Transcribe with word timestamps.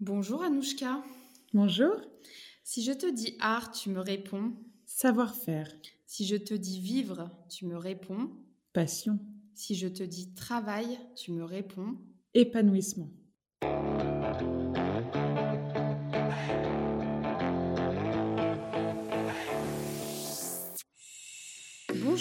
Bonjour 0.00 0.42
Anouchka. 0.42 1.04
Bonjour. 1.52 1.94
Si 2.64 2.82
je 2.82 2.92
te 2.92 3.04
dis 3.04 3.36
art, 3.38 3.70
tu 3.70 3.90
me 3.90 4.00
réponds 4.00 4.54
Savoir-faire. 4.86 5.70
Si 6.06 6.24
je 6.24 6.36
te 6.36 6.54
dis 6.54 6.80
vivre, 6.80 7.30
tu 7.50 7.66
me 7.66 7.76
réponds 7.76 8.30
Passion. 8.72 9.18
Si 9.54 9.74
je 9.74 9.88
te 9.88 10.02
dis 10.02 10.32
travail, 10.32 10.98
tu 11.16 11.32
me 11.32 11.44
réponds 11.44 11.98
Épanouissement. 12.32 13.10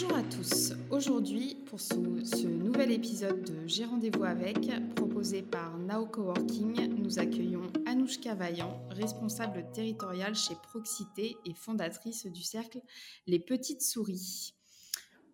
Bonjour 0.10 0.26
à 0.26 0.30
tous. 0.32 0.73
Aujourd'hui, 0.89 1.55
pour 1.68 1.80
ce, 1.80 1.94
ce 2.23 2.48
nouvel 2.48 2.91
épisode 2.91 3.44
de 3.44 3.68
J'ai 3.68 3.86
rendez-vous 3.86 4.23
avec, 4.23 4.58
proposé 4.96 5.44
par 5.44 5.78
Now 5.78 6.08
Coworking, 6.08 6.96
nous 6.96 7.20
accueillons 7.20 7.68
Anouchka 7.86 8.34
Vaillant, 8.34 8.82
responsable 8.90 9.67
territoriale 9.72 10.34
chez 10.34 10.55
Proxité 10.64 11.38
et 11.45 11.53
fondatrice 11.53 12.26
du 12.26 12.41
cercle 12.41 12.81
Les 13.27 13.38
Petites 13.38 13.84
Souris. 13.84 14.55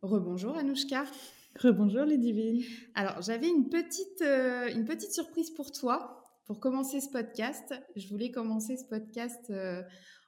Rebonjour 0.02 0.58
Anouchka. 0.58 1.06
Rebonjour 1.58 2.04
les 2.04 2.18
divines. 2.18 2.62
Alors, 2.96 3.22
j'avais 3.22 3.48
une 3.48 3.70
petite, 3.70 4.22
euh, 4.24 4.68
une 4.76 4.84
petite 4.84 5.14
surprise 5.14 5.52
pour 5.52 5.72
toi. 5.72 6.22
Pour 6.48 6.60
commencer 6.60 7.00
ce 7.00 7.10
podcast, 7.10 7.74
je 7.96 8.10
voulais 8.10 8.30
commencer 8.30 8.76
ce 8.76 8.84
podcast 8.84 9.46
euh, 9.52 9.82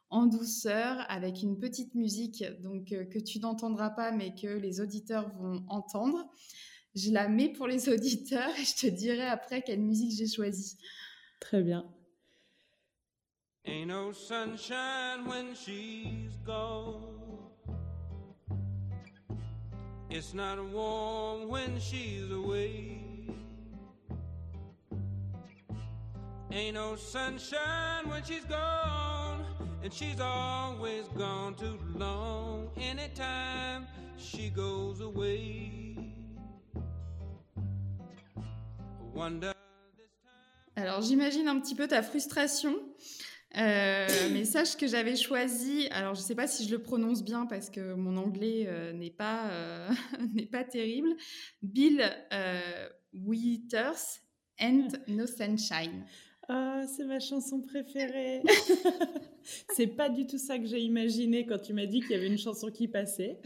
en 0.10 0.26
douceur 0.26 1.06
avec 1.10 1.42
une 1.42 1.58
petite 1.58 1.94
musique 1.96 2.44
donc 2.62 2.92
euh, 2.92 3.06
que 3.06 3.20
tu 3.20 3.40
n'entendras 3.40 3.90
pas 3.90 4.12
mais 4.12 4.34
que 4.34 4.48
les 4.48 4.80
auditeurs 4.80 5.30
vont 5.38 5.66
entendre. 5.68 6.26
Je 6.96 7.12
la 7.12 7.28
mets 7.28 7.50
pour 7.50 7.68
les 7.68 7.90
auditeurs 7.94 8.50
et 8.60 8.64
je 8.64 8.76
te 8.76 8.88
dirai 8.88 9.26
après 9.28 9.62
quelle 9.62 9.82
musique 9.82 10.12
j'ai 10.18 10.28
choisie. 10.28 10.78
Très 11.40 11.62
bien. 11.62 11.86
Ain't 13.66 13.88
no 13.88 14.14
sunshine 14.14 15.26
when 15.26 15.54
she's 15.54 16.38
gone. 16.46 17.18
It's 20.10 20.34
not 20.34 20.58
warm 20.72 21.50
when 21.50 21.78
she's 21.78 22.32
away. 22.32 23.04
Ain't 26.50 26.76
no 26.76 26.96
sunshine 26.96 28.08
when 28.08 28.24
she's 28.24 28.46
gone. 28.46 29.27
And 29.88 29.94
she's 29.94 30.20
always 30.20 31.08
gone 31.18 31.56
too 31.56 31.80
long. 31.96 32.68
Anytime 32.76 33.88
she 34.18 34.50
goes 34.50 35.00
away. 35.00 35.96
Wonder 39.16 39.54
this 39.96 40.10
time. 40.22 40.84
Alors 40.84 41.02
j'imagine 41.02 41.48
un 41.48 41.62
petit 41.62 41.74
peu 41.74 41.88
ta 41.88 42.04
frustration. 42.04 42.76
Euh, 43.56 44.08
mais 44.34 44.44
sache 44.44 44.76
que 44.76 44.88
j'avais 44.88 45.16
choisi, 45.16 45.88
alors 45.92 46.16
je 46.16 46.20
ne 46.20 46.26
sais 46.26 46.36
pas 46.36 46.48
si 46.48 46.68
je 46.68 46.72
le 46.72 46.82
prononce 46.82 47.24
bien 47.24 47.46
parce 47.46 47.70
que 47.70 47.94
mon 47.94 48.18
anglais 48.18 48.66
euh, 48.68 48.92
n'est 48.92 49.10
pas, 49.10 49.48
euh, 49.52 49.90
pas 50.52 50.66
terrible, 50.66 51.16
Bill 51.62 52.04
euh, 52.34 52.90
Withers 53.14 54.20
and 54.60 54.90
No 55.08 55.26
Sunshine. 55.26 56.04
Ah, 56.50 56.84
c'est 56.88 57.04
ma 57.04 57.20
chanson 57.20 57.60
préférée. 57.62 58.42
c'est 59.76 59.88
pas 59.88 60.08
du 60.10 60.26
tout 60.26 60.38
ça 60.38 60.58
que 60.58 60.66
j'ai 60.66 60.80
imaginé 60.80 61.46
quand 61.46 61.58
tu 61.60 61.74
m'as 61.74 61.86
dit 61.86 62.00
qu'il 62.00 62.12
y 62.12 62.16
avait 62.16 62.28
une 62.28 62.38
chanson 62.38 62.72
qui 62.72 62.88
passait. 62.88 63.38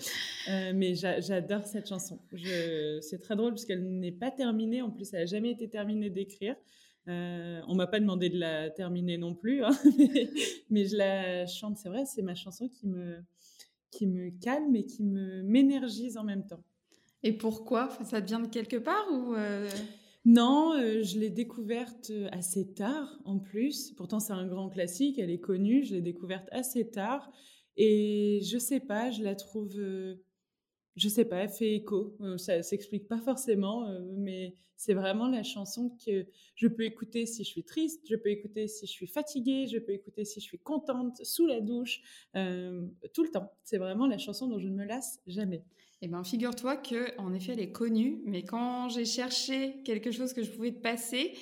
Euh, 0.50 0.72
mais 0.76 0.94
j'a- 0.94 1.20
j'adore 1.20 1.66
cette 1.66 1.88
chanson. 1.90 2.20
C'est 3.02 3.20
très 3.20 3.36
drôle 3.36 3.54
parce 3.54 3.66
qu'elle 3.66 3.84
n'est 4.00 4.12
pas 4.12 4.30
terminée. 4.30 4.84
En 4.84 4.92
plus, 4.92 5.12
elle 5.14 5.22
n'a 5.22 5.26
jamais 5.26 5.50
été 5.50 5.68
terminée 5.68 6.12
d'écrire. 6.12 6.56
Euh, 7.08 7.60
on 7.68 7.74
m'a 7.74 7.88
pas 7.88 8.00
demandé 8.00 8.30
de 8.30 8.38
la 8.38 8.70
terminer 8.70 9.18
non 9.18 9.34
plus, 9.34 9.64
hein, 9.64 9.72
mais, 9.98 10.30
mais 10.70 10.86
je 10.86 10.96
la 10.96 11.48
chante. 11.48 11.78
C'est 11.78 11.90
vrai, 11.90 12.06
c'est 12.06 12.22
ma 12.22 12.36
chanson 12.36 12.68
qui 12.70 12.86
me, 12.86 13.18
qui 13.90 14.06
me 14.06 14.30
calme 14.40 14.76
et 14.76 14.86
qui 14.86 15.02
me 15.02 15.42
m'énergise 15.42 16.18
en 16.18 16.24
même 16.24 16.46
temps. 16.46 16.64
Et 17.24 17.34
pourquoi? 17.34 17.90
Ça 18.04 18.22
te 18.22 18.28
vient 18.28 18.40
de 18.40 18.48
quelque 18.48 18.78
part 18.78 19.06
ou 19.12 19.34
euh, 19.34 19.68
Non, 20.26 20.74
euh, 20.78 21.02
je 21.04 21.18
l'ai 21.20 21.30
découverte 21.32 22.12
euh, 22.12 22.30
assez 22.32 22.74
tard 22.74 23.20
en 23.26 23.40
plus. 23.40 23.92
Pourtant, 23.94 24.20
c'est 24.20 24.34
un 24.34 24.46
grand 24.46 24.70
classique, 24.70 25.18
elle 25.18 25.32
est 25.32 25.40
connue. 25.40 25.84
Je 25.84 25.96
l'ai 25.96 26.02
découverte 26.02 26.48
assez 26.52 26.90
tard. 26.90 27.32
Et 27.78 28.40
je 28.44 28.58
sais 28.60 28.80
pas, 28.80 29.10
je 29.12 29.24
la 29.24 29.36
trouve. 29.36 29.70
euh, 29.80 30.16
je 30.98 31.10
sais 31.10 31.26
pas, 31.26 31.38
elle 31.38 31.50
fait 31.50 31.74
écho. 31.76 32.16
Euh, 32.22 32.38
ça 32.38 32.62
s'explique 32.64 33.08
pas 33.08 33.20
forcément, 33.20 33.88
mais 34.18 34.58
c'est 34.78 34.94
vraiment 34.96 35.28
la 35.30 35.44
chanson 35.44 35.96
que 36.06 36.28
je 36.56 36.68
peux 36.68 36.84
écouter 36.86 37.26
si 37.28 37.44
je 37.44 37.50
suis 37.50 37.64
triste, 37.64 38.02
je 38.10 38.16
peux 38.16 38.30
écouter 38.30 38.68
si 38.68 38.88
je 38.88 38.92
suis 38.92 39.08
fatiguée, 39.08 39.68
je 39.68 39.80
peux 39.80 39.94
écouter 39.94 40.26
si 40.26 40.40
je 40.42 40.46
suis 40.46 40.60
contente, 40.60 41.24
sous 41.26 41.48
la 41.48 41.62
douche, 41.62 42.02
tout 43.14 43.24
le 43.24 43.32
temps. 43.32 43.52
C'est 43.64 43.78
vraiment 43.80 44.08
la 44.08 44.18
chanson 44.20 44.48
dont 44.48 44.60
je 44.60 44.68
ne 44.70 44.76
me 44.76 44.86
lasse 44.86 45.20
jamais. 45.28 45.64
Eh 46.02 46.08
bien, 46.08 46.24
figure-toi 46.24 46.78
que, 46.78 47.16
en 47.20 47.34
effet, 47.34 47.52
elle 47.54 47.60
est 47.60 47.72
connue, 47.72 48.22
mais 48.26 48.44
quand 48.44 48.90
j'ai 48.90 49.06
cherché 49.06 49.82
quelque 49.86 50.12
chose 50.12 50.34
que 50.34 50.42
je 50.44 50.50
pouvais 50.50 50.72
te 50.72 50.82
passer 50.82 51.34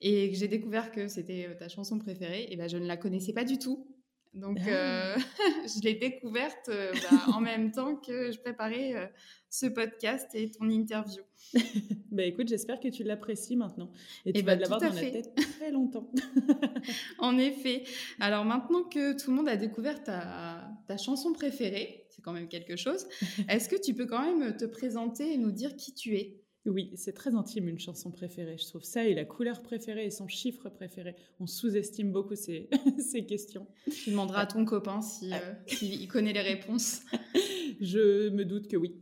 et 0.00 0.30
que 0.30 0.36
j'ai 0.36 0.48
découvert 0.48 0.90
que 0.90 1.06
c'était 1.08 1.46
euh, 1.48 1.54
ta 1.54 1.68
chanson 1.68 1.98
préférée, 1.98 2.48
eh 2.50 2.56
ben, 2.56 2.68
je 2.68 2.76
ne 2.78 2.86
la 2.86 2.96
connaissais 2.96 3.32
pas 3.32 3.44
du 3.44 3.58
tout. 3.58 3.86
Donc, 4.34 4.58
Ah. 4.66 4.68
euh, 4.68 5.16
je 5.66 5.82
l'ai 5.84 5.94
découverte 5.94 6.68
euh, 6.68 6.92
bah, 7.10 7.32
en 7.34 7.40
même 7.40 7.70
temps 7.70 7.94
que 7.96 8.30
je 8.32 8.38
préparais 8.40 8.94
euh, 8.94 9.06
ce 9.50 9.66
podcast 9.66 10.28
et 10.34 10.50
ton 10.50 10.68
interview. 10.68 11.22
Bah 12.10 12.24
écoute, 12.24 12.48
j'espère 12.48 12.80
que 12.80 12.88
tu 12.88 13.04
l'apprécies 13.04 13.54
maintenant. 13.54 13.92
Et 14.26 14.32
tu 14.32 14.40
Eh 14.40 14.42
vas 14.42 14.56
bah, 14.56 14.62
l'avoir 14.62 14.80
dans 14.80 14.86
la 14.88 14.92
fait. 14.94 15.12
tête 15.12 15.34
très 15.36 15.70
longtemps. 15.70 16.10
En 17.18 17.38
effet. 17.38 17.84
Alors 18.18 18.44
maintenant 18.44 18.82
que 18.82 19.12
tout 19.16 19.30
le 19.30 19.36
monde 19.36 19.48
a 19.48 19.56
découvert 19.56 20.02
ta, 20.02 20.68
ta 20.88 20.96
chanson 20.96 21.32
préférée, 21.32 22.07
c'est 22.18 22.22
quand 22.22 22.32
même 22.32 22.48
quelque 22.48 22.74
chose, 22.74 23.06
est-ce 23.48 23.68
que 23.68 23.80
tu 23.80 23.94
peux 23.94 24.06
quand 24.06 24.22
même 24.22 24.56
te 24.56 24.64
présenter 24.64 25.32
et 25.32 25.38
nous 25.38 25.52
dire 25.52 25.76
qui 25.76 25.94
tu 25.94 26.16
es? 26.16 26.42
Oui, 26.66 26.90
c'est 26.96 27.12
très 27.12 27.36
intime 27.36 27.68
une 27.68 27.78
chanson 27.78 28.10
préférée. 28.10 28.58
Je 28.58 28.66
trouve 28.66 28.82
ça 28.82 29.04
et 29.04 29.14
la 29.14 29.24
couleur 29.24 29.62
préférée 29.62 30.06
et 30.06 30.10
son 30.10 30.26
chiffre 30.26 30.68
préféré. 30.68 31.14
On 31.38 31.46
sous-estime 31.46 32.10
beaucoup 32.10 32.34
ces, 32.34 32.68
ces 32.98 33.24
questions. 33.24 33.68
Tu 33.90 34.10
demanderas 34.10 34.40
à 34.40 34.46
ton 34.46 34.64
copain 34.64 35.00
si, 35.00 35.32
euh, 35.32 35.38
s'il 35.68 36.08
connaît 36.08 36.32
les 36.32 36.40
réponses. 36.40 37.02
Je 37.80 38.30
me 38.30 38.44
doute 38.44 38.66
que 38.66 38.76
oui. 38.76 38.98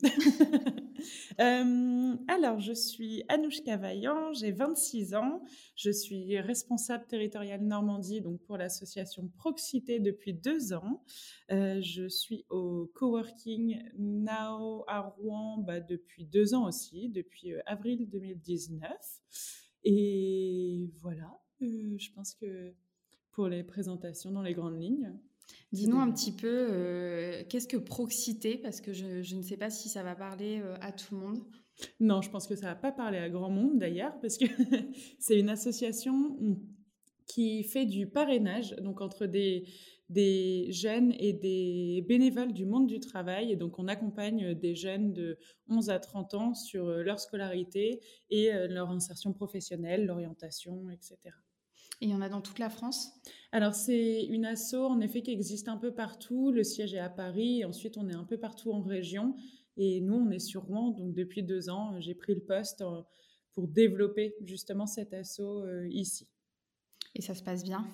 Alors, 1.39 2.61
je 2.61 2.73
suis 2.73 3.25
Anouchka 3.29 3.77
Vaillant, 3.77 4.33
j'ai 4.33 4.53
26 4.53 5.15
ans. 5.15 5.43
Je 5.75 5.91
suis 5.91 6.39
responsable 6.41 7.07
territoriale 7.07 7.63
Normandie 7.63 8.21
donc 8.21 8.41
pour 8.43 8.57
l'association 8.57 9.29
Proxité 9.37 10.01
depuis 10.01 10.33
deux 10.33 10.73
ans. 10.73 11.03
Euh, 11.51 11.81
je 11.83 12.09
suis 12.09 12.47
au 12.49 12.91
coworking 12.95 13.83
Now 13.99 14.85
à 14.89 15.01
Rouen 15.01 15.59
bah, 15.59 15.81
depuis 15.81 16.25
deux 16.25 16.55
ans 16.55 16.67
aussi, 16.67 17.09
depuis 17.11 17.53
euh, 17.53 17.61
avril 17.67 18.09
2019. 18.09 18.91
Et 19.85 20.91
voilà, 21.01 21.39
euh, 21.63 21.97
je 21.99 22.11
pense 22.13 22.35
que 22.35 22.75
pour 23.33 23.49
les 23.49 23.63
présentations 23.63 24.31
dans 24.31 24.43
les 24.43 24.55
grandes 24.55 24.81
lignes. 24.81 25.13
Dis-nous 25.73 25.99
un 25.99 26.11
petit 26.11 26.33
peu, 26.33 26.69
euh, 26.71 27.43
qu'est-ce 27.49 27.69
que 27.69 27.77
proxité 27.77 28.57
Parce 28.59 28.81
que 28.81 28.93
je, 28.93 29.23
je 29.23 29.37
ne 29.37 29.43
sais 29.43 29.57
pas 29.57 29.71
si 29.71 29.89
ça 29.89 30.03
va 30.03 30.15
parler 30.15 30.61
euh, 30.61 30.77
à 30.81 30.93
tout 30.93 31.15
le 31.15 31.21
monde. 31.21 31.45
Non, 32.01 32.23
je 32.23 32.31
pense 32.31 32.47
que 32.47 32.57
ça 32.57 32.67
va 32.67 32.75
pas 32.75 32.93
parler 32.93 33.19
à 33.19 33.29
grand 33.29 33.51
monde 33.51 33.79
d'ailleurs, 33.79 34.19
parce 34.23 34.39
que 34.39 34.47
c'est 35.19 35.39
une 35.39 35.51
association 35.51 36.37
qui 37.27 37.65
fait 37.65 37.87
du 37.87 38.06
parrainage, 38.06 38.75
donc 38.77 39.01
entre 39.01 39.27
des, 39.27 39.65
des 40.09 40.71
jeunes 40.71 41.12
et 41.19 41.33
des 41.33 42.05
bénévoles 42.09 42.53
du 42.53 42.65
monde 42.65 42.87
du 42.87 43.01
travail. 43.01 43.53
Et 43.53 43.56
donc, 43.56 43.79
on 43.79 43.89
accompagne 43.89 44.55
des 44.55 44.75
jeunes 44.75 45.12
de 45.12 45.39
11 45.69 45.91
à 45.91 45.99
30 45.99 46.35
ans 46.35 46.55
sur 46.55 46.87
euh, 46.87 47.03
leur 47.03 47.19
scolarité 47.19 48.01
et 48.31 48.53
euh, 48.53 48.69
leur 48.69 48.91
insertion 48.91 49.33
professionnelle, 49.33 50.06
l'orientation, 50.06 50.89
etc. 50.91 51.17
Et 52.01 52.07
il 52.07 52.11
y 52.11 52.15
en 52.15 52.21
a 52.21 52.29
dans 52.29 52.43
toute 52.43 52.59
la 52.59 52.69
France 52.69 53.12
Alors, 53.53 53.75
c'est 53.75 54.25
une 54.25 54.44
asso, 54.44 54.75
en 54.75 55.00
effet, 55.00 55.23
qui 55.23 55.31
existe 55.31 55.69
un 55.69 55.79
peu 55.79 55.93
partout. 55.93 56.53
Le 56.53 56.62
siège 56.62 56.94
est 56.94 56.99
à 56.99 57.09
Paris. 57.09 57.61
Et 57.61 57.65
ensuite, 57.65 57.97
on 57.97 58.09
est 58.09 58.15
un 58.15 58.25
peu 58.25 58.38
partout 58.38 58.73
en 58.73 58.82
région. 58.82 59.35
Et 59.76 60.00
nous, 60.00 60.15
on 60.15 60.31
est 60.31 60.38
sur 60.38 60.65
Rouen. 60.65 60.91
Donc, 60.91 61.15
depuis 61.15 61.43
deux 61.43 61.70
ans, 61.70 61.99
j'ai 62.00 62.15
pris 62.15 62.35
le 62.35 62.41
poste 62.41 62.82
euh, 62.82 63.03
pour 63.53 63.69
développer 63.69 64.35
justement 64.44 64.87
cet 64.87 65.15
asso 65.15 65.41
euh, 65.41 65.88
ici. 65.91 66.29
Et 67.15 67.23
ça 67.23 67.35
se 67.35 67.43
passe 67.43 67.65
bien? 67.65 67.87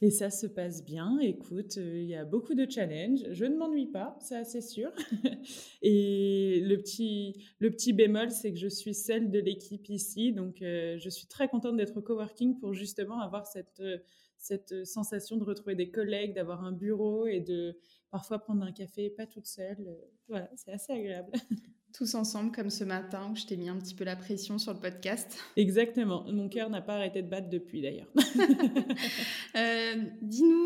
Et 0.00 0.10
ça 0.10 0.30
se 0.30 0.46
passe 0.46 0.84
bien. 0.84 1.18
Écoute, 1.20 1.78
euh, 1.78 2.00
il 2.00 2.06
y 2.06 2.14
a 2.14 2.24
beaucoup 2.24 2.54
de 2.54 2.68
challenges. 2.68 3.20
Je 3.30 3.44
ne 3.44 3.56
m'ennuie 3.56 3.86
pas, 3.86 4.16
ça 4.20 4.44
c'est 4.44 4.60
sûr. 4.60 4.90
Et 5.82 6.60
le 6.64 6.76
petit, 6.76 7.44
le 7.58 7.70
petit 7.70 7.92
bémol, 7.92 8.30
c'est 8.30 8.52
que 8.52 8.58
je 8.58 8.68
suis 8.68 8.94
celle 8.94 9.30
de 9.30 9.38
l'équipe 9.38 9.88
ici. 9.88 10.32
Donc, 10.32 10.62
euh, 10.62 10.98
je 10.98 11.08
suis 11.08 11.26
très 11.26 11.48
contente 11.48 11.76
d'être 11.76 12.00
coworking 12.00 12.58
pour 12.58 12.74
justement 12.74 13.20
avoir 13.20 13.46
cette, 13.46 13.80
euh, 13.80 13.98
cette 14.38 14.84
sensation 14.84 15.36
de 15.36 15.44
retrouver 15.44 15.74
des 15.74 15.90
collègues, 15.90 16.34
d'avoir 16.34 16.64
un 16.64 16.72
bureau 16.72 17.26
et 17.26 17.40
de 17.40 17.78
parfois 18.10 18.38
prendre 18.38 18.62
un 18.62 18.72
café, 18.72 19.10
pas 19.10 19.26
toute 19.26 19.46
seule. 19.46 19.96
Voilà, 20.28 20.50
c'est 20.56 20.72
assez 20.72 20.92
agréable. 20.92 21.32
tous 21.92 22.14
ensemble, 22.14 22.52
comme 22.52 22.70
ce 22.70 22.84
matin 22.84 23.28
où 23.30 23.36
je 23.36 23.46
t'ai 23.46 23.56
mis 23.56 23.68
un 23.68 23.76
petit 23.76 23.94
peu 23.94 24.04
la 24.04 24.16
pression 24.16 24.58
sur 24.58 24.72
le 24.72 24.80
podcast. 24.80 25.38
Exactement. 25.56 26.24
Mon 26.32 26.48
cœur 26.48 26.70
n'a 26.70 26.80
pas 26.80 26.94
arrêté 26.94 27.22
de 27.22 27.28
battre 27.28 27.48
depuis 27.48 27.82
d'ailleurs. 27.82 28.08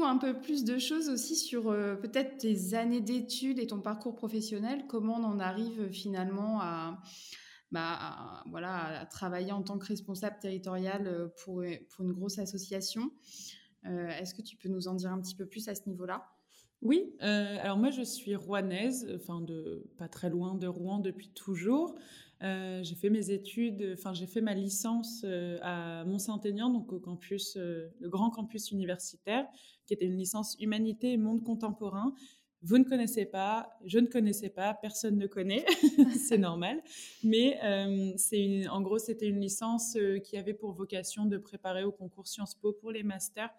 un 0.07 0.19
peu 0.19 0.41
plus 0.41 0.65
de 0.65 0.79
choses 0.79 1.09
aussi 1.09 1.37
sur 1.37 1.69
euh, 1.69 1.97
peut-être 1.97 2.39
tes 2.39 2.75
années 2.75 3.01
d'études 3.01 3.59
et 3.59 3.67
ton 3.67 3.81
parcours 3.81 4.15
professionnel. 4.15 4.85
Comment 4.89 5.17
on 5.17 5.25
en 5.25 5.41
arrive 5.41 5.91
finalement 5.91 6.61
à, 6.61 7.03
bah, 7.73 8.43
voilà, 8.51 9.01
à 9.01 9.07
travailler 9.07 9.53
en 9.53 9.63
tant 9.63 9.79
que 9.79 9.87
responsable 9.87 10.39
territorial 10.39 11.07
euh, 11.07 11.29
pour, 11.45 11.65
pour 11.91 12.05
une 12.05 12.13
grosse 12.13 12.39
association? 12.39 13.11
Euh, 13.87 14.09
est-ce 14.09 14.35
que 14.35 14.43
tu 14.43 14.57
peux 14.57 14.69
nous 14.69 14.89
en 14.89 14.95
dire 14.95 15.13
un 15.13 15.21
petit 15.21 15.35
peu 15.35 15.47
plus 15.47 15.69
à 15.69 15.75
ce 15.75 15.89
niveau-là? 15.89 16.27
Oui, 16.83 17.15
alors 17.21 17.79
moi 17.79 17.91
je 17.91 18.03
suis 18.03 18.37
rouennaise, 18.37 19.11
enfin 19.17 19.41
de 19.41 19.85
pas 19.99 20.09
très 20.09 20.31
loin 20.31 20.55
de 20.55 20.67
Rouen 20.67 20.99
depuis 20.99 21.31
toujours. 21.31 21.97
j'ai 22.41 22.95
fait 22.95 23.11
mes 23.11 23.31
études, 23.31 23.95
enfin 23.95 24.13
j'ai 24.13 24.27
fait 24.27 24.41
ma 24.43 24.55
licence 24.55 25.25
à 25.63 26.05
Mont-Saint-Aignan, 26.05 26.71
donc 26.71 26.93
au 26.93 27.01
campus, 27.01 27.57
le 27.57 28.09
grand 28.09 28.31
campus 28.31 28.71
universitaire, 28.71 29.47
qui 29.87 29.95
était 29.95 30.07
une 30.07 30.19
licence 30.19 30.57
humanité 30.61 31.13
et 31.13 31.17
monde 31.17 31.43
contemporain. 31.43 32.15
Vous 32.63 32.79
ne 32.79 32.85
connaissez 32.85 33.27
pas, 33.27 33.79
je 33.85 33.99
ne 33.99 34.07
connaissais 34.07 34.49
pas, 34.49 34.75
personne 34.75 35.19
ne 35.19 35.27
connaît, 35.27 35.65
c'est 36.29 36.39
normal. 36.39 36.83
Mais 37.23 37.61
euh, 37.63 38.13
c'est 38.17 38.67
en 38.69 38.81
gros, 38.81 38.99
c'était 38.99 39.29
une 39.29 39.41
licence 39.41 39.97
euh, 39.97 40.19
qui 40.19 40.37
avait 40.37 40.55
pour 40.55 40.73
vocation 40.73 41.27
de 41.27 41.37
préparer 41.39 41.85
au 41.85 41.93
concours 41.93 42.27
Sciences 42.27 42.55
Po 42.55 42.73
pour 42.73 42.91
les 42.91 43.03
masters. 43.03 43.51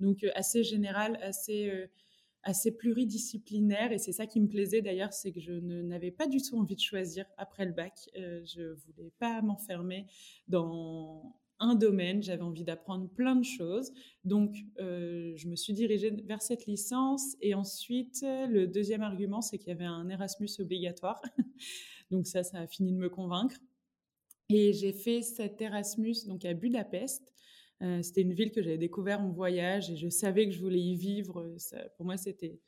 Donc 0.00 0.24
euh, 0.24 0.30
assez 0.34 0.64
général, 0.64 1.16
assez, 1.22 1.70
assez 2.46 2.74
pluridisciplinaire. 2.74 3.92
Et 3.92 3.98
c'est 3.98 4.12
ça 4.12 4.26
qui 4.26 4.40
me 4.40 4.48
plaisait 4.48 4.80
d'ailleurs, 4.80 5.12
c'est 5.12 5.32
que 5.32 5.40
je 5.40 5.52
n'avais 5.52 6.10
pas 6.10 6.26
du 6.26 6.40
tout 6.40 6.56
envie 6.56 6.76
de 6.76 6.80
choisir 6.80 7.26
après 7.36 7.66
le 7.66 7.72
bac. 7.72 8.08
je 8.14 8.72
voulais 8.86 9.12
pas 9.18 9.42
m'enfermer 9.42 10.06
dans 10.48 11.34
un 11.58 11.74
domaine, 11.74 12.22
j'avais 12.22 12.42
envie 12.42 12.64
d'apprendre 12.64 13.08
plein 13.08 13.34
de 13.34 13.44
choses. 13.44 13.92
Donc, 14.24 14.56
euh, 14.78 15.32
je 15.36 15.48
me 15.48 15.56
suis 15.56 15.72
dirigée 15.72 16.10
vers 16.10 16.42
cette 16.42 16.66
licence. 16.66 17.36
Et 17.40 17.54
ensuite, 17.54 18.22
le 18.22 18.66
deuxième 18.66 19.02
argument, 19.02 19.40
c'est 19.40 19.58
qu'il 19.58 19.68
y 19.68 19.72
avait 19.72 19.84
un 19.84 20.08
Erasmus 20.08 20.50
obligatoire. 20.58 21.20
donc 22.10 22.26
ça, 22.26 22.42
ça 22.42 22.60
a 22.60 22.66
fini 22.66 22.92
de 22.92 22.98
me 22.98 23.08
convaincre. 23.08 23.56
Et 24.48 24.72
j'ai 24.72 24.92
fait 24.92 25.22
cet 25.22 25.60
Erasmus 25.60 26.26
donc 26.26 26.44
à 26.44 26.54
Budapest. 26.54 27.32
Euh, 27.82 28.02
c'était 28.02 28.22
une 28.22 28.32
ville 28.32 28.52
que 28.52 28.62
j'avais 28.62 28.78
découvert 28.78 29.20
en 29.20 29.30
voyage 29.30 29.90
et 29.90 29.96
je 29.96 30.08
savais 30.08 30.46
que 30.46 30.52
je 30.52 30.60
voulais 30.60 30.80
y 30.80 30.96
vivre. 30.96 31.54
pour 31.96 32.06
moi, 32.06 32.16
c'était 32.16 32.58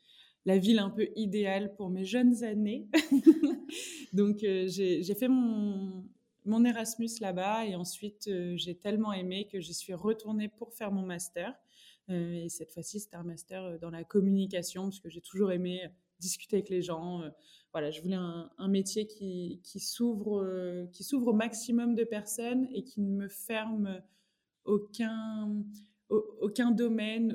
la 0.44 0.58
ville 0.58 0.78
un 0.78 0.90
peu 0.90 1.08
idéale 1.16 1.74
pour 1.74 1.88
mes 1.90 2.04
jeunes 2.04 2.44
années. 2.44 2.88
donc, 4.12 4.42
euh, 4.44 4.66
j'ai 4.68 5.14
fait 5.14 5.28
mon, 5.28 6.04
Erasmus 6.64 7.10
là-bas 7.20 7.66
et 7.66 7.74
ensuite 7.74 8.28
euh, 8.28 8.56
j'ai 8.56 8.74
tellement 8.74 9.12
aimé 9.12 9.46
que 9.50 9.60
je 9.60 9.72
suis 9.72 9.92
retournée 9.94 10.48
pour 10.48 10.72
faire 10.72 10.92
mon 10.92 11.02
master. 11.02 11.54
Et 12.10 12.48
cette 12.48 12.72
fois-ci, 12.72 13.00
c'était 13.00 13.16
un 13.16 13.22
master 13.22 13.78
dans 13.80 13.90
la 13.90 14.02
communication 14.02 14.84
parce 14.84 14.98
que 14.98 15.10
j'ai 15.10 15.20
toujours 15.20 15.52
aimé 15.52 15.82
discuter 16.20 16.56
avec 16.56 16.70
les 16.70 16.80
gens. 16.80 17.22
voilà, 17.72 17.90
je 17.90 18.00
voulais 18.00 18.16
un, 18.16 18.68
métier 18.68 19.06
qui, 19.06 19.60
qui 19.62 19.78
s'ouvre 19.78 20.88
au 21.12 21.32
maximum 21.34 21.94
de 21.94 22.04
personnes 22.04 22.66
et 22.72 22.82
qui 22.82 23.02
ne 23.02 23.10
me 23.10 23.28
ferme 23.28 24.00
aucun 24.68 26.70
domaine, 26.70 27.32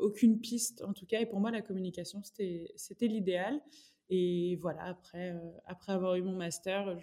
aucune 0.00 0.40
piste 0.40 0.82
en 0.82 0.92
tout 0.92 1.06
cas. 1.06 1.20
Et 1.20 1.26
pour 1.26 1.40
moi, 1.40 1.50
la 1.50 1.62
communication, 1.62 2.22
c'était 2.22 3.06
l'idéal. 3.06 3.60
Et 4.08 4.56
voilà, 4.56 4.84
après, 4.84 5.36
après 5.66 5.92
avoir 5.92 6.16
eu 6.16 6.22
mon 6.22 6.34
master, 6.34 6.98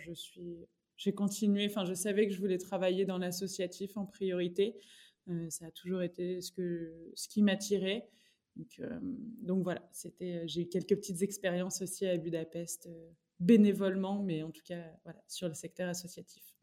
j'ai 0.98 1.14
continué. 1.14 1.68
Enfin, 1.68 1.86
je 1.86 1.94
savais 1.94 2.28
que 2.28 2.34
je 2.34 2.40
voulais 2.40 2.58
travailler 2.58 3.06
dans 3.06 3.18
l'associatif 3.18 3.96
en 3.96 4.06
priorité. 4.06 4.76
Euh, 5.30 5.50
ça 5.50 5.66
a 5.66 5.72
toujours 5.72 6.02
été 6.02 6.42
ce, 6.42 7.28
qui 7.28 7.42
m'attirait. 7.42 8.10
Donc, 8.56 8.80
euh, 8.80 9.00
donc 9.42 9.64
voilà, 9.64 9.88
euh, 10.22 10.44
j'ai 10.46 10.62
eu 10.62 10.68
quelques 10.68 10.96
petites 10.96 11.22
expériences 11.22 11.82
aussi 11.82 12.08
à 12.08 12.18
Budapest, 12.18 12.90
bénévolement, 13.40 14.24
mais 14.24 14.42
en 14.42 14.52
tout 14.52 14.64
cas 14.64 14.84
sur 15.28 15.48
le 15.48 15.54
secteur 15.54 15.90
associatif. 15.90 16.57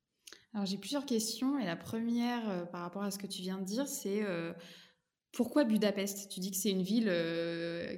Alors 0.55 0.67
j'ai 0.67 0.79
plusieurs 0.79 1.05
questions 1.05 1.59
et 1.59 1.67
la 1.67 1.77
première 1.77 2.71
par 2.71 2.83
rapport 2.83 3.03
à 3.03 3.11
ce 3.11 3.19
que 3.19 3.27
tu 3.27 3.43
viens 3.43 3.59
de 3.59 3.65
dire, 3.65 3.89
c'est 3.89 4.23
pourquoi 5.33 5.65
Budapest? 5.65 6.31
Tu 6.31 6.39
dis 6.39 6.53
que 6.53 6.57
c'est 6.57 6.71
une 6.71 6.83
ville 6.83 7.11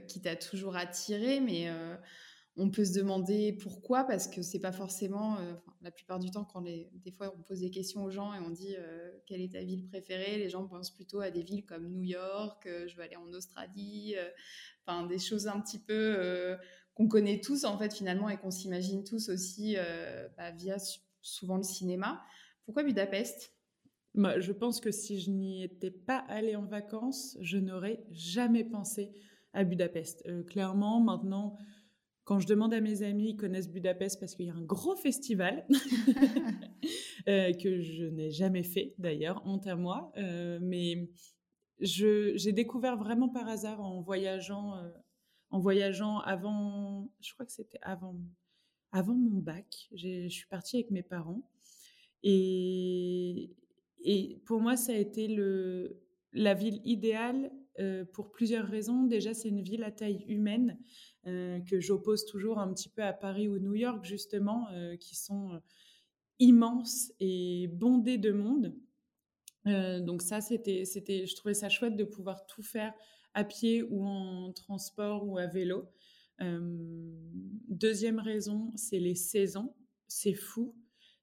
qui 0.09 0.23
t'a 0.23 0.37
toujours 0.37 0.75
attiré, 0.75 1.41
mais 1.41 1.71
on 2.59 2.71
peut 2.71 2.85
se 2.85 2.99
demander 2.99 3.53
pourquoi, 3.53 4.05
parce 4.05 4.29
que 4.29 4.41
c'est 4.41 4.59
pas 4.59 4.73
forcément, 4.73 5.39
euh, 5.39 5.53
la 5.83 5.91
plupart 5.91 6.19
du 6.19 6.31
temps, 6.31 6.45
quand 6.45 6.63
des 6.63 7.13
fois 7.13 7.35
on 7.39 7.43
pose 7.43 7.61
des 7.61 7.71
questions 7.71 8.03
aux 8.03 8.11
gens 8.11 8.33
et 8.33 8.39
on 8.39 8.51
dit 8.51 8.75
euh, 8.79 9.13
quelle 9.27 9.43
est 9.43 9.53
ta 9.53 9.63
ville 9.63 9.87
préférée, 9.87 10.39
les 10.39 10.49
gens 10.49 10.67
pensent 10.67 10.91
plutôt 10.91 11.21
à 11.21 11.31
des 11.31 11.43
villes 11.43 11.67
comme 11.67 11.89
New 11.89 12.03
York, 12.03 12.67
euh, 12.67 12.89
je 12.89 12.97
veux 12.97 13.03
aller 13.03 13.17
en 13.17 13.31
Australie, 13.33 14.15
enfin 14.87 15.07
des 15.07 15.19
choses 15.19 15.49
un 15.49 15.61
petit 15.61 15.79
peu 15.79 16.57
qu'on 16.95 17.09
connaît 17.09 17.41
tous 17.41 17.65
en 17.65 17.77
fait 17.77 17.93
finalement 17.93 18.31
et 18.31 18.39
qu'on 18.39 18.51
s'imagine 18.51 19.05
tous 19.05 19.29
aussi 19.29 19.77
bah, 20.39 20.51
via 20.53 20.77
souvent 21.21 21.59
le 21.59 21.63
cinéma. 21.63 22.23
Pourquoi 22.67 22.85
Budapest? 22.85 23.55
Bah, 24.15 24.39
Je 24.39 24.53
pense 24.53 24.81
que 24.81 24.91
si 24.91 25.21
je 25.21 25.31
n'y 25.31 25.63
étais 25.63 25.91
pas 25.91 26.19
allée 26.29 26.57
en 26.57 26.67
vacances, 26.67 27.39
je 27.41 27.59
n'aurais 27.59 28.05
jamais 28.11 28.65
pensé 28.65 29.13
à 29.53 29.65
Budapest. 29.65 30.23
clairement, 30.47 31.01
maintenant 31.01 31.57
quand 32.27 32.41
je 32.41 32.49
demande 32.49 32.75
à 32.75 32.81
mes 32.81 33.05
amis, 33.05 33.31
ils 33.31 33.37
connaissent 33.37 33.71
Budapest 33.71 34.19
parce 34.19 34.35
qu'il 34.35 34.47
y 34.47 34.51
a 34.51 34.55
un 34.55 34.65
gros 34.65 34.97
festival 34.97 35.65
euh, 37.29 37.53
que 37.53 37.81
je 37.81 38.05
n'ai 38.05 38.33
jamais 38.33 38.65
fait 38.65 38.95
d'ailleurs, 38.99 39.41
honte 39.47 39.69
à 39.69 39.77
moi. 39.77 40.11
Euh, 40.17 40.59
mais 40.61 41.09
j'ai 41.79 42.53
découvert 42.53 42.97
vraiment 42.97 43.29
par 43.29 43.49
hasard 43.49 43.81
en 43.81 44.03
voyageant, 44.03 44.77
euh, 44.77 44.91
en 45.51 45.61
voyageant 45.61 46.19
avant, 46.19 47.13
je 47.21 47.33
crois 47.33 47.47
que 47.47 47.53
c'était 47.53 47.79
avant, 47.81 48.17
avant 48.91 49.15
mon 49.15 49.39
bac. 49.39 49.89
Je 49.95 50.27
suis 50.29 50.49
partie 50.49 50.79
avec 50.79 50.91
mes 50.91 51.05
parents 51.05 51.49
et, 52.29 53.53
pour 54.45 54.61
moi 54.61 54.77
ça 54.77 54.93
a 54.93 54.97
été 54.97 55.29
la 56.33 56.55
ville 56.55 56.81
idéale 56.85 57.51
pour 58.13 58.31
plusieurs 58.31 58.67
raisons. 58.67 59.03
Déjà, 59.03 59.35
c'est 59.35 59.49
une 59.49 59.63
ville 59.63 59.85
à 59.85 59.91
taille 59.91 60.25
humaine. 60.29 60.79
Euh, 61.27 61.59
que 61.61 61.81
j'oppose 61.81 62.25
toujours 62.25 62.61
un 62.61 62.73
petit 62.73 62.89
peu 62.89 63.03
à 63.03 63.13
Paris 63.13 63.49
ou 63.49 63.59
New 63.59 63.75
York, 63.75 64.05
justement, 64.05 64.69
euh, 64.71 64.97
qui 64.97 65.17
sont 65.17 65.55
euh, 65.55 65.59
immenses 66.39 67.13
et 67.19 67.67
bondés 67.67 68.19
de 68.19 68.31
monde. 68.31 68.77
donc 69.65 70.23
ça, 70.23 70.41
c'était, 70.41 70.85
c'était, 70.85 71.27
je 71.27 71.35
trouvais 71.35 71.55
ça 71.55 71.69
chouette 71.69 71.97
de 71.97 72.05
pouvoir 72.05 72.47
tout 72.47 72.63
faire 72.63 72.95
à 73.35 73.43
pied 73.43 73.83
ou 73.83 74.07
en 74.07 74.53
transport 74.53 75.27
ou 75.27 75.39
à 75.39 75.47
vélo. 75.47 75.89
deuxième 77.69 78.21
raison, 78.21 78.71
c'est 78.77 79.01
les 79.01 79.17
saisons. 79.17 79.75
C'est 80.07 80.35
fou. 80.35 80.77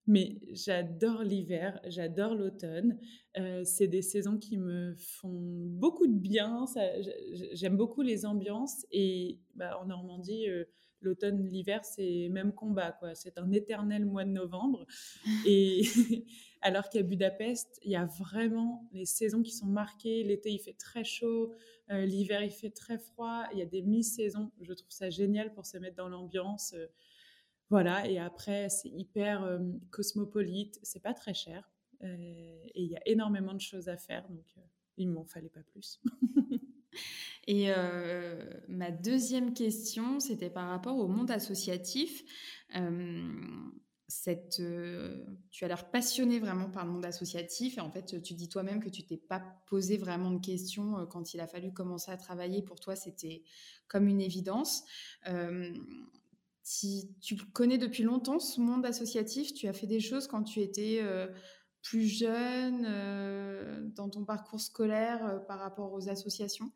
Mais 0.05 0.37
j'adore 0.51 1.23
l'hiver, 1.23 1.79
j'adore 1.85 2.35
l'automne. 2.35 2.99
Euh, 3.37 3.63
c'est 3.63 3.87
des 3.87 4.01
saisons 4.01 4.37
qui 4.37 4.57
me 4.57 4.95
font 4.97 5.31
beaucoup 5.31 6.07
de 6.07 6.17
bien. 6.17 6.65
J'aime 7.53 7.77
beaucoup 7.77 8.01
les 8.01 8.25
ambiances. 8.25 8.85
Et 8.91 9.39
bah, 9.55 9.79
en 9.79 9.85
Normandie, 9.85 10.49
euh, 10.49 10.65
l'automne, 10.99 11.41
l'hiver, 11.45 11.85
c'est 11.85 12.27
même 12.29 12.51
combat. 12.51 12.91
quoi. 12.91 13.15
C'est 13.15 13.37
un 13.37 13.51
éternel 13.53 14.05
mois 14.05 14.25
de 14.25 14.31
novembre. 14.31 14.85
Et 15.47 15.83
alors 16.61 16.89
qu'à 16.89 17.01
Budapest, 17.01 17.79
il 17.83 17.91
y 17.91 17.95
a 17.95 18.05
vraiment 18.05 18.89
les 18.91 19.05
saisons 19.05 19.41
qui 19.41 19.51
sont 19.51 19.67
marquées. 19.67 20.23
L'été, 20.23 20.51
il 20.51 20.59
fait 20.59 20.77
très 20.77 21.05
chaud. 21.05 21.53
Euh, 21.91 22.05
l'hiver, 22.05 22.43
il 22.43 22.51
fait 22.51 22.71
très 22.71 22.97
froid. 22.97 23.45
Il 23.53 23.59
y 23.59 23.61
a 23.61 23.65
des 23.65 23.81
mi-saisons. 23.81 24.51
Je 24.59 24.73
trouve 24.73 24.91
ça 24.91 25.09
génial 25.09 25.53
pour 25.53 25.65
se 25.65 25.77
mettre 25.77 25.95
dans 25.95 26.09
l'ambiance. 26.09 26.75
Voilà, 27.73 28.07
et 28.07 28.19
après, 28.19 28.69
c'est 28.69 28.89
hyper 28.89 29.43
euh, 29.43 29.57
cosmopolite, 29.89 30.77
c'est 30.83 31.01
pas 31.01 31.15
très 31.15 31.33
cher, 31.33 31.71
euh, 32.03 32.07
et 32.75 32.83
il 32.83 32.91
y 32.91 32.95
a 32.95 33.01
énormément 33.07 33.55
de 33.55 33.59
choses 33.59 33.89
à 33.89 33.97
faire, 33.97 34.29
donc 34.29 34.45
euh, 34.59 34.61
il 34.97 35.09
m'en 35.09 35.25
fallait 35.25 35.49
pas 35.49 35.63
plus. 35.63 35.99
et 37.47 37.71
ma 38.67 38.91
deuxième 38.91 39.55
question, 39.55 40.19
c'était 40.19 40.51
par 40.51 40.69
rapport 40.69 40.99
au 40.99 41.07
monde 41.07 41.31
associatif. 41.31 42.23
Cette, 44.07 44.61
tu 45.49 45.65
as 45.65 45.67
l'air 45.67 45.89
passionné 45.89 46.37
vraiment 46.37 46.69
par 46.69 46.85
le 46.85 46.91
monde 46.91 47.05
associatif 47.05 47.79
et 47.79 47.81
en 47.81 47.89
fait 47.89 48.21
tu 48.21 48.35
dis 48.35 48.49
toi-même 48.49 48.83
que 48.83 48.89
tu 48.89 49.03
t'es 49.03 49.17
pas 49.17 49.41
posé 49.65 49.97
vraiment 49.97 50.29
de 50.29 50.39
questions 50.39 51.07
quand 51.07 51.33
il 51.33 51.39
a 51.39 51.47
fallu 51.47 51.73
commencer 51.73 52.11
à 52.11 52.17
travailler 52.17 52.61
pour 52.61 52.79
toi 52.79 52.95
c'était 52.95 53.41
comme 53.87 54.07
une 54.07 54.21
évidence 54.21 54.83
tu 56.63 57.35
connais 57.53 57.77
depuis 57.77 58.03
longtemps 58.03 58.39
ce 58.39 58.61
monde 58.61 58.85
associatif, 58.85 59.53
tu 59.53 59.67
as 59.67 59.73
fait 59.73 59.87
des 59.87 59.99
choses 59.99 60.27
quand 60.27 60.43
tu 60.43 60.61
étais 60.61 60.99
euh, 61.01 61.27
plus 61.81 62.07
jeune, 62.07 62.85
euh, 62.87 63.81
dans 63.95 64.09
ton 64.09 64.23
parcours 64.23 64.61
scolaire 64.61 65.25
euh, 65.25 65.39
par 65.39 65.59
rapport 65.59 65.91
aux 65.93 66.09
associations? 66.09 66.71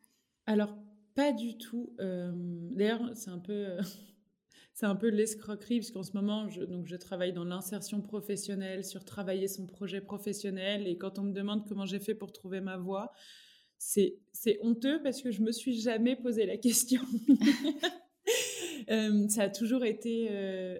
Alors, 0.46 0.76
pas 1.14 1.32
du 1.32 1.56
tout. 1.58 1.94
D'ailleurs, 1.98 3.10
c'est 3.14 3.30
un 3.30 3.38
peu... 3.38 3.78
c'est 4.74 4.86
un 4.86 4.94
peu 4.94 5.08
l'escroquerie, 5.08 5.80
parce 5.80 5.90
qu'en 5.90 6.04
ce 6.04 6.12
moment, 6.12 6.48
je, 6.48 6.62
donc 6.62 6.86
je 6.86 6.94
travaille 6.94 7.32
dans 7.32 7.44
l'insertion 7.44 8.00
professionnelle, 8.00 8.84
sur 8.84 9.04
travailler 9.04 9.48
son 9.48 9.66
projet 9.66 10.00
professionnel. 10.00 10.86
Et 10.86 10.96
quand 10.96 11.18
on 11.18 11.22
me 11.22 11.32
demande 11.32 11.66
comment 11.66 11.86
j'ai 11.86 11.98
fait 11.98 12.14
pour 12.14 12.32
trouver 12.32 12.60
ma 12.60 12.76
voie, 12.76 13.12
c'est 13.78 14.18
c'est 14.32 14.58
honteux 14.62 15.00
parce 15.02 15.22
que 15.22 15.30
je 15.30 15.42
me 15.42 15.52
suis 15.52 15.80
jamais 15.80 16.14
posé 16.14 16.46
la 16.46 16.56
question. 16.58 17.00
Euh, 18.90 19.28
ça 19.28 19.44
a 19.44 19.48
toujours 19.48 19.84
été. 19.84 20.28
Euh, 20.30 20.78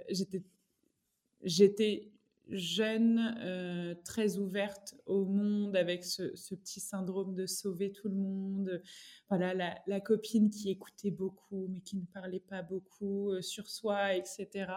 j'étais, 1.43 2.11
jeune, 2.51 3.37
euh, 3.43 3.95
très 4.07 4.39
ouverte 4.39 4.95
au 5.05 5.27
monde, 5.27 5.77
avec 5.77 6.03
ce, 6.03 6.55
petit 6.55 6.81
syndrome 6.81 7.35
de 7.35 7.45
sauver 7.45 7.93
tout 7.93 8.09
le 8.09 8.15
monde. 8.15 8.83
Voilà, 9.29 9.81
la, 9.87 10.01
copine 10.01 10.49
qui 10.49 10.71
écoutait 10.71 11.11
beaucoup, 11.11 11.69
mais 11.69 11.81
qui 11.81 11.97
ne 11.99 12.07
parlait 12.07 12.41
pas 12.41 12.63
beaucoup 12.63 13.33
sur 13.43 13.69
soi, 13.69 14.15
etc. 14.15 14.73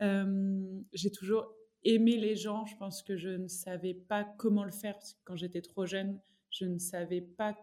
j'ai 0.00 1.10
toujours 1.12 1.54
aimé 1.84 2.16
les 2.16 2.34
gens. 2.34 2.66
Je 2.66 2.76
pense 2.76 3.04
que 3.04 3.16
je 3.16 3.28
ne 3.28 3.48
savais 3.48 3.94
pas 3.94 4.24
comment 4.24 4.64
le 4.64 4.72
faire 4.72 4.94
parce 4.94 5.12
que 5.12 5.20
quand 5.24 5.36
j'étais 5.36 5.62
trop 5.62 5.86
jeune, 5.86 6.18
je 6.50 6.64
ne 6.64 6.78
savais 6.78 7.20
pas 7.20 7.56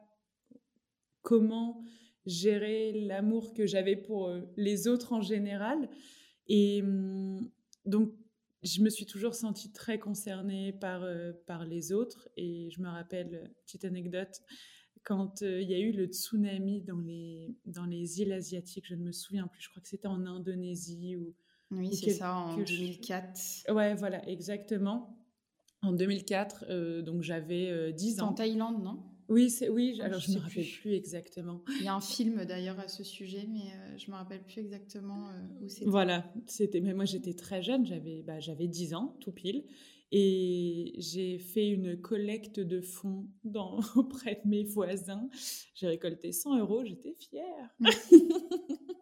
comment 1.22 1.83
gérer 2.25 2.93
l'amour 2.93 3.53
que 3.53 3.65
j'avais 3.65 3.95
pour 3.95 4.27
euh, 4.27 4.41
les 4.55 4.87
autres 4.87 5.13
en 5.13 5.21
général. 5.21 5.89
Et 6.47 6.81
hum, 6.81 7.49
donc, 7.85 8.13
je 8.61 8.81
me 8.81 8.89
suis 8.89 9.05
toujours 9.05 9.35
sentie 9.35 9.71
très 9.73 9.99
concernée 9.99 10.71
par, 10.71 11.03
euh, 11.03 11.33
par 11.47 11.65
les 11.65 11.91
autres. 11.91 12.29
Et 12.37 12.69
je 12.71 12.81
me 12.81 12.87
rappelle, 12.87 13.51
petite 13.65 13.83
anecdote, 13.83 14.41
quand 15.03 15.41
euh, 15.41 15.61
il 15.61 15.69
y 15.69 15.73
a 15.73 15.79
eu 15.79 15.91
le 15.91 16.05
tsunami 16.05 16.81
dans 16.81 16.99
les, 16.99 17.57
dans 17.65 17.85
les 17.85 18.21
îles 18.21 18.31
asiatiques, 18.31 18.85
je 18.87 18.95
ne 18.95 19.03
me 19.03 19.11
souviens 19.11 19.47
plus, 19.47 19.61
je 19.61 19.69
crois 19.69 19.81
que 19.81 19.89
c'était 19.89 20.07
en 20.07 20.25
Indonésie 20.25 21.17
ou... 21.17 21.35
Oui, 21.71 21.93
c'est 21.95 22.11
ça, 22.11 22.35
en 22.35 22.57
2004. 22.57 23.71
Ouais, 23.73 23.95
voilà, 23.95 24.29
exactement. 24.29 25.17
En 25.81 25.91
2004, 25.91 27.01
donc 27.01 27.23
j'avais 27.23 27.91
10 27.91 28.21
ans. 28.21 28.29
En 28.29 28.33
Thaïlande, 28.33 28.83
non? 28.83 29.03
Oui, 29.33 29.49
c'est 29.49 29.69
oui. 29.69 29.99
Alors 30.01 30.19
je, 30.19 30.31
ne 30.31 30.35
me 30.35 30.41
rappelle 30.41 30.65
plus. 30.65 30.93
exactement. 30.93 31.61
Il 31.79 31.83
y 31.83 31.87
a 31.87 31.95
un 31.95 32.01
film 32.01 32.45
d'ailleurs 32.45 32.79
à 32.79 32.87
ce 32.87 33.03
sujet, 33.03 33.47
mais 33.49 33.59
je 33.59 33.65
euh, 33.65 33.97
je 33.97 34.11
me 34.11 34.15
rappelle 34.15 34.43
plus 34.43 34.59
exactement 34.59 35.27
euh, 35.29 35.63
où 35.63 35.67
c'était. 35.67 35.85
Voilà, 35.85 36.31
c'était. 36.45 36.79
Mais 36.79 36.93
moi 36.93 37.05
j'étais 37.05 37.33
très 37.33 37.61
jeune, 37.61 37.85
j'avais 37.85 38.21
bah, 38.21 38.39
j'avais 38.39 38.67
10 38.67 38.93
ans, 38.93 39.17
tout 39.19 39.31
pile, 39.31 39.63
et 40.11 40.93
j'ai 40.97 41.39
fait 41.39 41.67
une 41.69 41.99
collecte 41.99 42.59
de 42.59 42.81
fonds 42.81 43.27
dans, 43.43 43.79
auprès 43.95 44.35
de 44.43 44.47
mes 44.47 44.63
voisins. 44.63 45.27
J'ai 45.73 45.87
récolté 45.87 46.31
100 46.31 46.59
euros, 46.59 46.85
j'étais 46.85 47.15
fière. 47.19 47.69
Mmh. 47.79 47.89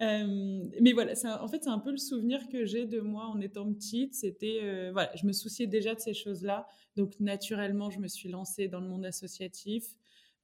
Euh, 0.00 0.64
mais 0.80 0.92
voilà, 0.92 1.12
en 1.40 1.48
fait, 1.48 1.62
c'est 1.62 1.70
un 1.70 1.78
peu 1.78 1.90
le 1.90 1.98
souvenir 1.98 2.48
que 2.48 2.64
j'ai 2.64 2.86
de 2.86 3.00
moi 3.00 3.26
en 3.26 3.40
étant 3.40 3.70
petite. 3.72 4.14
C'était, 4.14 4.60
euh, 4.62 4.90
voilà, 4.92 5.10
je 5.14 5.26
me 5.26 5.32
souciais 5.32 5.66
déjà 5.66 5.94
de 5.94 6.00
ces 6.00 6.14
choses-là. 6.14 6.66
Donc, 6.96 7.18
naturellement, 7.20 7.90
je 7.90 7.98
me 7.98 8.08
suis 8.08 8.28
lancée 8.28 8.68
dans 8.68 8.80
le 8.80 8.88
monde 8.88 9.04
associatif. 9.04 9.96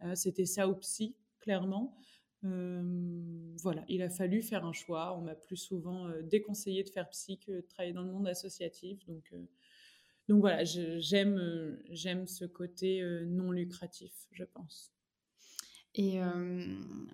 Euh, 0.03 0.15
c'était 0.15 0.47
ça 0.47 0.69
ou 0.69 0.75
psy, 0.77 1.17
clairement. 1.39 1.97
voilà, 2.43 3.85
il 3.89 4.03
a 4.03 4.09
fallu 4.09 4.43
faire 4.43 4.65
un 4.65 4.73
choix. 4.73 5.17
On 5.17 5.23
m'a 5.23 5.35
plus 5.35 5.57
souvent 5.57 6.09
déconseillé 6.23 6.83
de 6.83 6.89
faire 6.89 7.09
psy 7.11 7.39
que 7.39 7.53
de 7.53 7.61
travailler 7.61 7.93
dans 7.93 8.03
le 8.03 8.13
monde 8.13 8.29
associatif. 8.29 9.05
Donc, 9.07 9.33
donc 10.29 10.41
voilà, 10.41 10.65
j'aime, 10.65 11.79
j'aime 11.91 12.27
ce 12.27 12.45
côté 12.47 13.03
non 13.27 13.51
lucratif, 13.51 14.13
je 14.33 14.45
pense. 14.45 14.93
Et 15.95 16.21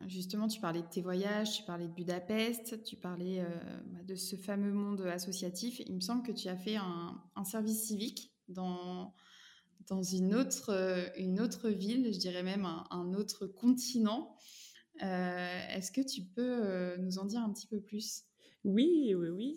justement, 0.06 0.48
tu 0.48 0.60
parlais 0.60 0.82
de 0.82 0.88
tes 0.88 1.00
voyages, 1.00 1.52
tu 1.52 1.62
parlais 1.62 1.86
de 1.88 1.92
Budapest, 1.92 2.82
tu 2.84 2.96
parlais 2.96 3.42
bah, 3.86 4.02
de 4.04 4.14
ce 4.14 4.36
fameux 4.36 4.72
monde 4.72 5.00
associatif. 5.02 5.80
Il 5.86 5.94
me 5.94 6.00
semble 6.00 6.22
que 6.22 6.32
tu 6.32 6.48
as 6.48 6.56
fait 6.56 6.76
un, 6.76 7.44
service 7.44 7.84
civique 7.84 8.32
dans, 8.48 9.12
une, 10.12 10.34
autre, 10.34 11.12
une 11.16 11.40
autre 11.40 11.70
ville, 11.70 12.12
je 12.12 12.18
dirais 12.18 12.42
même 12.42 12.66
un, 12.90 13.14
autre 13.14 13.46
continent. 13.46 14.36
Est-ce 15.00 15.90
que 15.92 16.00
tu 16.00 16.22
peux 16.22 16.96
nous 16.98 17.18
en 17.18 17.24
dire 17.24 17.40
un 17.40 17.52
petit 17.52 17.66
peu 17.66 17.80
plus? 17.80 18.24
Oui, 18.64 19.14
oui, 19.14 19.28
oui. 19.28 19.56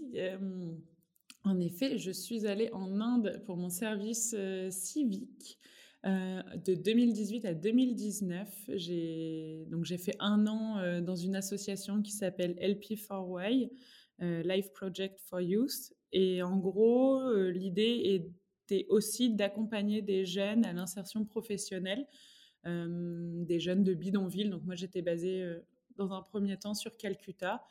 en 1.44 1.60
effet, 1.60 1.98
je 1.98 2.12
suis 2.12 2.46
allée 2.46 2.70
en 2.74 3.00
Inde 3.00 3.42
pour 3.46 3.58
mon 3.58 3.70
service 3.70 4.36
civique. 4.70 5.60
Euh, 6.06 6.42
de 6.66 6.76
2018 6.76 7.46
à 7.46 7.54
2019, 7.54 8.70
j'ai 8.76 9.66
donc 9.70 9.84
j'ai 9.84 9.98
fait 9.98 10.16
un 10.20 10.48
an 10.48 10.78
euh, 10.78 11.02
dans 11.02 11.18
une 11.18 11.36
association 11.36 12.02
qui 12.02 12.12
s'appelle 12.12 12.56
LP4Y, 12.62 13.70
euh, 14.22 14.42
Life 14.44 14.72
Project 14.72 15.20
for 15.20 15.42
Youth. 15.42 15.94
Et 16.14 16.42
en 16.42 16.58
gros, 16.58 17.34
l'idée 17.50 18.32
était 18.72 18.86
aussi 18.90 19.30
d'accompagner 19.30 20.02
des 20.02 20.26
jeunes 20.26 20.66
à 20.66 20.74
l'insertion 20.74 21.26
professionnelle, 21.26 22.06
des 22.66 23.60
jeunes 23.60 23.84
de 23.84 23.94
bidonville. 23.94 24.50
Donc 24.50 24.64
moi, 24.64 24.76
j'étais 24.76 25.02
basée 25.02 25.58
dans 25.96 26.12
un 26.12 26.22
premier 26.22 26.58
temps 26.58 26.74
sur 26.74 26.96
Calcutta 26.98 27.66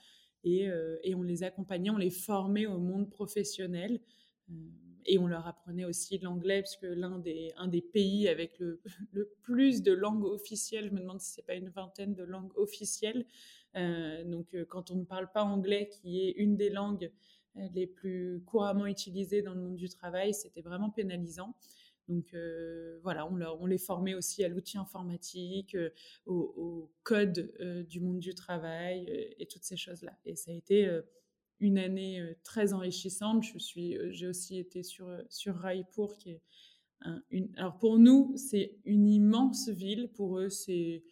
et, 0.45 0.69
et, 1.03 1.15
on 1.15 1.23
les 1.23 1.43
accompagnait, 1.43 1.91
on 1.91 1.99
les 1.99 2.11
formait 2.11 2.67
au 2.67 2.79
monde 2.79 3.11
professionnel 3.11 4.01
et 5.09 5.19
on 5.19 5.27
leur 5.27 5.47
apprenait 5.47 5.85
aussi 5.85 6.19
l'anglais, 6.19 6.63
puisque 6.63 6.83
l'un 6.83 7.19
des, 7.19 7.53
un 7.57 7.67
des 7.67 7.81
pays 7.81 8.29
avec 8.29 8.59
le, 8.59 8.81
le, 9.13 9.31
plus 9.43 9.83
de 9.83 9.93
langues 9.93 10.25
officielles, 10.25 10.89
je 10.89 10.95
me 10.95 11.01
demande 11.01 11.21
si 11.21 11.33
c'est 11.33 11.47
pas 11.47 11.55
une 11.55 11.71
vingtaine 11.71 12.15
de 12.15 12.23
langues 12.23 12.57
officielles. 12.57 13.25
Euh, 13.77 14.23
donc, 14.25 14.55
euh, 14.55 14.65
quand 14.69 14.91
on 14.91 14.97
ne 14.97 15.05
parle 15.05 15.31
pas 15.33 15.43
anglais, 15.43 15.89
qui 15.89 16.21
est 16.21 16.33
une 16.33 16.57
des 16.57 16.71
langues 16.71 17.05
euh, 17.05 17.38
les 17.55 17.87
plus 17.87 18.43
couramment 18.47 18.87
utilisées 18.87 19.43
dans 19.43 19.55
le 19.55 19.61
monde 19.61 19.77
du 19.77 19.89
travail, 19.89 20.35
c'était 20.35 20.63
vraiment 20.63 20.91
pénalisant. 20.91 21.55
Donc 22.09 22.35
voilà, 23.03 23.27
on, 23.27 23.67
les 23.67 23.77
formait 23.77 24.15
aussi 24.15 24.43
à 24.43 24.49
l'outil 24.49 24.79
informatique, 24.79 25.77
au, 26.25 26.55
au, 26.57 26.93
code 27.03 27.53
du 27.89 28.01
monde 28.01 28.21
du 28.21 28.35
travail 28.35 29.05
et 29.39 29.47
toutes 29.47 29.65
ces 29.65 29.77
choses-là. 29.77 30.17
Et 30.25 30.35
ça 30.35 30.51
a 30.51 30.55
été 30.55 30.91
une 31.61 31.77
année 31.77 32.23
très 32.45 32.73
enrichissante. 32.73 33.45
Je 33.45 33.59
suis, 33.59 33.99
j'ai 34.11 34.27
aussi 34.27 34.59
été 34.59 34.83
sur, 34.83 35.11
sur 35.29 35.57
Raipur, 35.57 36.17
qui 36.17 36.31
est 36.31 36.43
une. 37.31 37.53
Alors 37.57 37.79
pour 37.79 37.99
nous, 37.99 38.35
c'est 38.37 38.79
une 38.85 39.07
immense 39.07 39.69
ville. 39.69 40.09
Pour 40.15 40.39
eux, 40.39 40.49
c'est 40.49 41.05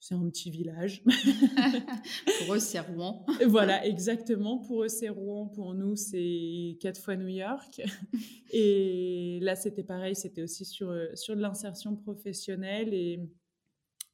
c'est 0.00 0.14
un 0.14 0.28
petit 0.28 0.50
village. 0.50 1.02
pour 2.44 2.54
eux, 2.54 2.58
c'est 2.58 2.80
Rouen. 2.80 3.26
voilà, 3.46 3.84
exactement. 3.84 4.58
Pour 4.58 4.84
eux, 4.84 4.88
c'est 4.88 5.08
Rouen. 5.08 5.46
Pour 5.46 5.74
nous, 5.74 5.96
c'est 5.96 6.78
quatre 6.80 7.00
fois 7.00 7.16
New 7.16 7.28
York. 7.28 7.80
Et 8.52 9.38
là, 9.42 9.56
c'était 9.56 9.82
pareil. 9.82 10.14
C'était 10.14 10.42
aussi 10.42 10.64
sur, 10.64 10.94
sur 11.14 11.34
de 11.34 11.40
l'insertion 11.40 11.96
professionnelle. 11.96 12.94
Et 12.94 13.20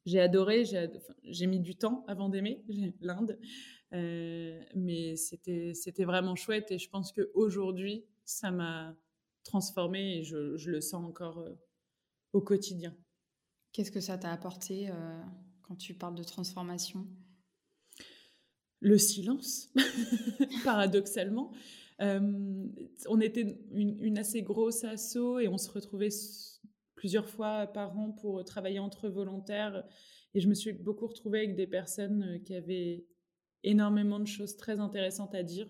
j'ai 0.05 0.19
adoré. 0.19 0.63
J'ai 1.23 1.47
mis 1.47 1.59
du 1.59 1.75
temps 1.75 2.03
avant 2.07 2.29
d'aimer 2.29 2.63
l'Inde. 3.01 3.37
Euh, 3.93 4.61
mais 4.75 5.15
c'était, 5.15 5.73
c'était 5.73 6.05
vraiment 6.05 6.35
chouette 6.35 6.71
et 6.71 6.77
je 6.77 6.89
pense 6.89 7.11
qu'aujourd'hui, 7.11 8.05
ça 8.25 8.51
m'a 8.51 8.95
transformée 9.43 10.17
et 10.17 10.23
je, 10.23 10.57
je, 10.57 10.71
le 10.71 10.81
sens 10.81 11.05
encore 11.05 11.39
euh, 11.39 11.53
au 12.33 12.41
quotidien. 12.41 12.95
Qu'est-ce 13.71 13.91
que 13.91 13.99
ça 13.99 14.17
t'a 14.17 14.31
apporté 14.31 14.89
euh, 14.89 15.21
quand 15.67 15.75
tu 15.75 15.93
parles 15.93 16.15
de 16.15 16.23
transformation 16.23 17.07
Le 18.79 18.97
silence, 18.97 19.73
paradoxalement. 20.63 21.51
on 21.99 23.21
était 23.21 23.57
une, 23.71 24.17
assez 24.17 24.41
grosse 24.41 24.83
asso 24.83 25.39
et 25.39 25.47
on 25.47 25.57
se 25.57 25.71
retrouvait 25.71 26.09
plusieurs 26.95 27.29
fois 27.29 27.67
par 27.67 27.97
an 27.97 28.11
pour 28.11 28.43
travailler 28.43 28.79
entre 28.79 29.09
volontaires. 29.09 29.83
Et 30.33 30.39
je 30.39 30.47
me 30.47 30.53
suis 30.53 30.73
beaucoup 30.73 31.07
retrouvée 31.07 31.39
avec 31.39 31.55
des 31.55 31.67
personnes 31.67 32.41
qui 32.43 32.55
avaient 32.55 33.05
énormément 33.63 34.19
de 34.19 34.27
choses 34.27 34.57
très 34.57 34.79
intéressantes 34.79 35.33
à 35.33 35.43
dire. 35.43 35.69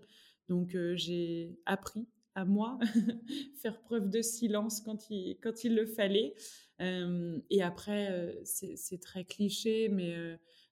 Donc 0.49 0.75
euh, 0.75 0.95
j'ai 0.95 1.57
appris 1.65 2.07
à 2.35 2.45
moi 2.45 2.77
faire 3.61 3.81
preuve 3.81 4.09
de 4.09 4.21
silence 4.21 4.81
quand 4.81 5.09
il, 5.09 5.37
quand 5.41 5.63
il 5.63 5.75
le 5.75 5.85
fallait. 5.85 6.35
Euh, 6.81 7.39
et 7.49 7.63
après, 7.63 8.11
euh, 8.11 8.33
c'est 8.43 8.99
très 9.01 9.23
cliché, 9.23 9.89
mais 9.89 10.15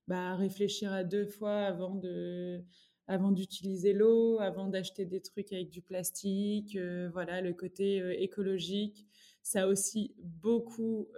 bah, 0.07 0.35
réfléchir 0.35 0.91
à 0.91 1.03
deux 1.03 1.25
fois 1.25 1.61
avant 1.61 1.95
de 1.95 2.61
avant 3.07 3.31
d'utiliser 3.31 3.91
l'eau, 3.91 4.39
avant 4.39 4.67
d'acheter 4.67 5.05
des 5.05 5.19
trucs 5.19 5.51
avec 5.51 5.69
du 5.69 5.81
plastique, 5.81 6.77
voilà, 7.11 7.41
le 7.41 7.53
côté 7.53 7.97
écologique, 8.23 9.05
ça 9.41 9.63
a 9.63 9.67
aussi 9.67 10.15
beaucoup 10.19 11.09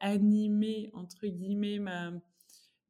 animé, 0.00 0.90
entre 0.92 1.26
guillemets, 1.26 1.78
ma, 1.78 2.12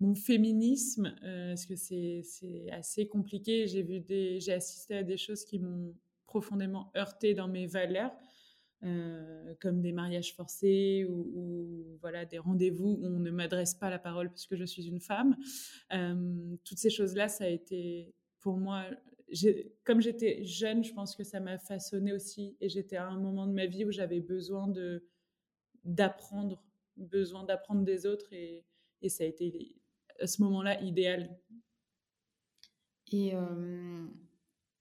mon 0.00 0.14
féminisme, 0.14 1.14
euh, 1.24 1.50
parce 1.50 1.66
que 1.66 1.76
c'est 1.76 2.22
assez 2.70 3.08
compliqué. 3.08 3.66
J'ai 3.66 3.82
vu 3.82 4.00
des, 4.00 4.40
j'ai 4.40 4.52
assisté 4.52 4.96
à 4.96 5.02
des 5.02 5.16
choses 5.16 5.44
qui 5.44 5.58
m'ont 5.58 5.94
profondément 6.28 6.92
heurté 6.96 7.34
dans 7.34 7.48
mes 7.48 7.66
valeurs, 7.66 8.12
euh, 8.84 9.54
comme 9.60 9.80
des 9.80 9.90
mariages 9.90 10.34
forcés 10.36 11.04
ou, 11.08 11.98
voilà 12.00 12.24
des 12.24 12.38
rendez-vous 12.38 12.98
où 13.00 13.06
on 13.06 13.18
ne 13.18 13.30
m'adresse 13.32 13.74
pas 13.74 13.90
la 13.90 13.98
parole 13.98 14.28
parce 14.28 14.46
que 14.46 14.54
je 14.56 14.64
suis 14.64 14.86
une 14.86 15.00
femme. 15.00 15.36
Euh, 15.92 16.56
toutes 16.64 16.78
ces 16.78 16.90
choses-là, 16.90 17.28
ça 17.28 17.44
a 17.44 17.48
été 17.48 18.14
pour 18.38 18.56
moi. 18.56 18.84
Comme 19.84 20.00
j'étais 20.00 20.44
jeune, 20.44 20.84
je 20.84 20.94
pense 20.94 21.16
que 21.16 21.24
ça 21.24 21.40
m'a 21.40 21.58
façonné 21.58 22.12
aussi, 22.12 22.56
et 22.60 22.68
j'étais 22.68 22.96
à 22.96 23.08
un 23.08 23.18
moment 23.18 23.46
de 23.46 23.52
ma 23.52 23.66
vie 23.66 23.84
où 23.84 23.90
j'avais 23.90 24.20
besoin 24.20 24.72
d'apprendre 25.84 26.62
besoin 26.96 27.44
d'apprendre 27.44 27.84
des 27.84 28.06
autres 28.06 28.32
et, 28.32 28.64
et, 29.02 29.08
ça 29.08 29.22
a 29.22 29.26
été 29.28 29.76
à 30.20 30.26
ce 30.26 30.42
moment-là 30.42 30.80
idéal. 30.82 31.38
Et 33.12 33.32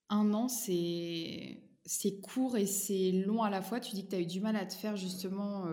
un 0.10 0.34
an, 0.34 0.48
c'est 0.48 1.64
c'est 1.86 2.20
court 2.20 2.58
et 2.58 2.66
c'est 2.66 3.12
long 3.12 3.44
à 3.44 3.50
la 3.50 3.62
fois. 3.62 3.80
Tu 3.80 3.96
dis 3.96 4.06
que 4.06 4.10
tu 4.10 4.16
as 4.16 4.20
eu 4.20 4.26
du 4.26 4.42
mal 4.42 4.56
à 4.56 4.66
te 4.66 4.74
faire 4.74 4.98
justement 4.98 5.66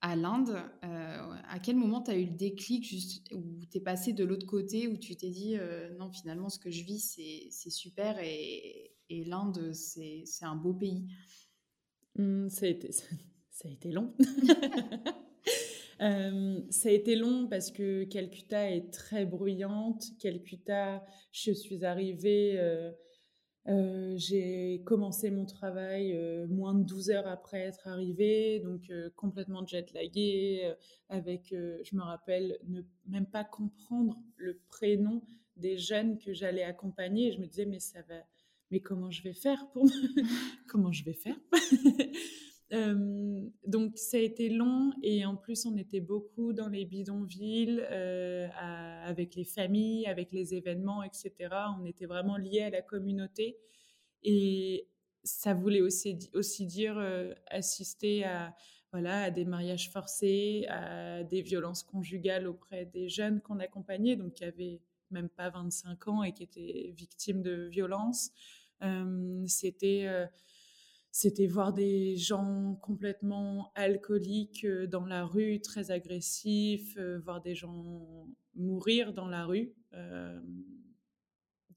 à 0.00 0.16
l'Inde. 0.16 0.56
à 0.82 1.58
quel 1.62 1.76
moment 1.76 2.02
tu 2.02 2.10
as 2.10 2.16
eu 2.16 2.24
le 2.24 2.36
déclic 2.36 2.84
juste, 2.84 3.30
où 3.34 3.60
tu 3.70 3.76
es 3.76 3.80
passé 3.80 4.14
de 4.14 4.24
l'autre 4.24 4.46
côté, 4.46 4.88
où 4.88 4.96
tu 4.96 5.16
t'es 5.16 5.28
dit 5.28 5.56
non, 5.98 6.10
finalement, 6.10 6.48
ce 6.48 6.58
que 6.58 6.70
je 6.70 6.82
vis, 6.82 7.18
c'est 7.50 7.70
super 7.70 8.18
et, 8.20 8.94
et 9.10 9.24
l'Inde, 9.24 9.74
c'est 9.74 10.24
un 10.42 10.56
beau 10.56 10.72
pays? 10.72 11.06
Mmh, 12.16 12.48
ça, 12.48 12.66
a 12.66 12.68
été, 12.68 12.92
ça 13.50 13.68
a 13.68 13.70
été 13.70 13.90
long. 13.90 14.14
ça 15.98 16.88
a 16.88 16.92
été 16.92 17.16
long 17.16 17.48
parce 17.48 17.70
que 17.70 18.04
Calcutta 18.04 18.70
est 18.70 18.92
très 18.92 19.26
bruyante. 19.26 20.04
Calcutta, 20.18 21.04
je 21.32 21.52
suis 21.52 21.84
arrivée 21.84 22.58
euh, 22.58 22.92
j'ai 24.16 24.82
commencé 24.84 25.30
mon 25.30 25.44
travail 25.44 26.12
euh, 26.14 26.46
moins 26.46 26.74
de 26.74 26.84
12 26.84 27.10
heures 27.10 27.26
après 27.26 27.60
être 27.60 27.88
arrivée, 27.88 28.60
donc 28.60 28.90
euh, 28.90 29.10
complètement 29.16 29.66
jet 29.66 29.92
laguée, 29.92 30.72
avec, 31.08 31.48
je 31.50 31.96
me 31.96 32.02
rappelle, 32.02 32.58
ne 32.68 32.82
même 33.06 33.26
pas 33.26 33.44
comprendre 33.44 34.20
le 34.36 34.60
prénom 34.68 35.22
des 35.56 35.78
jeunes 35.78 36.18
que 36.18 36.32
j'allais 36.32 36.62
accompagner. 36.62 37.32
je 37.32 37.40
me 37.40 37.46
disais, 37.46 37.66
mais 37.66 37.80
ça 37.80 38.02
va, 38.08 38.22
mais 38.70 38.80
comment 38.80 39.10
je 39.10 39.22
vais 39.22 39.34
faire 39.34 39.66
pour 39.72 39.86
comment 40.68 40.92
je 40.92 41.04
vais 41.04 41.14
faire? 41.14 41.36
donc 42.70 43.96
ça 43.96 44.16
a 44.16 44.20
été 44.20 44.48
long 44.48 44.92
et 45.02 45.24
en 45.24 45.36
plus 45.36 45.66
on 45.66 45.76
était 45.76 46.00
beaucoup 46.00 46.52
dans 46.52 46.68
les 46.68 46.84
bidonvilles 46.84 47.80
avec 49.04 49.34
les 49.36 49.44
familles, 49.44 50.06
avec 50.06 50.32
les 50.32 50.54
événements, 50.54 51.02
etc. 51.02 51.32
On 51.80 51.84
était 51.84 52.06
vraiment 52.06 52.36
liés 52.36 52.62
à 52.62 52.70
la 52.70 52.82
communauté 52.82 53.58
et 54.22 54.88
ça 55.22 55.54
voulait 55.54 55.80
aussi, 55.80 56.18
aussi 56.34 56.66
dire 56.66 56.98
assister 57.50 58.24
à, 58.24 58.54
voilà, 58.92 59.22
à 59.22 59.30
des 59.30 59.44
mariages 59.44 59.90
forcés, 59.90 60.66
à 60.68 61.22
des 61.22 61.42
violences 61.42 61.82
conjugales 61.82 62.46
auprès 62.46 62.86
des 62.86 63.08
jeunes 63.08 63.40
qu'on 63.40 63.60
accompagnait, 63.60 64.16
donc 64.16 64.34
qui 64.34 64.44
avaient 64.44 64.80
même 65.10 65.28
pas 65.28 65.50
25 65.50 66.08
ans 66.08 66.22
et 66.24 66.32
qui 66.32 66.42
étaient 66.42 66.92
victimes 66.96 67.42
de 67.42 67.68
violences. 67.68 68.30
C'était 69.46 70.08
c'était 71.18 71.46
voir 71.46 71.72
des 71.72 72.14
gens 72.18 72.78
complètement 72.82 73.72
alcooliques 73.74 74.66
euh, 74.66 74.86
dans 74.86 75.06
la 75.06 75.24
rue, 75.24 75.62
très 75.62 75.90
agressifs, 75.90 76.94
euh, 76.98 77.20
voir 77.20 77.40
des 77.40 77.54
gens 77.54 78.28
mourir 78.54 79.14
dans 79.14 79.26
la 79.26 79.46
rue. 79.46 79.72
Euh, 79.94 80.38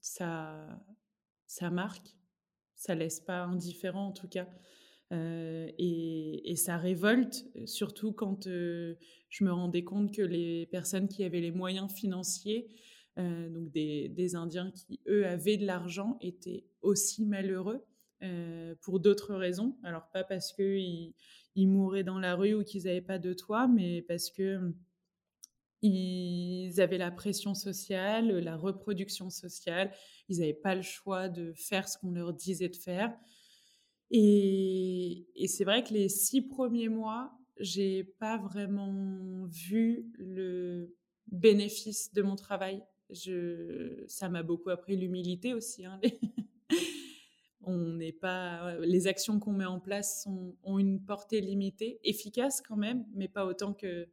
ça, 0.02 0.84
ça 1.46 1.70
marque, 1.70 2.14
ça 2.74 2.94
laisse 2.94 3.20
pas 3.20 3.44
indifférent 3.44 4.08
en 4.08 4.12
tout 4.12 4.28
cas. 4.28 4.46
et, 5.10 6.54
ça 6.56 6.76
révolte, 6.76 7.46
surtout 7.64 8.12
quand 8.12 8.44
je 8.44 9.44
me 9.44 9.52
rendais 9.52 9.84
compte 9.84 10.14
que 10.14 10.22
les 10.22 10.66
personnes 10.66 11.08
qui 11.08 11.24
avaient 11.24 11.40
les 11.40 11.50
moyens 11.50 11.90
financiers, 11.90 12.68
donc 13.16 13.70
des, 13.72 14.10
des 14.10 14.34
Indiens 14.34 14.70
qui, 14.70 15.00
eux, 15.08 15.26
avaient 15.26 15.56
de 15.56 15.66
l'argent, 15.66 16.18
étaient 16.20 16.66
aussi 16.82 17.24
malheureux. 17.24 17.82
Euh, 18.22 18.74
pour 18.82 19.00
d'autres 19.00 19.34
raisons. 19.34 19.78
Alors 19.82 20.06
pas 20.12 20.24
parce 20.24 20.52
qu'ils 20.52 21.14
ils 21.54 21.66
mouraient 21.66 22.04
dans 22.04 22.18
la 22.18 22.34
rue 22.34 22.52
ou 22.52 22.64
qu'ils 22.64 22.84
n'avaient 22.84 23.00
pas 23.00 23.18
de 23.18 23.32
toit, 23.32 23.66
mais 23.66 24.02
parce 24.02 24.30
que 24.30 24.56
hum, 24.56 24.74
ils 25.80 26.78
avaient 26.82 26.98
la 26.98 27.10
pression 27.10 27.54
sociale, 27.54 28.38
la 28.40 28.58
reproduction 28.58 29.30
sociale. 29.30 29.90
Ils 30.28 30.40
n'avaient 30.40 30.52
pas 30.52 30.74
le 30.74 30.82
choix 30.82 31.30
de 31.30 31.54
faire 31.54 31.88
ce 31.88 31.96
qu'on 31.96 32.10
leur 32.10 32.34
disait 32.34 32.68
de 32.68 32.76
faire. 32.76 33.16
Et, 34.10 35.26
c'est 35.46 35.64
vrai 35.64 35.82
que 35.82 35.94
les 35.94 36.10
six 36.10 36.42
premiers 36.42 36.88
mois, 36.90 37.32
j'ai 37.58 38.04
pas 38.04 38.36
vraiment 38.36 39.46
vu 39.46 40.10
le 40.18 40.94
bénéfice 41.28 42.12
de 42.12 42.20
mon 42.20 42.36
travail. 42.36 42.82
Ça 44.08 44.28
m'a 44.28 44.42
beaucoup 44.42 44.68
appris 44.68 44.96
l'humilité 44.96 45.54
aussi. 45.54 45.86
Hein, 45.86 46.00
on 47.70 47.94
n'est 47.94 48.12
pas, 48.12 48.76
les 48.80 49.06
actions 49.06 49.38
qu'on 49.38 49.52
met 49.52 49.64
en 49.64 49.80
place 49.80 50.26
ont 50.62 50.78
une 50.78 51.04
portée 51.04 51.40
limitée, 51.40 52.00
efficace 52.04 52.60
quand 52.60 52.76
même, 52.76 53.06
mais 53.14 53.28
pas 53.28 53.46
autant 53.46 53.72
que, 53.72 54.08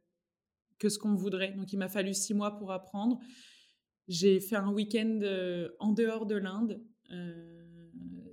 que 0.78 0.88
ce 0.88 0.98
qu'on 0.98 1.14
voudrait. 1.14 1.52
Donc 1.52 1.72
il 1.72 1.76
m'a 1.76 1.88
fallu 1.88 2.14
six 2.14 2.34
mois 2.34 2.56
pour 2.56 2.72
apprendre. 2.72 3.18
J'ai 4.06 4.40
fait 4.40 4.56
un 4.56 4.72
week-end 4.72 5.20
euh, 5.22 5.68
en 5.80 5.92
dehors 5.92 6.24
de 6.24 6.36
l'Inde 6.36 6.80
euh, 7.10 7.64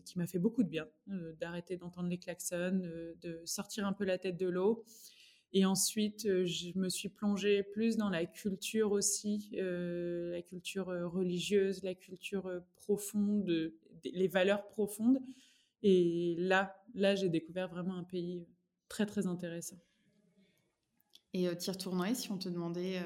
qui 0.06 0.18
m'a 0.18 0.28
fait 0.28 0.40
beaucoup 0.40 0.64
de 0.64 0.70
bien, 0.70 0.88
euh, 1.10 1.34
d'arrêter 1.34 1.76
d'entendre 1.76 2.08
les 2.08 2.18
klaxons, 2.18 2.82
de 3.22 3.42
sortir 3.46 3.86
un 3.86 3.94
peu 3.94 4.06
la 4.06 4.18
tête 4.18 4.38
de 4.38 4.48
l'eau. 4.48 4.86
Et 5.54 5.66
ensuite, 5.66 6.24
je 6.46 6.78
me 6.78 6.90
suis 6.90 7.10
plongée 7.10 7.64
plus 7.64 7.96
dans 7.96 8.10
la 8.10 8.26
culture 8.26 8.92
aussi, 8.92 9.52
la 9.54 10.42
culture 10.42 10.88
religieuse, 10.88 11.82
la 11.84 11.96
culture 11.96 12.52
profonde, 12.76 13.72
les 14.04 14.28
valeurs 14.28 14.68
profondes. 14.68 15.20
Et 15.82 16.36
là, 16.40 16.76
là, 16.94 17.16
j'ai 17.16 17.30
découvert 17.30 17.70
vraiment 17.70 17.96
un 17.96 18.04
pays 18.04 18.48
très, 18.90 19.06
très 19.06 19.28
intéressant. 19.28 19.80
Et 21.34 21.48
tu 21.58 21.68
y 21.68 21.72
retournerais 21.72 22.16
si 22.16 22.32
on 22.32 22.38
te 22.38 22.50
demandait, 22.50 23.02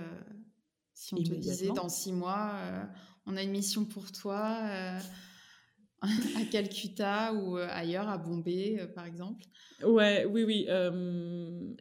si 0.93 1.13
on 1.13 1.17
te 1.17 1.33
disait 1.33 1.69
dans 1.69 1.89
six 1.89 2.13
mois, 2.13 2.59
on 3.25 3.37
a 3.37 3.43
une 3.43 3.51
mission 3.51 3.85
pour 3.85 4.11
toi 4.11 4.99
à 6.37 6.45
Calcutta 6.49 7.33
ou 7.33 7.57
euh, 7.57 7.67
ailleurs, 7.69 8.07
à 8.07 8.17
Bombay, 8.17 8.77
euh, 8.79 8.87
par 8.87 9.05
exemple 9.05 9.45
Ouais, 9.83 10.25
oui, 10.25 10.43
oui. 10.43 10.67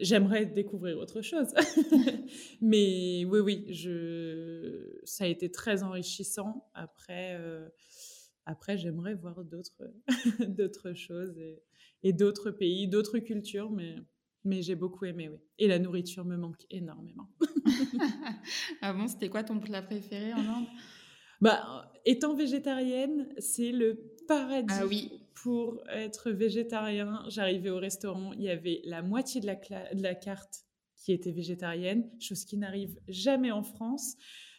J'aimerais 0.01 0.47
découvrir 0.47 0.99
autre 0.99 1.21
chose. 1.23 1.49
Mais 2.61 3.25
oui, 3.25 3.41
oui, 3.41 3.67
je... 3.71 5.01
ça 5.05 5.25
a 5.25 5.27
été 5.27 5.51
très 5.51 5.83
enrichissant. 5.83 6.69
Après, 6.75 7.37
euh, 7.39 7.69
après 8.47 8.79
j'aimerais 8.79 9.15
voir 9.15 9.45
d'autres 10.41 10.93
choses 10.95 11.37
et, 11.39 11.63
et 12.03 12.13
d'autres 12.13 12.51
pays, 12.51 12.89
d'autres 12.89 13.19
cultures. 13.19 13.71
Mais, 13.71 13.97
mais 14.45 14.63
j'ai 14.63 14.75
beaucoup 14.75 15.05
aimé, 15.05 15.29
oui. 15.29 15.39
Et 15.59 15.69
la 15.69 15.79
nourriture 15.79 16.25
me 16.25 16.37
manque 16.37 16.67
énormément. 16.71 17.29
ah 18.83 18.93
bon, 18.93 19.09
c'était 19.09 19.29
quoi 19.29 19.45
ton 19.45 19.59
plat 19.61 19.83
préféré 19.83 20.33
en 20.33 20.39
Inde? 20.39 20.67
Bah, 21.41 21.93
étant 22.05 22.35
végétarienne, 22.35 23.29
c'est 23.39 23.73
le 23.73 24.15
paradis 24.27 24.67
ah 24.71 24.87
oui. 24.87 25.11
pour 25.35 25.83
être 25.89 26.31
végétarien. 26.31 27.23
J'arrivais 27.29 27.71
au 27.71 27.79
restaurant, 27.79 28.33
il 28.33 28.43
y 28.43 28.51
avait 28.51 28.81
la 28.85 29.03
moitié 29.03 29.41
de 29.41 29.47
la, 29.47 29.55
de 29.55 30.03
la 30.03 30.15
carte 30.15 30.65
qui 30.97 31.13
était 31.13 31.33
végétarienne, 31.33 32.11
chose 32.21 32.45
qui 32.45 32.57
n'arrive 32.57 32.99
jamais 33.09 33.51
en 33.51 33.63
France. 33.63 34.17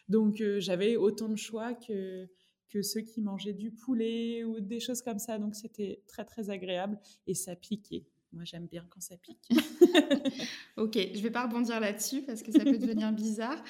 Donc 0.08 0.40
euh, 0.40 0.58
j'avais 0.58 0.96
autant 0.96 1.28
de 1.28 1.36
choix 1.36 1.74
que, 1.74 2.28
que 2.68 2.82
ceux 2.82 3.02
qui 3.02 3.20
mangeaient 3.20 3.52
du 3.52 3.70
poulet 3.70 4.42
ou 4.42 4.60
des 4.60 4.80
choses 4.80 5.02
comme 5.02 5.18
ça. 5.18 5.38
Donc 5.38 5.54
c'était 5.54 6.02
très 6.08 6.24
très 6.24 6.50
agréable 6.50 6.98
et 7.26 7.34
ça 7.34 7.54
piquait. 7.54 8.06
Moi, 8.32 8.44
j'aime 8.44 8.66
bien 8.66 8.86
quand 8.88 9.00
ça 9.00 9.16
pique. 9.16 9.48
ok, 10.76 10.94
je 10.94 11.18
ne 11.18 11.22
vais 11.22 11.30
pas 11.30 11.46
rebondir 11.46 11.80
là-dessus 11.80 12.22
parce 12.22 12.42
que 12.42 12.52
ça 12.52 12.60
peut 12.60 12.78
devenir 12.78 13.12
bizarre. 13.12 13.62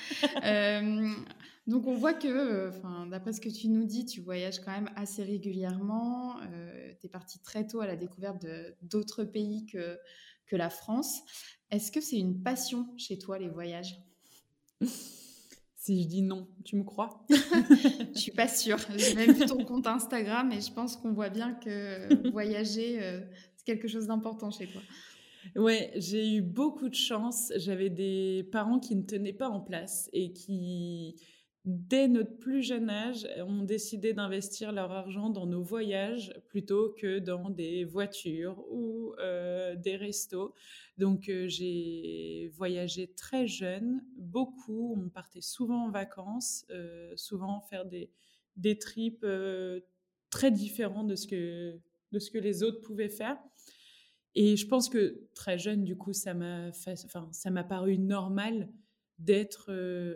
Euh, 0.45 1.13
donc, 1.67 1.87
on 1.87 1.95
voit 1.95 2.15
que, 2.15 2.71
d'après 3.11 3.33
ce 3.33 3.41
que 3.41 3.49
tu 3.49 3.69
nous 3.69 3.85
dis, 3.85 4.05
tu 4.05 4.21
voyages 4.21 4.61
quand 4.61 4.73
même 4.73 4.91
assez 4.97 5.23
régulièrement. 5.23 6.41
Euh, 6.41 6.93
tu 7.01 7.07
es 7.07 7.09
parti 7.09 7.39
très 7.41 7.67
tôt 7.67 7.81
à 7.81 7.87
la 7.87 7.97
découverte 7.97 8.45
d'autres 8.83 9.25
pays 9.25 9.67
que, 9.67 9.99
que 10.47 10.57
la 10.57 10.71
France. 10.71 11.21
Est-ce 11.71 11.93
que 11.93 12.01
c'est 12.01 12.19
une 12.19 12.43
passion 12.43 12.89
chez 12.97 13.19
toi, 13.19 13.39
les 13.39 13.49
voyages? 13.49 14.01
Si 15.77 16.03
je 16.03 16.09
dis 16.09 16.23
non, 16.23 16.49
tu 16.65 16.77
me 16.77 16.83
crois? 16.83 17.25
Je 17.31 18.19
suis 18.19 18.33
pas 18.33 18.49
sûre. 18.49 18.79
J'ai 18.97 19.15
même 19.15 19.33
vu 19.33 19.47
ton 19.47 19.65
compte 19.65 19.87
Instagram 19.87 20.53
et 20.53 20.61
je 20.61 20.71
pense 20.71 20.97
qu'on 20.97 21.13
voit 21.13 21.31
bien 21.31 21.55
que 21.55 22.31
voyager, 22.31 23.03
euh, 23.03 23.21
quelque 23.65 23.89
chose 23.89 24.07
d'important 24.07 24.51
chez 24.51 24.67
toi. 24.67 24.83
Ouais, 25.57 25.91
j'ai 25.97 26.35
eu 26.35 26.43
beaucoup 26.43 26.89
de 26.89 26.95
chance. 26.95 27.53
J'avais 27.57 27.89
des 27.89 28.47
parents 28.53 28.79
qui 28.79 28.95
ne 28.95 29.03
tenaient 29.03 29.33
pas 29.33 29.49
en 29.49 29.61
place 29.61 30.11
et 30.13 30.33
qui, 30.33 31.17
dès 31.65 32.09
notre 32.09 32.39
plus 32.39 32.63
jeune 32.63 32.89
âge, 32.89 33.29
ont 33.47 33.63
décidé 33.63 34.15
d'investir 34.15 34.73
leur 34.73 34.91
argent 34.93 35.29
dans 35.29 35.47
nos 35.47 35.63
voyages 35.63 36.33
plutôt 36.49 36.95
que 36.99 37.19
dans 37.19 37.51
des 37.51 37.85
voitures 37.85 38.65
ou 38.71 39.15
euh, 39.19 39.77
des 39.77 39.97
restos. 39.97 40.55
Donc 40.97 41.29
euh, 41.29 41.49
j'ai 41.49 42.51
voyagé 42.55 43.09
très 43.09 43.47
jeune, 43.47 44.03
beaucoup. 44.17 44.95
On 44.97 45.11
partait 45.11 45.43
souvent 45.43 45.87
en 45.87 45.91
vacances, 45.91 46.65
euh, 46.71 47.13
souvent 47.17 47.61
faire 47.61 47.85
des, 47.85 48.11
des 48.57 48.79
trips 48.79 49.27
très 50.31 50.51
différents 50.51 51.05
de 51.05 51.15
ce 51.15 51.27
que 51.27 51.79
de 52.13 52.19
ce 52.19 52.31
que 52.31 52.39
les 52.39 52.63
autres 52.63 52.81
pouvaient 52.81 53.09
faire. 53.09 53.39
Et 54.35 54.57
je 54.57 54.67
pense 54.67 54.89
que 54.89 55.29
très 55.35 55.59
jeune, 55.59 55.85
du 55.85 55.97
coup, 55.97 56.13
ça 56.13 56.35
m'a, 56.35 56.69
enfin, 56.69 57.29
ça 57.33 57.51
m'a 57.51 57.65
paru 57.65 57.99
normal 57.99 58.69
d'être 59.21 59.71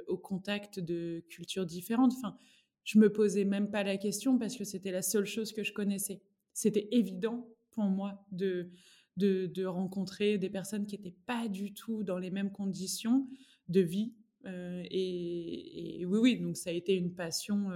au 0.09 0.17
contact 0.17 0.81
de 0.81 1.25
cultures 1.29 1.67
différentes. 1.67 2.13
Enfin, 2.17 2.37
je 2.85 2.99
me 2.99 3.13
posais 3.13 3.45
même 3.45 3.71
pas 3.71 3.83
la 3.83 3.97
question 3.97 4.39
parce 4.39 4.57
que 4.57 4.65
c'était 4.65 4.91
la 4.91 5.03
seule 5.03 5.27
chose 5.27 5.53
que 5.53 5.63
je 5.63 5.73
connaissais. 5.73 6.23
C'était 6.53 6.89
évident 6.93 7.49
pour 7.71 7.85
moi 7.85 8.27
de, 8.31 8.71
de, 9.17 9.65
rencontrer 9.65 10.39
des 10.39 10.51
personnes 10.51 10.87
qui 10.87 10.97
n'étaient 10.97 11.17
pas 11.27 11.49
du 11.49 11.73
tout 11.73 12.05
dans 12.05 12.19
les 12.19 12.31
mêmes 12.31 12.53
conditions 12.53 13.27
de 13.69 13.81
vie. 13.81 14.15
Euh, 14.47 14.83
et, 14.91 16.05
oui, 16.07 16.19
oui, 16.19 16.41
donc 16.41 16.57
ça 16.57 16.71
a 16.71 16.73
été 16.73 16.95
une 16.95 17.15
passion 17.15 17.71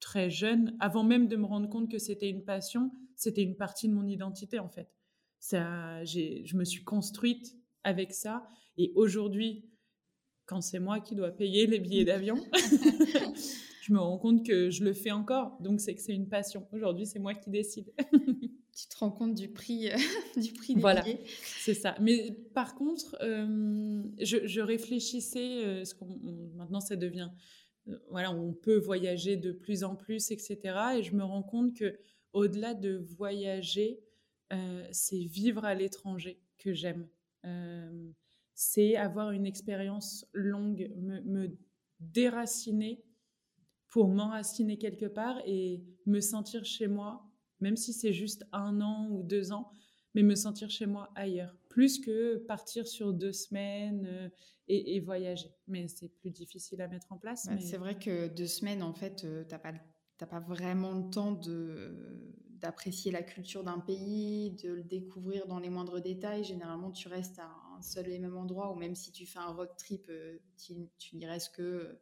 très 0.00 0.30
jeune. 0.30 0.76
Avant 0.80 1.04
même 1.04 1.28
de 1.28 1.36
me 1.36 1.44
rendre 1.44 1.68
compte 1.68 1.90
que 1.90 1.98
c'était 1.98 2.30
une 2.30 2.44
passion, 2.44 2.92
c'était 3.16 3.42
une 3.42 3.56
partie 3.56 3.88
de 3.88 3.94
mon 3.94 4.06
identité 4.06 4.58
en 4.58 4.68
fait. 4.68 4.88
Ça, 5.38 6.04
je 6.04 6.56
me 6.56 6.64
suis 6.64 6.84
construite 6.84 7.56
avec 7.82 8.12
ça. 8.12 8.46
Et 8.78 8.92
aujourd'hui, 8.94 9.64
quand 10.46 10.60
c'est 10.60 10.78
moi 10.78 11.00
qui 11.00 11.14
dois 11.14 11.30
payer 11.30 11.66
les 11.66 11.78
billets 11.78 12.04
d'avion, 12.04 12.36
je 13.82 13.92
me 13.92 13.98
rends 13.98 14.18
compte 14.18 14.46
que 14.46 14.70
je 14.70 14.84
le 14.84 14.92
fais 14.92 15.10
encore. 15.10 15.56
Donc, 15.60 15.80
c'est 15.80 15.94
que 15.94 16.00
c'est 16.00 16.14
une 16.14 16.28
passion. 16.28 16.66
Aujourd'hui, 16.72 17.06
c'est 17.06 17.18
moi 17.18 17.34
qui 17.34 17.50
décide. 17.50 17.92
tu 18.76 18.88
te 18.88 18.98
rends 18.98 19.10
compte 19.10 19.34
du 19.34 19.48
prix, 19.48 19.90
euh, 19.90 19.96
du 20.36 20.52
prix 20.52 20.74
des 20.74 20.80
voilà, 20.80 21.02
billets. 21.02 21.20
C'est 21.24 21.74
ça. 21.74 21.96
Mais 22.00 22.30
par 22.52 22.74
contre, 22.74 23.16
euh, 23.22 24.02
je, 24.20 24.60
réfléchissais, 24.60 25.64
euh, 25.64 25.84
ce 25.84 25.94
maintenant 26.54 26.80
ça 26.80 26.94
devient, 26.94 27.30
voilà, 28.10 28.32
on 28.32 28.52
peut 28.52 28.76
voyager 28.76 29.36
de 29.36 29.52
plus 29.52 29.82
en 29.82 29.96
plus, 29.96 30.30
etc. 30.30 30.58
Et 30.98 31.02
je 31.02 31.14
me 31.14 31.24
rends 31.24 31.42
compte 31.42 31.74
que 31.74 31.98
au-delà 32.32 32.74
de 32.74 32.96
voyager, 33.16 34.00
c'est 34.90 35.24
vivre 35.24 35.64
à 35.64 35.74
l'étranger 35.74 36.40
que 36.58 36.72
j'aime. 36.72 37.08
C'est 38.56 38.96
avoir 38.96 39.30
une 39.30 39.46
expérience 39.46 40.26
longue, 40.32 40.90
me, 40.96 41.20
me 41.20 41.56
déraciner 42.00 43.04
pour 43.88 44.08
m'enraciner 44.08 44.78
quelque 44.78 45.06
part 45.06 45.40
et 45.44 45.84
me 46.06 46.20
sentir 46.20 46.64
chez 46.64 46.88
moi, 46.88 47.30
même 47.60 47.76
si 47.76 47.92
c'est 47.92 48.14
juste 48.14 48.44
un 48.52 48.80
an 48.80 49.08
ou 49.10 49.22
deux 49.22 49.52
ans, 49.52 49.70
mais 50.14 50.22
me 50.22 50.34
sentir 50.34 50.70
chez 50.70 50.86
moi 50.86 51.12
ailleurs, 51.14 51.54
plus 51.68 52.00
que 52.00 52.38
partir 52.38 52.88
sur 52.88 53.12
deux 53.12 53.32
semaines 53.32 54.06
euh, 54.06 54.28
et, 54.68 54.98
voyager. 55.00 55.54
Mais 55.68 55.86
c'est 55.88 56.08
plus 56.08 56.30
difficile 56.30 56.80
à 56.80 56.88
mettre 56.88 57.12
en 57.12 57.18
place. 57.18 57.48
C'est 57.60 57.76
vrai 57.76 57.98
que 57.98 58.28
deux 58.28 58.46
semaines, 58.46 58.82
en 58.82 58.94
fait, 58.94 59.24
euh, 59.24 59.44
tu 59.44 59.54
n'as 59.54 59.58
pas, 59.58 59.74
pas 60.26 60.40
vraiment 60.40 60.92
le 60.92 61.10
temps 61.10 61.32
de 61.32 62.32
d'apprécier 62.58 63.12
la 63.12 63.22
culture 63.22 63.62
d'un 63.64 63.80
pays, 63.80 64.52
de 64.52 64.72
le 64.72 64.82
découvrir 64.82 65.46
dans 65.46 65.58
les 65.58 65.68
moindres 65.68 66.00
détails. 66.00 66.42
Généralement, 66.42 66.90
tu 66.90 67.06
restes 67.06 67.38
à 67.38 67.50
un 67.76 67.82
seul 67.82 68.08
et 68.08 68.18
même 68.18 68.36
endroit, 68.36 68.72
ou 68.72 68.76
même 68.76 68.94
si 68.94 69.12
tu 69.12 69.26
fais 69.26 69.38
un 69.38 69.52
road 69.52 69.70
trip, 69.76 70.06
euh, 70.08 70.38
tu, 70.56 70.74
tu 70.98 71.16
n'y 71.16 71.26
restes 71.26 71.54
que 71.54 71.98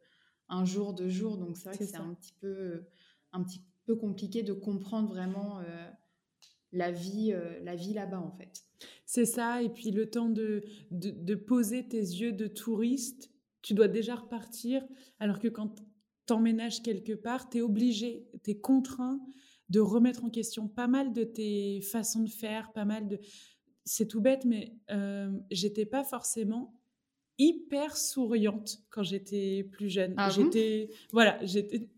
un 0.48 0.64
jour, 0.64 0.94
deux 0.94 1.08
jours. 1.08 1.36
Donc 1.36 1.56
c'est 1.56 1.68
vrai 1.68 1.78
que 1.78 1.86
c'est 1.86 1.96
un 1.96 2.14
petit 2.14 2.34
peu, 2.40 2.84
un 3.32 3.42
petit 3.42 3.60
peu 3.86 3.96
compliqué 3.96 4.42
de 4.42 4.52
comprendre 4.52 5.08
vraiment 5.08 5.60
euh, 5.60 5.90
la 6.72 6.90
vie, 6.90 7.32
euh, 7.32 7.58
la 7.62 7.76
vie 7.76 7.94
là-bas 7.94 8.20
en 8.20 8.32
fait. 8.32 8.64
C'est 9.06 9.26
ça. 9.26 9.62
Et 9.62 9.68
puis 9.68 9.90
le 9.90 10.10
temps 10.10 10.28
de, 10.28 10.64
de, 10.90 11.34
poser 11.34 11.86
tes 11.86 11.98
yeux 11.98 12.32
de 12.32 12.46
touriste, 12.46 13.30
tu 13.62 13.74
dois 13.74 13.88
déjà 13.88 14.16
repartir. 14.16 14.84
Alors 15.18 15.38
que 15.38 15.48
quand 15.48 15.76
t'emménages 16.26 16.82
quelque 16.82 17.12
part, 17.12 17.48
tu 17.48 17.58
es 17.58 17.60
obligé, 17.62 18.28
tu 18.42 18.50
es 18.50 18.60
contraint 18.60 19.20
de 19.70 19.80
remettre 19.80 20.24
en 20.24 20.30
question 20.30 20.68
pas 20.68 20.88
mal 20.88 21.12
de 21.12 21.24
tes 21.24 21.80
façons 21.80 22.22
de 22.22 22.30
faire, 22.30 22.72
pas 22.72 22.84
mal 22.84 23.08
de... 23.08 23.18
C'est 23.84 24.06
tout 24.06 24.20
bête, 24.20 24.44
mais 24.44 24.72
euh, 24.90 25.30
j'étais 25.50 25.86
pas 25.86 26.04
forcément 26.04 26.80
hyper 27.38 27.96
souriante 27.96 28.78
quand 28.90 29.02
j'étais 29.02 29.68
plus 29.72 29.88
jeune. 29.88 30.14
Ah 30.16 30.30
j'étais 30.30 30.90
voilà, 31.12 31.38
j'étais 31.44 31.88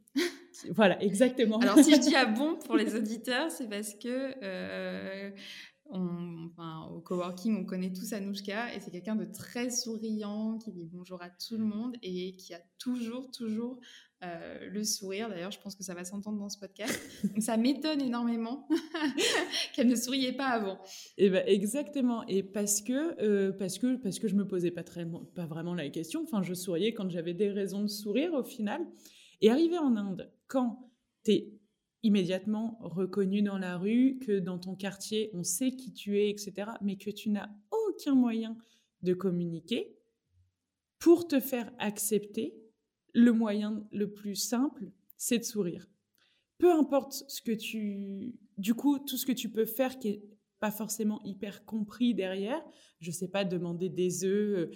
voilà, 0.70 1.02
exactement. 1.02 1.58
Alors 1.58 1.78
si 1.78 1.94
je 1.94 2.00
dis 2.00 2.14
ah 2.16 2.26
bon 2.26 2.56
pour 2.56 2.76
les 2.76 2.94
auditeurs, 2.94 3.50
c'est 3.50 3.68
parce 3.68 3.94
que 3.94 4.34
euh, 4.42 5.30
on, 5.90 6.46
enfin, 6.46 6.88
au 6.92 7.00
coworking, 7.00 7.56
on 7.56 7.64
connaît 7.64 7.92
tous 7.92 8.12
Anouchka 8.12 8.74
et 8.74 8.80
c'est 8.80 8.90
quelqu'un 8.90 9.16
de 9.16 9.24
très 9.24 9.70
souriant 9.70 10.58
qui 10.58 10.72
dit 10.72 10.88
bonjour 10.90 11.22
à 11.22 11.30
tout 11.30 11.58
le 11.58 11.64
monde 11.64 11.96
et 12.02 12.34
qui 12.36 12.54
a 12.54 12.60
toujours, 12.78 13.30
toujours 13.30 13.78
euh, 14.24 14.68
le 14.70 14.82
sourire. 14.82 15.28
D'ailleurs, 15.28 15.50
je 15.50 15.60
pense 15.60 15.76
que 15.76 15.84
ça 15.84 15.92
va 15.94 16.04
s'entendre 16.04 16.38
dans 16.38 16.48
ce 16.48 16.58
podcast. 16.58 16.98
Donc, 17.24 17.42
ça 17.42 17.56
m'étonne 17.56 18.00
énormément 18.00 18.66
qu'elle 19.74 19.88
ne 19.88 19.94
souriait 19.96 20.32
pas 20.32 20.46
avant. 20.46 20.78
Eh 21.18 21.28
ben, 21.28 21.44
exactement. 21.46 22.26
Et 22.26 22.42
parce 22.42 22.80
que, 22.80 23.22
euh, 23.22 23.52
parce 23.52 23.78
que, 23.78 23.96
parce 23.96 24.18
que 24.18 24.28
je 24.28 24.34
me 24.34 24.46
posais 24.46 24.70
pas, 24.70 24.84
pas 25.34 25.46
vraiment 25.46 25.74
la 25.74 25.90
question. 25.90 26.22
Enfin, 26.22 26.42
je 26.42 26.54
souriais 26.54 26.94
quand 26.94 27.10
j'avais 27.10 27.34
des 27.34 27.50
raisons 27.50 27.82
de 27.82 27.88
sourire 27.88 28.32
au 28.32 28.42
final. 28.42 28.86
Et 29.42 29.50
arrivé 29.50 29.76
en 29.76 29.96
Inde, 29.96 30.32
quand 30.46 30.90
tu 31.24 31.32
es 31.32 31.52
immédiatement 32.02 32.78
reconnu 32.80 33.42
dans 33.42 33.58
la 33.58 33.76
rue, 33.76 34.18
que 34.18 34.38
dans 34.38 34.58
ton 34.58 34.76
quartier, 34.76 35.30
on 35.34 35.42
sait 35.42 35.72
qui 35.72 35.92
tu 35.92 36.18
es, 36.18 36.30
etc., 36.30 36.70
mais 36.80 36.96
que 36.96 37.10
tu 37.10 37.30
n'as 37.30 37.50
aucun 37.70 38.14
moyen 38.14 38.56
de 39.02 39.12
communiquer, 39.12 39.96
pour 40.98 41.28
te 41.28 41.40
faire 41.40 41.70
accepter, 41.78 42.54
le 43.16 43.32
moyen 43.32 43.82
le 43.92 44.12
plus 44.12 44.36
simple, 44.36 44.90
c'est 45.16 45.38
de 45.38 45.44
sourire. 45.44 45.88
Peu 46.58 46.70
importe 46.70 47.24
ce 47.28 47.40
que 47.40 47.52
tu... 47.52 48.34
Du 48.58 48.74
coup, 48.74 48.98
tout 48.98 49.16
ce 49.16 49.24
que 49.24 49.32
tu 49.32 49.48
peux 49.48 49.64
faire 49.64 49.98
qui 49.98 50.08
est 50.08 50.22
pas 50.60 50.70
forcément 50.70 51.22
hyper 51.24 51.64
compris 51.64 52.14
derrière, 52.14 52.62
je 53.00 53.10
sais 53.10 53.28
pas, 53.28 53.44
demander 53.44 53.88
des 53.88 54.24
œufs, 54.24 54.58
euh, 54.58 54.70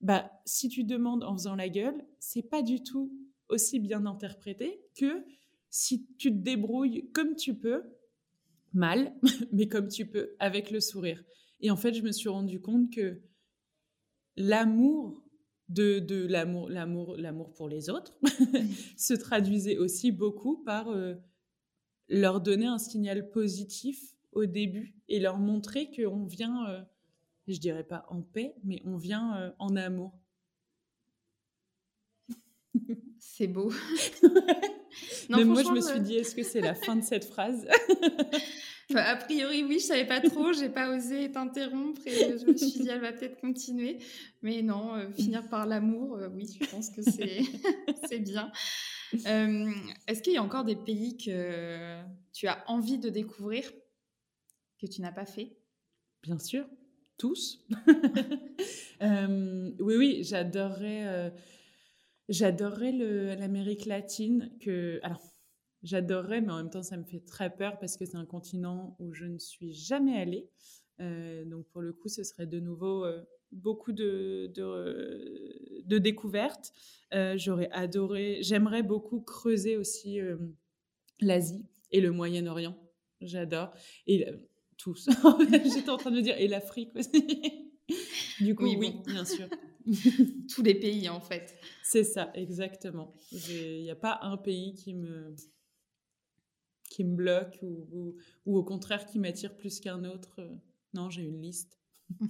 bah, 0.00 0.28
si 0.44 0.68
tu 0.68 0.82
demandes 0.82 1.22
en 1.22 1.34
faisant 1.34 1.54
la 1.54 1.68
gueule, 1.68 2.04
c'est 2.18 2.42
pas 2.42 2.62
du 2.62 2.82
tout 2.82 3.12
aussi 3.48 3.78
bien 3.78 4.06
interprété 4.06 4.80
que 4.96 5.24
si 5.70 6.04
tu 6.18 6.30
te 6.30 6.42
débrouilles 6.42 7.10
comme 7.12 7.36
tu 7.36 7.54
peux, 7.54 7.82
mal, 8.72 9.14
mais 9.52 9.68
comme 9.68 9.86
tu 9.86 10.06
peux, 10.06 10.34
avec 10.40 10.72
le 10.72 10.80
sourire. 10.80 11.22
Et 11.60 11.70
en 11.70 11.76
fait, 11.76 11.94
je 11.94 12.02
me 12.02 12.10
suis 12.10 12.28
rendu 12.28 12.60
compte 12.60 12.92
que 12.92 13.22
l'amour 14.36 15.23
de, 15.68 15.98
de 15.98 16.26
l'amour, 16.26 16.68
l'amour, 16.68 17.16
l'amour 17.16 17.52
pour 17.52 17.68
les 17.68 17.90
autres 17.90 18.18
se 18.96 19.14
traduisait 19.14 19.78
aussi 19.78 20.12
beaucoup 20.12 20.62
par 20.62 20.90
euh, 20.90 21.14
leur 22.08 22.40
donner 22.40 22.66
un 22.66 22.78
signal 22.78 23.30
positif 23.30 24.14
au 24.32 24.46
début 24.46 24.94
et 25.08 25.20
leur 25.20 25.38
montrer 25.38 25.90
qu'on 25.90 26.24
vient, 26.24 26.68
euh, 26.68 26.82
je 27.48 27.58
dirais 27.58 27.84
pas 27.84 28.04
en 28.08 28.20
paix, 28.22 28.54
mais 28.64 28.82
on 28.84 28.96
vient 28.96 29.36
euh, 29.36 29.50
en 29.58 29.76
amour. 29.76 30.18
C'est 33.18 33.46
beau. 33.46 33.72
Mais 35.28 35.44
moi, 35.44 35.62
je 35.62 35.70
me 35.70 35.80
suis 35.80 36.00
dit, 36.00 36.16
est-ce 36.16 36.34
que 36.34 36.42
c'est 36.42 36.60
la 36.60 36.74
fin 36.74 36.94
de 36.96 37.02
cette 37.02 37.24
phrase? 37.24 37.66
A 38.94 39.16
priori, 39.16 39.64
oui, 39.64 39.78
je 39.80 39.86
savais 39.86 40.06
pas 40.06 40.20
trop. 40.20 40.52
J'ai 40.52 40.68
pas 40.68 40.94
osé 40.94 41.30
t'interrompre 41.30 42.00
et 42.06 42.38
je 42.38 42.46
me 42.46 42.56
suis 42.56 42.80
dit, 42.80 42.88
elle 42.88 43.00
va 43.00 43.12
peut-être 43.12 43.40
continuer. 43.40 43.98
Mais 44.42 44.62
non, 44.62 44.94
euh, 44.94 45.10
finir 45.12 45.48
par 45.48 45.66
l'amour, 45.66 46.16
euh, 46.16 46.28
oui, 46.28 46.58
je 46.60 46.66
pense 46.68 46.90
que 46.90 47.02
c'est 47.02 48.18
bien. 48.18 48.52
Euh, 49.26 49.70
est-ce 50.06 50.22
qu'il 50.22 50.34
y 50.34 50.36
a 50.36 50.42
encore 50.42 50.64
des 50.64 50.76
pays 50.76 51.16
que 51.16 52.02
tu 52.32 52.46
as 52.46 52.62
envie 52.68 52.98
de 52.98 53.08
découvrir 53.08 53.72
que 54.78 54.86
tu 54.86 55.00
n'as 55.00 55.12
pas 55.12 55.26
fait? 55.26 55.56
Bien 56.22 56.38
sûr, 56.38 56.66
tous. 57.16 57.64
oui, 59.00 59.96
oui, 59.96 60.22
j'adorerais 62.28 62.92
l'Amérique 63.36 63.86
latine 63.86 64.50
que 64.60 65.00
alors 65.02 65.33
j'adorerais 65.84 66.40
mais 66.40 66.50
en 66.50 66.56
même 66.56 66.70
temps 66.70 66.82
ça 66.82 66.96
me 66.96 67.04
fait 67.04 67.20
très 67.20 67.54
peur 67.54 67.78
parce 67.78 67.96
que 67.96 68.04
c'est 68.04 68.16
un 68.16 68.24
continent 68.24 68.96
où 68.98 69.12
je 69.12 69.26
ne 69.26 69.38
suis 69.38 69.72
jamais 69.72 70.18
allée. 70.18 70.48
Euh, 71.00 71.44
donc 71.44 71.66
pour 71.68 71.82
le 71.82 71.92
coup 71.92 72.08
ce 72.08 72.24
serait 72.24 72.46
de 72.46 72.58
nouveau 72.58 73.04
euh, 73.04 73.22
beaucoup 73.52 73.92
de, 73.92 74.50
de, 74.54 75.82
de 75.84 75.98
découvertes. 75.98 76.72
Euh, 77.12 77.36
j'aurais 77.36 77.70
adoré, 77.70 78.38
j'aimerais 78.40 78.82
beaucoup 78.82 79.20
creuser 79.20 79.76
aussi 79.76 80.18
l'Asie 81.20 81.64
et 81.92 82.00
le 82.00 82.10
Moyen-Orient. 82.10 82.76
J'adore. 83.20 83.72
Et 84.06 84.26
tous. 84.76 85.08
J'étais 85.74 85.90
en 85.90 85.96
train 85.96 86.10
de 86.10 86.20
dire 86.20 86.36
et 86.38 86.48
l'Afrique 86.48 86.90
aussi. 86.96 87.10
du 88.40 88.54
coup, 88.54 88.64
oui, 88.64 88.76
oui, 88.78 88.96
bien 89.06 89.24
sûr. 89.24 89.46
Tous 90.54 90.62
les 90.62 90.74
pays, 90.74 91.08
en 91.08 91.20
fait. 91.20 91.56
C'est 91.82 92.04
ça, 92.04 92.30
exactement. 92.34 93.14
Il 93.32 93.82
n'y 93.82 93.90
a 93.90 93.96
pas 93.96 94.18
un 94.22 94.36
pays 94.36 94.74
qui 94.74 94.94
me, 94.94 95.34
qui 96.94 97.02
me 97.02 97.16
bloque 97.16 97.58
ou, 97.62 98.16
ou, 98.46 98.56
au 98.56 98.62
contraire 98.62 99.04
qui 99.06 99.18
m'attire 99.18 99.56
plus 99.56 99.80
qu'un 99.80 100.04
autre. 100.04 100.40
Non, 100.92 101.10
j'ai 101.10 101.22
une 101.22 101.40
liste. 101.42 101.78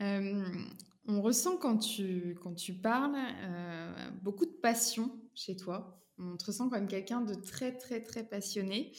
Euh, 0.00 0.44
on 1.06 1.20
ressent 1.20 1.56
quand 1.58 1.76
tu, 1.76 2.38
quand 2.42 2.54
tu 2.54 2.74
parles 2.74 3.16
euh, 3.16 4.10
beaucoup 4.22 4.44
de 4.46 4.50
passion 4.62 5.10
chez 5.34 5.56
toi. 5.56 6.02
On 6.18 6.36
te 6.36 6.46
ressent 6.46 6.68
comme 6.70 6.86
quelqu'un 6.86 7.22
de 7.22 7.34
très, 7.34 7.76
très, 7.76 8.02
très 8.02 8.22
passionné. 8.24 8.92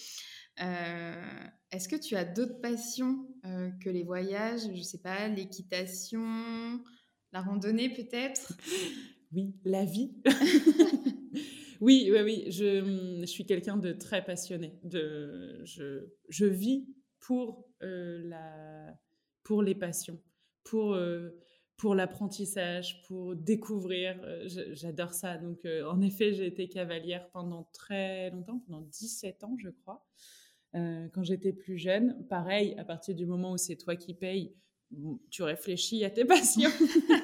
Est-ce 0.58 1.88
que 1.88 1.96
tu 1.96 2.16
as 2.16 2.26
d'autres 2.26 2.60
passions 2.62 3.28
que 3.80 3.90
les 3.90 4.04
voyages 4.04 4.62
Je 4.62 4.78
ne 4.78 4.84
sais 4.84 5.02
pas, 5.02 5.28
l'équitation, 5.28 6.84
la 7.32 7.42
randonnée 7.42 7.90
peut-être? 7.90 8.54
Oui, 9.34 9.54
la 9.66 9.84
vie. 9.84 10.14
oui, 11.82 12.10
oui, 12.12 12.20
oui. 12.24 12.52
Je, 12.52 13.26
suis 13.26 13.46
quelqu'un 13.46 13.78
de 13.78 13.92
très 13.92 14.24
passionné. 14.24 14.80
De, 14.84 15.62
je, 15.64 16.08
je 16.30 16.46
vis 16.46 16.88
pour, 17.20 17.68
la, 17.82 18.94
pour 19.44 19.62
les 19.62 19.76
passions, 19.76 20.22
pour 20.64 20.96
pour 21.78 21.94
l'apprentissage, 21.94 23.02
pour 23.04 23.36
découvrir. 23.36 24.20
Euh, 24.24 24.48
j'adore 24.74 25.14
ça. 25.14 25.38
Donc, 25.38 25.64
euh, 25.66 25.86
en 25.86 26.02
effet, 26.02 26.34
j'ai 26.34 26.48
été 26.48 26.68
cavalière 26.68 27.30
pendant 27.30 27.70
très 27.72 28.32
longtemps, 28.32 28.60
pendant 28.68 28.82
17 28.82 29.44
ans, 29.44 29.56
je 29.60 29.70
crois, 29.70 30.06
euh, 30.76 31.08
quand 31.14 31.24
j'étais 31.24 31.54
plus 31.54 31.78
jeune. 31.78 32.26
Pareil, 32.28 32.76
à 32.78 32.84
partir 32.84 33.16
du 33.16 33.28
moment 33.28 33.54
où 33.54 33.58
c'est 33.58 33.76
toi 33.76 33.96
qui 33.96 34.16
payes, 34.16 34.56
tu 35.30 35.44
réfléchis 35.44 36.04
à 36.06 36.10
tes 36.10 36.26
passions. 36.26 36.70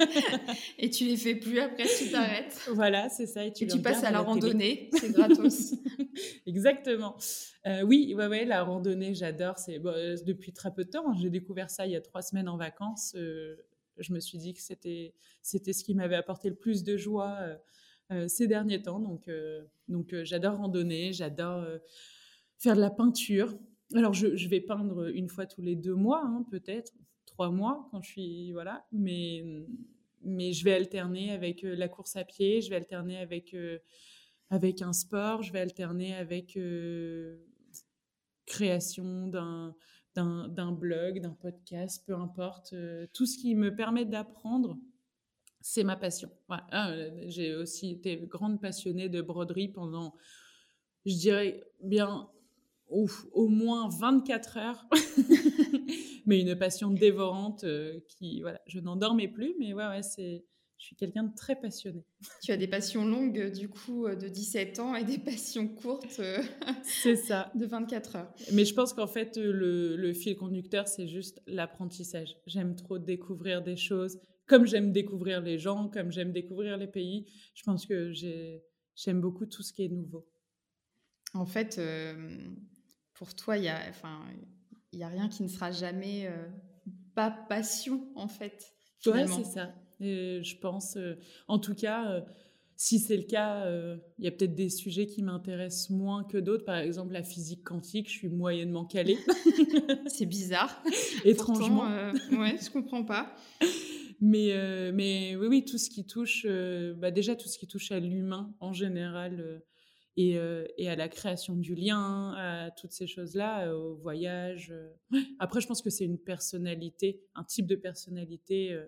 et 0.78 0.90
tu 0.90 1.06
les 1.06 1.18
fais 1.18 1.36
plus 1.36 1.60
après, 1.60 1.86
tu 1.86 2.12
t'arrêtes. 2.12 2.60
Voilà, 2.72 3.10
c'est 3.10 3.28
ça. 3.28 3.46
Et 3.46 3.54
tu, 3.54 3.66
passes 3.82 4.04
à 4.04 4.12
la, 4.12 4.20
randonnée, 4.20 4.90
c'est 5.00 5.12
gratos. 5.12 5.74
Exactement. 6.46 7.16
oui, 7.86 8.14
ouais, 8.16 8.28
ouais, 8.28 8.46
la 8.46 8.64
randonnée, 8.64 9.14
j'adore. 9.14 9.58
C'est 9.58 9.80
depuis 9.80 10.54
très 10.54 10.74
peu 10.74 10.84
de 10.84 10.90
temps. 10.90 11.10
Hein. 11.10 11.16
J'ai 11.22 11.30
découvert 11.30 11.70
ça 11.70 11.86
il 11.86 11.94
y 11.94 11.96
a 11.96 12.02
trois 12.02 12.22
semaines 12.22 12.50
en 12.50 12.58
vacances 12.58 13.16
je 13.98 14.14
me 14.14 14.20
suis 14.20 14.38
dit 14.38 14.54
que 14.54 14.62
c'était 14.62 15.14
c'était 15.42 15.74
ce 15.74 15.84
qui 15.84 15.94
m'avait 15.94 16.16
apporté 16.16 16.50
le 16.50 16.56
plus 16.56 16.84
de 16.84 16.98
joie 16.98 17.38
euh, 17.42 17.56
euh, 18.12 18.28
ces 18.28 18.48
derniers 18.48 18.82
temps. 18.82 19.00
Donc 19.00 19.28
euh, 19.28 19.64
donc 19.88 20.16
j'adore 20.24 20.58
randonner, 20.58 21.14
j'adore 21.14 21.66
faire 22.58 22.76
de 22.76 22.82
la 22.82 22.92
peinture. 22.92 23.58
Alors 23.96 24.14
je, 24.14 24.48
vais 24.48 24.62
peindre 24.62 25.08
une 25.14 25.30
fois 25.30 25.46
tous 25.46 25.62
les 25.62 25.76
deux 25.76 25.94
mois, 25.94 26.24
hein, 26.26 26.46
peut-être 26.50 26.94
trois 27.34 27.50
mois 27.50 27.88
quand 27.92 28.02
je 28.02 28.10
suis 28.10 28.52
voilà, 28.52 28.86
mais 28.92 29.44
mais 30.22 30.54
je 30.54 30.64
vais 30.64 30.74
alterner 30.74 31.32
avec 31.32 31.62
la 31.64 31.88
course 31.90 32.16
à 32.16 32.24
pied, 32.24 32.62
je 32.62 32.70
vais 32.70 32.78
alterner 32.78 33.18
avec 33.18 33.56
avec 34.50 34.82
un 34.82 34.94
sport, 34.94 35.44
je 35.44 35.52
vais 35.52 35.60
alterner 35.60 36.16
avec 36.16 36.58
création 38.46 39.28
d'un 39.28 39.76
d'un 40.16 40.72
blog, 40.72 41.22
d'un 41.22 41.34
podcast, 41.34 42.04
peu 42.06 42.16
importe, 42.16 42.74
euh, 42.74 43.08
tout 43.14 43.26
ce 43.26 43.38
qui 43.38 43.56
me 43.56 43.76
permet 43.76 44.06
d'apprendre, 44.06 44.78
c'est 45.62 45.84
ma 45.84 45.96
passion. 45.96 46.30
Ah, 46.50 46.92
euh, 46.92 47.10
j'ai 47.28 47.56
aussi 47.56 47.92
été 47.92 48.18
grande 48.18 48.62
passionnée 48.62 49.10
de 49.10 49.22
broderie 49.22 49.70
pendant, 49.70 50.14
je 51.06 51.16
dirais 51.16 51.64
bien, 51.82 52.30
au 52.90 53.48
moins 53.48 53.90
24 53.90 54.58
heures, 54.58 54.88
mais 56.26 56.42
une 56.42 56.56
passion 56.56 56.90
dévorante 56.90 57.64
euh, 57.64 58.00
qui, 58.08 58.42
voilà, 58.42 58.62
je 58.68 58.80
n'en 58.80 58.96
dormais 58.96 59.28
plus, 59.28 59.56
mais 59.60 59.74
ouais, 59.74 59.88
ouais, 59.88 60.04
c'est 60.04 60.46
je 60.84 60.88
suis 60.88 60.96
quelqu'un 60.98 61.24
de 61.24 61.34
très 61.34 61.56
passionné. 61.56 62.04
Tu 62.42 62.52
as 62.52 62.58
des 62.58 62.68
passions 62.68 63.06
longues, 63.06 63.54
du 63.54 63.70
coup, 63.70 64.06
euh, 64.06 64.16
de 64.16 64.28
17 64.28 64.80
ans 64.80 64.96
et 64.96 65.06
des 65.06 65.18
passions 65.26 65.70
courtes. 65.70 66.20
Euh, 66.20 66.44
c'est 66.84 67.16
ça. 67.16 67.52
De 67.56 67.66
24 67.66 68.16
heures. 68.18 68.34
Mais 68.52 68.66
je 68.66 68.74
pense 68.74 68.92
qu'en 68.92 69.08
fait, 69.08 69.38
le, 69.38 69.96
le, 69.96 70.14
fil 70.14 70.36
conducteur, 70.36 70.90
c'est 70.90 71.08
juste 71.08 71.42
l'apprentissage. 71.48 72.36
J'aime 72.48 72.76
trop 72.76 73.00
découvrir 73.00 73.62
des 73.62 73.78
choses, 73.78 74.20
comme 74.46 74.68
j'aime 74.68 74.92
découvrir 74.92 75.40
les 75.40 75.58
gens, 75.58 75.88
comme 75.88 76.12
j'aime 76.12 76.34
découvrir 76.34 76.76
les 76.76 76.88
pays. 76.88 77.32
Je 77.56 77.64
pense 77.64 77.86
que 77.86 78.12
j'aime 78.12 79.22
beaucoup 79.22 79.46
tout 79.46 79.64
ce 79.64 79.72
qui 79.72 79.86
est 79.86 79.90
nouveau. 79.90 80.28
En 81.34 81.46
fait, 81.46 81.78
euh, 81.78 82.38
pour 83.14 83.34
toi, 83.36 83.58
il 83.58 83.62
n'y 83.62 83.70
a, 83.70 83.80
enfin, 83.88 84.20
a 85.02 85.08
rien 85.08 85.30
qui 85.30 85.42
ne 85.42 85.48
sera 85.48 85.72
jamais 85.72 86.30
pas 87.16 87.32
passion, 87.32 88.08
en 88.16 88.28
fait. 88.28 88.76
Ouais, 89.08 89.26
c'est 89.26 89.46
ça 89.46 89.74
je 90.04 90.56
pense, 90.58 90.98
euh, 90.98 91.16
en 91.48 91.60
tout 91.60 91.76
cas, 91.76 92.12
euh, 92.12 92.22
si 92.76 93.00
c'est 93.00 93.18
le 93.18 93.24
cas, 93.24 93.66
euh, 93.66 93.98
il 94.18 94.26
y 94.26 94.28
a 94.28 94.32
peut-être 94.32 94.56
des 94.56 94.70
sujets 94.70 95.06
qui 95.06 95.22
m'intéressent 95.22 95.92
moins 95.92 96.24
que 96.24 96.38
d'autres. 96.38 96.66
Par 96.66 96.78
exemple, 96.78 97.14
la 97.14 97.24
physique 97.24 97.64
quantique, 97.64 98.08
je 98.08 98.14
suis 98.14 98.30
moyennement 98.30 98.86
calée. 98.86 99.18
c'est 100.08 100.26
bizarre. 100.26 100.84
Étrangement. 101.26 101.88
Pourtant, 102.12 102.42
ouais, 102.42 102.58
je 102.62 102.70
comprends 102.70 103.04
pas. 103.04 103.36
Mais, 104.26 104.54
mais 104.94 105.36
oui, 105.36 105.48
oui, 105.48 105.66
tout 105.66 105.78
ce 105.78 105.90
qui 105.90 106.06
touche, 106.06 106.48
bah 106.96 107.12
déjà 107.12 107.36
tout 107.36 107.50
ce 107.50 107.58
qui 107.58 107.68
touche 107.68 107.92
à 107.92 108.00
l'humain 108.00 108.56
en 108.62 108.72
général 108.72 109.62
et, 110.16 110.38
et, 110.78 110.90
à 110.90 110.96
la 110.96 111.10
création 111.10 111.56
du 111.56 111.74
lien, 111.74 112.34
à 112.38 112.72
toutes 112.72 112.92
ces 112.92 113.08
choses-là, 113.08 113.76
au 113.76 113.96
voyage. 113.96 114.74
Après, 115.40 115.60
je 115.60 115.68
pense 115.68 115.82
que 115.82 115.90
c'est 115.90 116.06
une 116.06 116.20
personnalité, 116.20 117.24
un 117.36 117.44
type 117.44 117.66
de 117.66 117.76
personnalité 117.76 118.80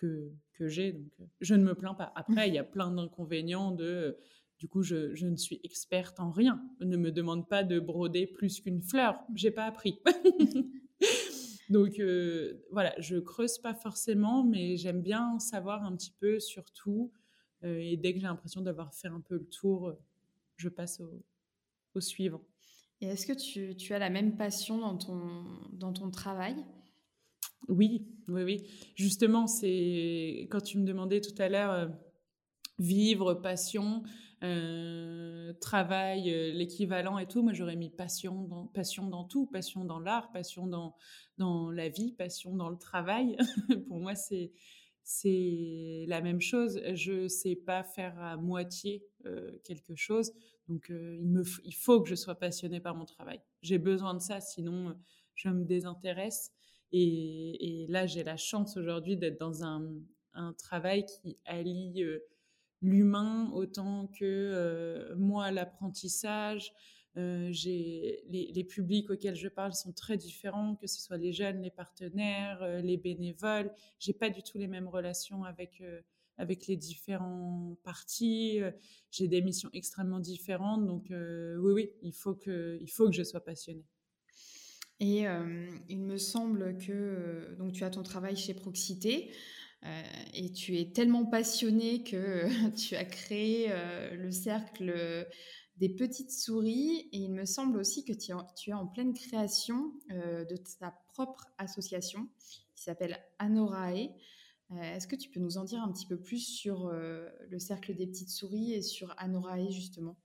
que, 0.00 0.32
que 0.54 0.68
j'ai. 0.68 0.92
Donc, 0.92 1.12
euh, 1.20 1.24
je 1.40 1.54
ne 1.54 1.62
me 1.62 1.74
plains 1.74 1.94
pas. 1.94 2.12
Après, 2.16 2.48
il 2.48 2.54
y 2.54 2.58
a 2.58 2.64
plein 2.64 2.90
d'inconvénients 2.90 3.72
de. 3.72 3.84
Euh, 3.84 4.12
du 4.58 4.68
coup, 4.68 4.82
je, 4.82 5.14
je, 5.14 5.26
ne 5.26 5.36
suis 5.36 5.60
experte 5.64 6.20
en 6.20 6.30
rien. 6.30 6.62
Ne 6.80 6.96
me 6.96 7.12
demande 7.12 7.48
pas 7.48 7.64
de 7.64 7.80
broder 7.80 8.26
plus 8.26 8.60
qu'une 8.60 8.82
fleur. 8.82 9.18
J'ai 9.34 9.50
pas 9.50 9.64
appris. 9.64 10.00
Donc 11.70 11.98
euh, 11.98 12.62
voilà, 12.70 12.92
je 12.98 13.16
creuse 13.16 13.58
pas 13.58 13.74
forcément, 13.74 14.44
mais 14.44 14.76
j'aime 14.76 15.00
bien 15.00 15.38
savoir 15.38 15.84
un 15.84 15.96
petit 15.96 16.12
peu 16.20 16.40
sur 16.40 16.64
tout. 16.72 17.12
et 17.62 17.96
dès 17.96 18.12
que 18.12 18.18
j'ai 18.18 18.26
l'impression 18.26 18.60
d'avoir 18.60 18.92
fait 18.92 19.08
un 19.08 19.20
peu 19.20 19.36
le 19.36 19.46
tour, 19.46 19.94
je 20.60 20.68
passe 20.68 21.00
au, 21.00 21.24
au 21.94 22.00
suivant. 22.00 22.42
Et 23.00 23.06
est-ce 23.06 23.26
que 23.26 23.32
tu, 23.32 23.76
tu, 23.76 23.94
as 23.94 23.98
la 23.98 24.10
même 24.10 24.36
passion 24.36 24.78
dans 24.78 24.96
ton, 24.96 25.44
dans 25.72 25.92
ton 25.92 26.10
travail? 26.10 26.54
Oui, 27.68 28.06
oui, 28.28 28.42
oui. 28.42 28.66
Justement, 28.94 29.46
c'est 29.46 30.46
quand 30.50 30.60
tu 30.60 30.78
me 30.78 30.84
demandais 30.84 31.20
tout 31.20 31.34
à 31.40 31.48
l'heure 31.48 31.72
euh, 31.72 31.88
vivre, 32.78 33.34
passion, 33.34 34.02
euh, 34.42 35.52
travail, 35.60 36.30
euh, 36.30 36.52
l'équivalent 36.52 37.18
et 37.18 37.26
tout. 37.26 37.42
Moi, 37.42 37.52
j'aurais 37.52 37.76
mis 37.76 37.90
passion 37.90 38.42
dans, 38.44 38.66
passion 38.66 39.06
dans 39.06 39.24
tout, 39.24 39.46
passion 39.46 39.84
dans 39.84 40.00
l'art, 40.00 40.30
passion 40.32 40.66
dans, 40.66 40.94
dans 41.38 41.70
la 41.70 41.88
vie, 41.88 42.12
passion 42.12 42.54
dans 42.54 42.68
le 42.68 42.78
travail. 42.78 43.36
Pour 43.88 44.00
moi, 44.00 44.14
c'est 44.14 44.52
c'est 45.02 46.04
la 46.08 46.20
même 46.20 46.40
chose. 46.40 46.80
Je 46.94 47.28
sais 47.28 47.56
pas 47.56 47.82
faire 47.82 48.18
à 48.18 48.36
moitié 48.36 49.04
quelque 49.64 49.94
chose, 49.94 50.32
donc 50.68 50.86
il 50.88 51.28
me 51.28 51.42
il 51.64 51.74
faut 51.74 52.00
que 52.00 52.08
je 52.08 52.14
sois 52.14 52.34
passionnée 52.34 52.80
par 52.80 52.94
mon 52.94 53.04
travail. 53.04 53.40
J'ai 53.62 53.78
besoin 53.78 54.14
de 54.14 54.20
ça, 54.20 54.40
sinon 54.40 54.96
je 55.34 55.48
me 55.48 55.64
désintéresse. 55.64 56.52
Et, 56.92 57.86
là, 57.88 58.06
j'ai 58.06 58.24
la 58.24 58.36
chance 58.36 58.76
aujourd'hui 58.76 59.16
d'être 59.16 59.38
dans 59.38 59.64
un, 59.64 59.84
travail 60.58 61.04
qui 61.04 61.38
allie 61.44 62.02
euh, 62.02 62.20
l'humain 62.80 63.50
autant 63.52 64.06
que 64.06 64.24
euh, 64.24 65.14
moi 65.16 65.50
l'apprentissage. 65.50 66.72
Euh, 67.16 67.52
les, 68.28 68.66
publics 68.68 69.10
auxquels 69.10 69.34
je 69.34 69.48
parle 69.48 69.72
sont 69.72 69.92
très 69.92 70.16
différents, 70.16 70.76
que 70.76 70.86
ce 70.86 71.00
soit 71.00 71.16
les 71.16 71.32
jeunes, 71.32 71.62
les 71.62 71.70
partenaires, 71.70 72.82
les 72.82 72.96
bénévoles. 72.96 73.72
J'ai 73.98 74.12
pas 74.12 74.30
du 74.30 74.42
tout 74.42 74.58
les 74.58 74.68
mêmes 74.68 74.88
relations 74.88 75.44
avec 75.44 75.82
avec 76.36 76.66
les 76.68 76.76
différents 76.76 77.76
partis. 77.84 78.60
J'ai 79.10 79.28
des 79.28 79.42
missions 79.42 79.70
extrêmement 79.72 80.20
différentes, 80.20 80.86
donc 80.86 81.06
oui, 81.10 81.72
oui, 81.72 81.90
il 82.02 82.14
faut 82.14 82.34
que 82.34 82.78
il 82.80 82.90
faut 82.90 83.06
que 83.08 83.14
je 83.14 83.24
sois 83.24 83.44
passionnée. 83.44 83.84
Et 85.00 85.26
euh, 85.26 85.66
il 85.88 86.02
me 86.02 86.18
semble 86.18 86.76
que 86.76 86.92
euh, 86.92 87.56
donc 87.56 87.72
tu 87.72 87.84
as 87.84 87.90
ton 87.90 88.02
travail 88.02 88.36
chez 88.36 88.52
Proxité 88.52 89.32
euh, 89.84 90.02
et 90.34 90.52
tu 90.52 90.78
es 90.78 90.92
tellement 90.92 91.24
passionné 91.24 92.02
que 92.02 92.46
tu 92.76 92.94
as 92.96 93.06
créé 93.06 93.72
le 94.12 94.30
cercle 94.30 95.26
des 95.80 95.88
petites 95.88 96.30
souris 96.30 97.08
et 97.12 97.18
il 97.18 97.32
me 97.32 97.44
semble 97.44 97.78
aussi 97.78 98.04
que 98.04 98.12
tu, 98.12 98.30
es 98.70 98.72
en 98.72 98.86
pleine 98.86 99.12
création 99.12 99.92
de 100.08 100.56
ta 100.78 100.94
propre 101.08 101.46
association 101.58 102.28
qui 102.76 102.84
s'appelle 102.84 103.18
Anorae. 103.38 104.10
Est-ce 104.78 105.08
que 105.08 105.16
tu 105.16 105.30
peux 105.30 105.40
nous 105.40 105.58
en 105.58 105.64
dire 105.64 105.82
un 105.82 105.90
petit 105.90 106.06
peu 106.06 106.20
plus 106.20 106.46
sur 106.46 106.90
le 106.90 107.58
cercle 107.58 107.94
des 107.94 108.06
petites 108.06 108.30
souris 108.30 108.74
et 108.74 108.82
sur 108.82 109.14
Anorae 109.16 109.70
justement? 109.70 110.16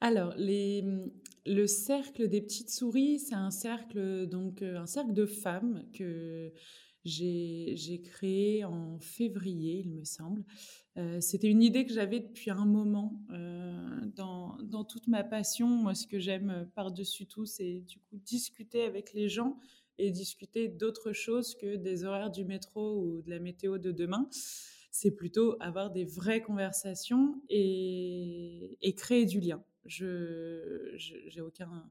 Alors, 0.00 0.34
le 0.36 1.66
cercle 1.66 2.28
des 2.28 2.40
petites 2.40 2.70
souris, 2.70 3.18
c'est 3.18 3.34
un 3.34 3.50
cercle, 3.50 4.26
donc, 4.28 4.62
euh, 4.62 4.78
un 4.78 4.86
cercle 4.86 5.12
de 5.12 5.26
femmes 5.26 5.84
que 5.92 6.52
j'ai 7.04 8.00
créé 8.02 8.64
en 8.64 8.98
février, 9.00 9.82
il 9.84 9.90
me 9.90 10.04
semble. 10.04 10.44
Euh, 10.96 11.20
c'était 11.20 11.48
une 11.48 11.62
idée 11.62 11.86
que 11.86 11.92
j'avais 11.92 12.20
depuis 12.20 12.50
un 12.50 12.66
moment 12.66 13.20
euh, 13.30 14.00
dans, 14.16 14.56
dans, 14.62 14.84
toute 14.84 15.06
ma 15.06 15.22
passion. 15.24 15.68
Moi, 15.68 15.94
ce 15.94 16.06
que 16.06 16.18
j'aime 16.18 16.68
par-dessus 16.74 17.26
tout, 17.26 17.46
c'est 17.46 17.80
du 17.80 17.98
coup 18.00 18.16
discuter 18.24 18.82
avec 18.84 19.12
les 19.12 19.28
gens 19.28 19.58
et 19.98 20.10
discuter 20.10 20.68
d'autres 20.68 21.12
choses 21.12 21.54
que 21.54 21.76
des 21.76 22.04
horaires 22.04 22.30
du 22.30 22.44
métro 22.44 23.00
ou 23.00 23.22
de 23.22 23.30
la 23.30 23.38
météo 23.38 23.78
de 23.78 23.92
demain 23.92 24.28
c'est 24.90 25.12
plutôt 25.12 25.56
avoir 25.60 25.90
des 25.90 26.04
vraies 26.04 26.42
conversations 26.42 27.40
et, 27.48 28.76
et 28.80 28.94
créer 28.94 29.26
du 29.26 29.38
lien. 29.38 29.62
Je, 29.84 30.92
j'ai 30.96 31.40
aucun, 31.40 31.88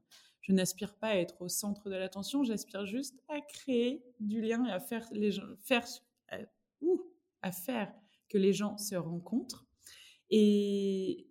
je 0.48 0.54
n'aspire 0.54 0.94
pas 0.94 1.08
à 1.08 1.16
être 1.16 1.42
au 1.42 1.48
centre 1.48 1.90
de 1.90 1.94
l'attention, 1.94 2.42
j'aspire 2.42 2.86
juste 2.86 3.20
à 3.28 3.40
créer 3.42 4.02
du 4.18 4.40
lien 4.40 4.64
et 4.64 4.70
à 4.70 4.80
faire 4.80 5.06
les 5.12 5.30
gens, 5.30 5.42
faire, 5.62 5.86
à, 6.28 6.38
à 7.42 7.52
faire 7.52 7.92
que 8.30 8.38
les 8.38 8.54
gens 8.54 8.78
se 8.78 8.94
rencontrent. 8.94 9.66
Et 10.30 11.28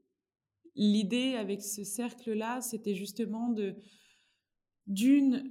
l'idée 0.75 1.33
avec 1.33 1.63
ce 1.63 1.83
cercle-là, 1.83 2.61
c'était 2.61 2.93
justement 2.93 3.49
de 3.49 3.75
d'une, 4.87 5.43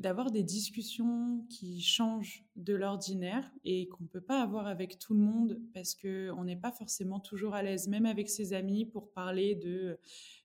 d'avoir 0.00 0.30
des 0.30 0.42
discussions 0.42 1.44
qui 1.50 1.82
changent 1.82 2.42
de 2.56 2.74
l'ordinaire 2.74 3.52
et 3.64 3.86
qu'on 3.88 4.04
ne 4.04 4.08
peut 4.08 4.22
pas 4.22 4.40
avoir 4.40 4.66
avec 4.66 4.98
tout 4.98 5.12
le 5.12 5.20
monde 5.20 5.60
parce 5.74 5.94
qu'on 5.94 6.44
n'est 6.44 6.56
pas 6.56 6.72
forcément 6.72 7.20
toujours 7.20 7.54
à 7.54 7.62
l'aise, 7.62 7.86
même 7.86 8.06
avec 8.06 8.30
ses 8.30 8.54
amis, 8.54 8.86
pour 8.86 9.12
parler 9.12 9.56
de 9.56 9.98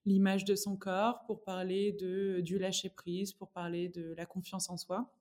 l'image 0.06 0.44
de 0.44 0.56
son 0.56 0.76
corps, 0.76 1.24
pour 1.26 1.44
parler 1.44 1.94
de, 1.94 2.42
du 2.42 2.60
lâcher-prise, 2.60 3.32
pour 3.32 3.50
parler 3.50 3.88
de 3.88 4.14
la 4.18 4.26
confiance 4.26 4.70
en 4.70 4.76
soi. 4.76 5.14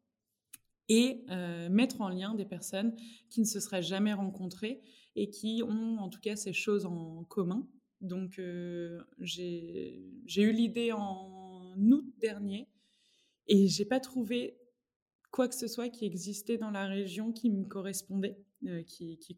Et 0.88 1.24
euh, 1.31 1.68
mettre 1.68 2.00
en 2.00 2.09
lien 2.09 2.35
des 2.35 2.44
personnes 2.44 2.96
qui 3.29 3.40
ne 3.40 3.46
se 3.46 3.61
seraient 3.61 3.85
jamais 3.85 4.12
rencontrées 4.12 4.81
et 5.14 5.31
qui 5.31 5.62
ont 5.62 5.98
en 5.98 6.09
tout 6.09 6.18
cas 6.18 6.35
ces 6.35 6.53
choses 6.53 6.87
en 6.87 7.22
commun. 7.22 7.68
Donc 8.00 8.40
euh, 8.40 9.00
j'ai 9.20 10.03
eu 10.37 10.50
l'idée 10.50 10.90
en 10.90 11.76
août 11.79 12.05
dernier 12.18 12.66
et 13.51 13.67
j'ai 13.67 13.85
pas 13.85 14.01
trouvé 14.01 14.57
quoi 15.33 15.49
que 15.49 15.55
ce 15.55 15.67
soit 15.67 15.89
qui 15.89 16.07
existait 16.07 16.57
dans 16.57 16.71
la 16.71 16.87
région 16.87 17.33
qui 17.33 17.51
me 17.51 17.65
correspondait, 17.65 18.39
euh, 18.67 18.83
qui, 18.85 19.19
qui 19.19 19.37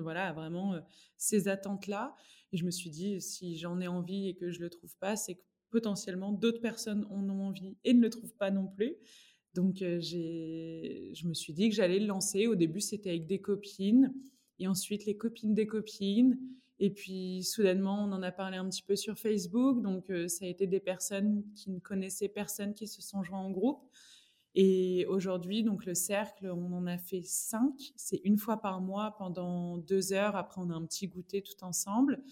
voilà, 0.00 0.28
à 0.28 0.32
vraiment 0.32 0.74
euh, 0.74 0.80
ces 1.16 1.48
attentes-là. 1.48 2.14
Et 2.52 2.56
je 2.56 2.64
me 2.64 2.70
suis 2.70 2.90
dit, 2.90 3.20
si 3.20 3.58
j'en 3.58 3.80
ai 3.80 3.88
envie 3.88 4.28
et 4.28 4.34
que 4.34 4.50
je 4.50 4.60
le 4.60 4.70
trouve 4.70 4.96
pas, 4.98 5.16
c'est 5.16 5.34
que 5.34 5.42
potentiellement 5.70 6.32
d'autres 6.32 6.60
personnes 6.60 7.06
en 7.10 7.28
ont 7.28 7.48
envie 7.48 7.76
et 7.84 7.92
ne 7.92 8.00
le 8.00 8.10
trouvent 8.10 8.34
pas 8.36 8.50
non 8.52 8.68
plus. 8.68 8.94
Donc 9.54 9.82
euh, 9.82 10.00
je 10.00 11.26
me 11.26 11.34
suis 11.34 11.52
dit 11.52 11.68
que 11.68 11.74
j'allais 11.74 11.98
le 11.98 12.06
lancer. 12.06 12.46
Au 12.46 12.54
début, 12.54 12.80
c'était 12.80 13.10
avec 13.10 13.26
des 13.26 13.40
copines, 13.40 14.14
et 14.60 14.68
ensuite 14.68 15.04
les 15.04 15.16
copines 15.16 15.54
des 15.54 15.66
copines. 15.66 16.38
Et 16.80 16.90
puis, 16.90 17.42
soudainement, 17.42 18.04
on 18.04 18.12
en 18.12 18.22
a 18.22 18.30
parlé 18.30 18.56
un 18.56 18.68
petit 18.68 18.82
peu 18.82 18.94
sur 18.94 19.18
Facebook. 19.18 19.82
Donc, 19.82 20.10
euh, 20.10 20.28
ça 20.28 20.44
a 20.44 20.48
été 20.48 20.66
des 20.66 20.80
personnes 20.80 21.42
qui 21.56 21.70
ne 21.70 21.80
connaissaient 21.80 22.28
personne 22.28 22.72
qui 22.72 22.86
se 22.86 23.02
sont 23.02 23.22
joints 23.22 23.40
en 23.40 23.50
groupe. 23.50 23.82
Et 24.54 25.04
aujourd'hui, 25.06 25.62
donc 25.62 25.84
le 25.84 25.94
cercle, 25.94 26.50
on 26.50 26.72
en 26.72 26.86
a 26.86 26.96
fait 26.96 27.22
cinq. 27.22 27.92
C'est 27.96 28.20
une 28.24 28.38
fois 28.38 28.60
par 28.60 28.80
mois 28.80 29.14
pendant 29.18 29.76
deux 29.78 30.12
heures. 30.12 30.36
Après, 30.36 30.60
on 30.60 30.70
a 30.70 30.74
un 30.74 30.84
petit 30.84 31.08
goûter 31.08 31.42
tout 31.42 31.62
ensemble. 31.64 32.22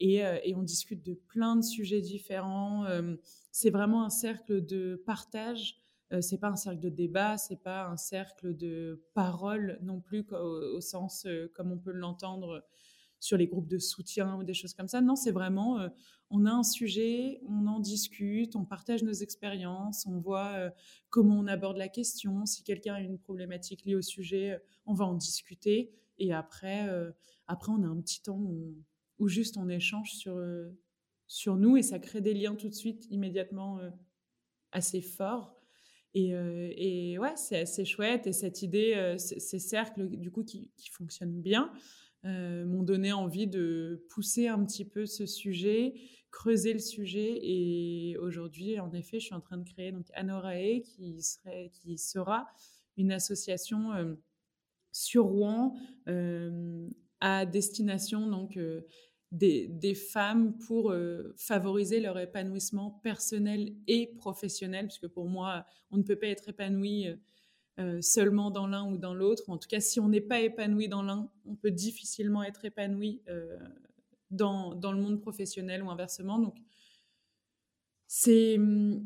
Et, 0.00 0.24
euh, 0.24 0.38
on 0.54 0.62
discute 0.62 1.04
de 1.04 1.14
plein 1.14 1.56
de 1.56 1.62
sujets 1.62 2.00
différents. 2.00 2.84
Euh, 2.86 3.16
c'est 3.50 3.70
vraiment 3.70 4.04
un 4.04 4.10
cercle 4.10 4.64
de 4.64 5.02
partage. 5.06 5.76
c'est 6.20 6.38
pas 6.38 6.48
un 6.48 6.56
cercle 6.56 6.80
de 6.80 6.88
débat, 6.88 7.36
c'est 7.36 7.62
pas 7.62 7.86
un 7.86 7.98
cercle 7.98 8.56
de 8.56 9.04
parole 9.12 9.78
non 9.82 10.00
plus 10.00 10.24
au 10.32 10.80
sens 10.80 11.26
comme 11.54 11.70
on 11.70 11.78
peut 11.78 11.92
l'entendre 11.92 12.64
sur 13.20 13.36
les 13.36 13.46
groupes 13.46 13.68
de 13.68 13.78
soutien 13.78 14.36
ou 14.36 14.44
des 14.44 14.54
choses 14.54 14.74
comme 14.74 14.88
ça. 14.88 15.00
Non, 15.00 15.16
c'est 15.16 15.30
vraiment, 15.30 15.80
euh, 15.80 15.88
on 16.30 16.46
a 16.46 16.50
un 16.50 16.62
sujet, 16.62 17.40
on 17.48 17.66
en 17.66 17.80
discute, 17.80 18.54
on 18.56 18.64
partage 18.64 19.02
nos 19.02 19.12
expériences, 19.12 20.06
on 20.06 20.18
voit 20.18 20.52
euh, 20.54 20.70
comment 21.10 21.38
on 21.38 21.46
aborde 21.46 21.76
la 21.76 21.88
question. 21.88 22.46
Si 22.46 22.62
quelqu'un 22.62 22.94
a 22.94 23.00
une 23.00 23.18
problématique 23.18 23.84
liée 23.84 23.96
au 23.96 24.02
sujet, 24.02 24.52
euh, 24.52 24.58
on 24.86 24.94
va 24.94 25.04
en 25.04 25.14
discuter. 25.14 25.92
Et 26.18 26.32
après, 26.32 26.88
après 27.46 27.70
on 27.70 27.84
a 27.84 27.86
un 27.86 28.00
petit 28.00 28.20
temps 28.20 28.40
où, 28.40 29.28
juste 29.28 29.56
on 29.56 29.68
échange 29.68 30.10
sur, 30.14 30.36
sur 31.28 31.54
nous 31.54 31.76
et 31.76 31.82
ça 31.82 32.00
crée 32.00 32.20
des 32.20 32.34
liens 32.34 32.56
tout 32.56 32.68
de 32.68 32.74
suite, 32.74 33.06
immédiatement 33.08 33.78
assez 34.72 35.00
forts. 35.00 35.54
Et, 36.14 36.30
et, 36.32 37.20
ouais, 37.20 37.36
c'est 37.36 37.60
assez 37.60 37.84
chouette. 37.84 38.26
Et 38.26 38.32
cette 38.32 38.62
idée, 38.62 39.14
ces 39.16 39.60
cercles, 39.60 40.08
du 40.08 40.32
coup, 40.32 40.42
qui 40.42 40.72
fonctionnent 40.90 41.40
bien, 41.40 41.72
euh, 42.24 42.64
m'ont 42.64 42.82
donné 42.82 43.12
envie 43.12 43.46
de 43.46 44.04
pousser 44.10 44.48
un 44.48 44.64
petit 44.64 44.84
peu 44.84 45.06
ce 45.06 45.26
sujet, 45.26 45.94
creuser 46.30 46.72
le 46.72 46.78
sujet. 46.78 47.38
Et 47.42 48.16
aujourd'hui, 48.18 48.80
en 48.80 48.92
effet, 48.92 49.20
je 49.20 49.26
suis 49.26 49.34
en 49.34 49.40
train 49.40 49.58
de 49.58 49.68
créer 49.68 49.92
donc 49.92 50.06
Anorae, 50.14 50.80
qui, 50.82 51.22
serait, 51.22 51.70
qui 51.72 51.98
sera 51.98 52.48
une 52.96 53.12
association 53.12 53.92
euh, 53.92 54.14
sur 54.90 55.24
Rouen 55.24 55.76
euh, 56.08 56.88
à 57.20 57.46
destination 57.46 58.28
donc 58.28 58.58
des, 59.32 59.68
des, 59.68 59.94
femmes 59.94 60.56
pour 60.58 60.94
favoriser 61.36 62.00
leur 62.00 62.18
épanouissement 62.18 62.92
personnel 63.02 63.74
et 63.88 64.06
professionnel, 64.16 64.86
puisque 64.86 65.08
pour 65.08 65.28
moi, 65.28 65.66
on 65.90 65.96
ne 65.96 66.02
peut 66.02 66.16
pas 66.16 66.28
être 66.28 66.48
épanoui 66.48 67.08
euh, 67.78 68.02
seulement 68.02 68.50
dans 68.50 68.66
l'un 68.66 68.90
ou 68.90 68.98
dans 68.98 69.14
l'autre. 69.14 69.48
En 69.48 69.56
tout 69.56 69.68
cas, 69.68 69.78
si 69.78 70.00
on 70.00 70.08
n'est 70.08 70.20
pas 70.20 70.40
épanoui 70.40 70.88
dans 70.88 71.02
l'un, 71.02 71.30
on 71.46 71.54
peut 71.54 71.70
difficilement 71.70 72.42
être 72.42 72.64
épanoui 72.64 73.22
euh, 73.28 73.56
dans, 74.32 74.74
le 74.74 75.00
monde 75.00 75.20
professionnel 75.20 75.84
ou 75.84 75.90
inversement. 75.90 76.52
C'est 78.08 78.58
hum, 78.58 79.04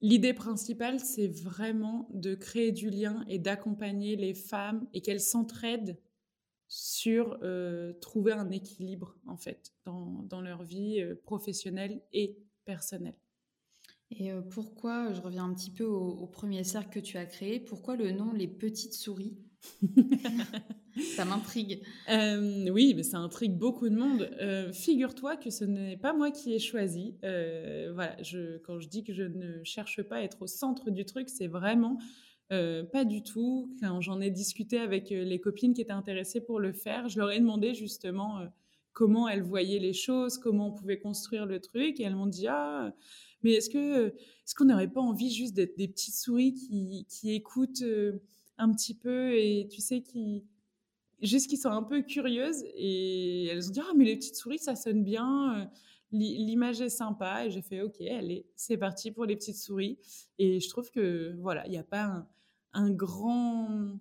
l'idée 0.00 0.34
principale, 0.34 0.98
c'est 0.98 1.28
vraiment 1.28 2.08
de 2.12 2.34
créer 2.34 2.72
du 2.72 2.90
lien 2.90 3.24
et 3.28 3.38
d'accompagner 3.38 4.16
les 4.16 4.34
femmes 4.34 4.88
et 4.92 5.00
qu'elles 5.00 5.20
s'entraident 5.20 5.96
sur 6.66 7.38
euh, 7.42 7.92
trouver 8.00 8.32
un 8.32 8.50
équilibre 8.50 9.16
en 9.26 9.36
fait 9.36 9.72
dans 9.84 10.40
leur 10.40 10.64
vie 10.64 11.04
professionnelle 11.22 12.02
et 12.12 12.38
personnelle. 12.64 13.14
Et 14.18 14.30
euh, 14.30 14.42
pourquoi, 14.42 15.12
je 15.12 15.20
reviens 15.20 15.44
un 15.44 15.54
petit 15.54 15.70
peu 15.70 15.84
au, 15.84 16.26
premier 16.26 16.64
cercle 16.64 16.90
que 16.90 17.00
tu 17.00 17.16
as 17.16 17.24
créé, 17.24 17.60
pourquoi 17.60 17.96
le 17.96 18.12
nom 18.12 18.32
Les 18.32 18.48
Petites 18.48 18.94
Souris? 18.94 19.36
Ça 21.16 21.24
m'intrigue. 21.24 21.80
Euh, 22.10 22.68
oui, 22.70 22.92
mais 22.94 23.02
ça 23.02 23.16
intrigue 23.16 23.56
beaucoup 23.56 23.88
de 23.88 23.96
monde. 23.96 24.28
Euh, 24.42 24.70
figure-toi 24.72 25.36
que 25.36 25.48
ce 25.48 25.64
n'est 25.64 25.96
pas 25.96 26.12
moi 26.12 26.30
qui 26.30 26.52
ai 26.52 26.58
choisi. 26.58 27.14
voilà, 27.22 28.14
je, 28.22 28.58
quand 28.58 28.78
je 28.78 28.88
dis 28.88 29.02
que 29.02 29.14
je 29.14 29.22
ne 29.22 29.64
cherche 29.64 30.02
pas 30.02 30.16
à 30.16 30.20
être 30.20 30.42
au 30.42 30.46
centre 30.46 30.90
du 30.90 31.06
truc, 31.06 31.30
c'est 31.30 31.46
vraiment 31.46 31.98
pas 32.50 33.06
du 33.06 33.22
tout. 33.22 33.74
Quand 33.80 34.02
j'en 34.02 34.20
ai 34.20 34.30
discuté 34.30 34.78
avec 34.78 35.08
les 35.08 35.40
copines 35.40 35.72
qui 35.72 35.80
étaient 35.80 35.92
intéressées 35.92 36.42
pour 36.42 36.60
le 36.60 36.74
faire, 36.74 37.08
je 37.08 37.18
leur 37.18 37.30
ai 37.30 37.40
demandé 37.40 37.72
justement 37.72 38.40
comment 38.92 39.26
elles 39.28 39.42
voyaient 39.42 39.78
les 39.78 39.94
choses, 39.94 40.36
comment 40.36 40.68
on 40.68 40.72
pouvait 40.72 40.98
construire 40.98 41.46
le 41.46 41.60
truc, 41.60 42.00
et 42.00 42.02
elles 42.02 42.16
m'ont 42.16 42.26
dit 42.26 42.48
ah 42.48 42.92
mais 43.42 43.52
est-ce 43.52 43.70
que 43.70 44.08
est-ce 44.08 44.54
qu'on 44.54 44.64
n'aurait 44.64 44.88
pas 44.88 45.00
envie 45.00 45.30
juste 45.30 45.54
d'être 45.54 45.76
des 45.76 45.88
petites 45.88 46.14
souris 46.14 46.54
qui, 46.54 47.06
qui 47.08 47.32
écoutent 47.32 47.82
euh, 47.82 48.20
un 48.58 48.72
petit 48.72 48.94
peu 48.94 49.34
et 49.34 49.68
tu 49.70 49.80
sais 49.80 50.02
qui 50.02 50.44
juste 51.22 51.48
qui 51.48 51.56
sont 51.56 51.70
un 51.70 51.82
peu 51.82 52.02
curieuses 52.02 52.64
et 52.74 53.46
elles 53.46 53.68
ont 53.68 53.72
dit 53.72 53.80
ah 53.80 53.92
mais 53.96 54.04
les 54.04 54.16
petites 54.16 54.36
souris 54.36 54.58
ça 54.58 54.74
sonne 54.74 55.04
bien 55.04 55.60
euh, 55.60 55.64
l'image 56.10 56.80
est 56.80 56.90
sympa. 56.90 57.46
Et 57.46 57.50
j'ai 57.50 57.62
fait 57.62 57.80
ok 57.82 58.00
allez 58.00 58.46
c'est 58.56 58.76
parti 58.76 59.10
pour 59.10 59.24
les 59.24 59.36
petites 59.36 59.56
souris. 59.56 59.98
Et 60.38 60.60
je 60.60 60.68
trouve 60.68 60.90
que 60.90 61.34
voilà 61.40 61.66
il 61.66 61.70
n'y 61.70 61.78
a 61.78 61.84
pas 61.84 62.26
un, 62.72 62.90
grand 62.90 63.98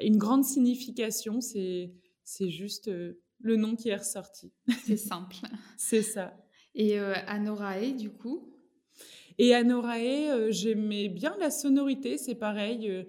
une 0.00 0.16
grande 0.16 0.44
signification 0.44 1.40
c'est 1.40 1.92
c'est 2.24 2.50
juste 2.50 2.88
euh, 2.88 3.20
le 3.40 3.56
nom 3.56 3.76
qui 3.76 3.90
est 3.90 3.96
ressorti. 3.96 4.50
C'est 4.86 4.96
simple. 4.96 5.36
C'est 5.76 6.02
ça. 6.02 6.34
Et 6.74 6.98
Anorae 6.98 7.92
du 7.92 8.10
coup 8.10 8.53
et 9.38 9.54
Anorae, 9.54 10.30
euh, 10.30 10.50
j'aimais 10.50 11.08
bien 11.08 11.36
la 11.38 11.50
sonorité, 11.50 12.18
c'est 12.18 12.34
pareil. 12.34 12.90
Euh, 12.90 13.04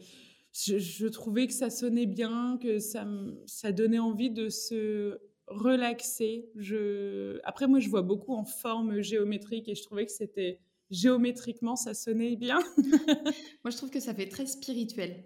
je, 0.54 1.08
trouvais 1.08 1.48
que 1.48 1.54
ça 1.54 1.70
sonnait 1.70 2.06
bien, 2.06 2.58
que 2.62 2.80
ça, 2.80 3.06
ça 3.46 3.72
donnait 3.72 4.00
envie 4.00 4.32
de 4.32 4.50
se 4.50 5.20
relaxer. 5.48 6.50
Je... 6.56 7.40
Après, 7.44 7.68
moi, 7.68 7.80
je 7.80 7.90
vois 7.90 8.02
beaucoup 8.02 8.34
en 8.34 8.46
forme 8.46 9.02
géométrique 9.02 9.68
et 9.68 9.76
je 9.76 9.84
trouvais 9.84 10.06
que 10.06 10.12
c'était 10.12 10.60
géométriquement, 10.92 11.76
ça 11.76 11.94
sonnait 11.94 12.36
bien. 12.36 12.60
moi, 13.64 13.72
je 13.72 13.78
trouve 13.78 13.90
que 13.90 14.00
ça 14.00 14.14
fait 14.14 14.30
très 14.30 14.46
spirituel. 14.46 15.24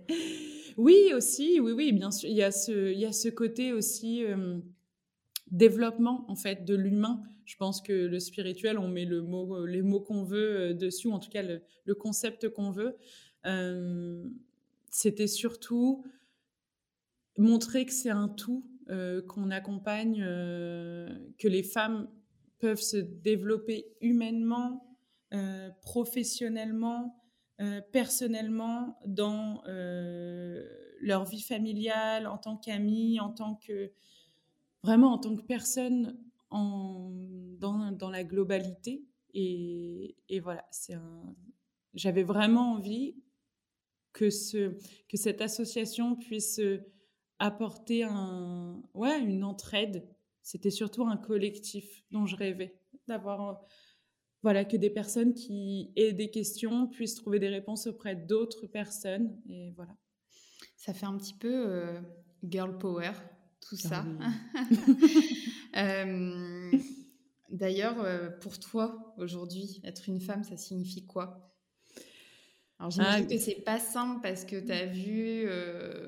Oui, 0.78 1.12
aussi, 1.14 1.60
oui, 1.60 1.74
oui, 1.74 1.92
bien 1.92 2.12
sûr. 2.12 2.30
Il 2.30 2.36
y 2.36 2.44
a 2.44 2.52
ce, 2.52 2.92
il 2.92 3.00
y 3.00 3.06
a 3.06 3.12
ce 3.12 3.30
côté 3.30 3.74
aussi 3.74 4.24
euh, 4.24 4.60
développement, 5.52 6.26
en 6.28 6.36
fait, 6.36 6.66
de 6.66 6.76
l'humain. 6.76 7.22
Je 7.50 7.56
pense 7.56 7.82
que 7.82 7.92
le 7.92 8.20
spirituel, 8.20 8.78
on 8.78 8.88
met 8.88 9.08
euh, 9.08 9.66
les 9.66 9.82
mots 9.82 10.02
qu'on 10.02 10.24
veut 10.24 10.60
euh, 10.60 10.74
dessus, 10.76 11.08
ou 11.08 11.14
en 11.14 11.20
tout 11.20 11.32
cas 11.32 11.42
le, 11.42 11.96
concept 11.96 12.48
qu'on 12.50 12.70
veut. 12.70 12.96
Euh, 13.48 14.30
c'était 14.92 15.26
surtout 15.26 16.06
montrer 17.40 17.88
que 17.88 17.92
c'est 17.92 18.12
un 18.12 18.28
tout, 18.30 18.66
qu'on 19.28 19.52
accompagne, 19.52 20.18
que 20.20 21.48
les 21.48 21.62
femmes 21.62 22.08
peuvent 22.60 22.82
se 22.82 22.98
développer 22.98 23.86
humainement, 24.02 24.98
professionnellement, 25.84 27.16
personnellement, 27.92 28.98
dans 29.06 29.62
leur 29.66 31.24
vie 31.26 31.42
familiale, 31.42 32.26
en 32.26 32.40
tant 32.40 32.58
qu'amie, 32.58 33.20
en 33.20 33.30
tant 33.30 33.56
que 33.56 33.92
vraiment 34.82 35.14
en 35.14 35.20
tant 35.20 35.36
que 35.36 35.44
personne 35.44 36.18
dans, 36.52 37.92
dans, 37.92 38.10
la 38.10 38.24
globalité 38.24 39.06
Et, 39.34 40.16
et 40.30 40.40
voilà. 40.40 40.68
J'avais 41.94 42.24
vraiment 42.24 42.74
envie 42.74 43.16
que, 44.14 44.30
ce, 44.30 44.78
que 45.08 45.18
cette 45.18 45.42
association 45.42 46.16
puisse 46.16 46.60
apporter 47.40 48.04
un, 48.04 48.82
ouais, 48.94 49.20
une 49.22 49.44
entraide. 49.44 50.08
C'était 50.42 50.72
surtout 50.72 51.06
un 51.06 51.18
collectif 51.18 52.04
dont 52.12 52.26
je 52.26 52.36
rêvais, 52.36 52.80
d'avoir 53.08 53.62
voilà, 54.42 54.64
que 54.64 54.78
des 54.78 54.90
personnes 54.90 55.34
qui 55.34 55.92
aient 55.96 56.14
des 56.14 56.30
questions 56.32 56.88
puissent 56.88 57.16
trouver 57.16 57.40
des 57.40 57.50
réponses 57.50 57.88
auprès 57.88 58.16
d'autres 58.16 58.68
personnes. 58.68 59.38
Et 59.48 59.72
voilà. 59.76 59.96
Ça 60.76 60.94
fait 60.94 61.06
un 61.06 61.18
petit 61.18 61.34
peu 61.34 61.68
euh, 61.68 62.00
girl 62.44 62.78
power, 62.78 63.12
tout 63.62 63.78
ça. 63.78 64.06
Euh, 65.78 66.72
d'ailleurs, 67.52 68.02
euh, 68.02 68.32
pour 68.32 68.60
toi, 68.60 69.14
aujourd'hui, 69.18 69.80
être 69.84 70.10
une 70.10 70.20
femme, 70.20 70.44
ça 70.44 70.58
signifie 70.58 71.06
quoi? 71.06 71.54
Alors, 72.80 72.90
j'imagine 72.90 73.28
ah, 73.30 73.32
que 73.32 73.38
c'est 73.38 73.62
pas 73.64 73.78
simple 73.78 74.20
parce 74.24 74.46
que 74.46 74.60
tu 74.60 74.72
as 74.72 74.88
vu 74.88 75.48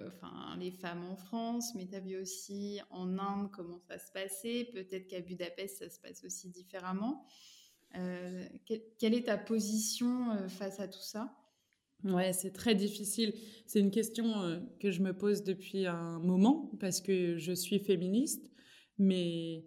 enfin, 0.08 0.58
les 0.58 0.72
femmes 0.72 1.06
en 1.08 1.16
France, 1.16 1.76
mais 1.76 1.86
tu 1.86 1.95
as 1.95 1.99
vu 1.99 2.18
aussi 2.18 2.82
en 2.89 3.20
Inde 3.20 3.52
comment 3.52 3.80
ça 3.88 3.99
se 3.99 4.12
passait. 4.12 4.68
Peut-être 4.74 5.08
qu'à 5.08 5.22
Budapest, 5.22 5.78
ça 5.78 5.89
se 5.91 5.99
passe 5.99 6.24
aussi 6.24 6.49
différemment. 6.49 7.24
Euh, 7.95 8.45
quelle 8.97 9.14
est 9.14 9.26
ta 9.26 9.38
position 9.38 10.32
euh, 10.32 10.47
face 10.47 10.80
à 10.80 10.88
tout 10.88 11.02
ça? 11.02 11.36
Ouais, 12.04 12.34
c'est 12.34 12.52
très 12.52 12.76
difficile. 12.76 13.34
C'est 13.68 13.80
une 13.80 13.91
question 13.91 14.41
euh, 14.41 14.60
que 14.80 14.91
je 14.91 15.02
me 15.02 15.14
pose 15.14 15.43
depuis 15.43 15.86
un 15.86 16.20
moment 16.20 16.72
parce 16.80 17.02
que 17.02 17.38
je 17.38 17.54
suis 17.54 17.80
féministe, 17.80 18.49
mais 18.97 19.66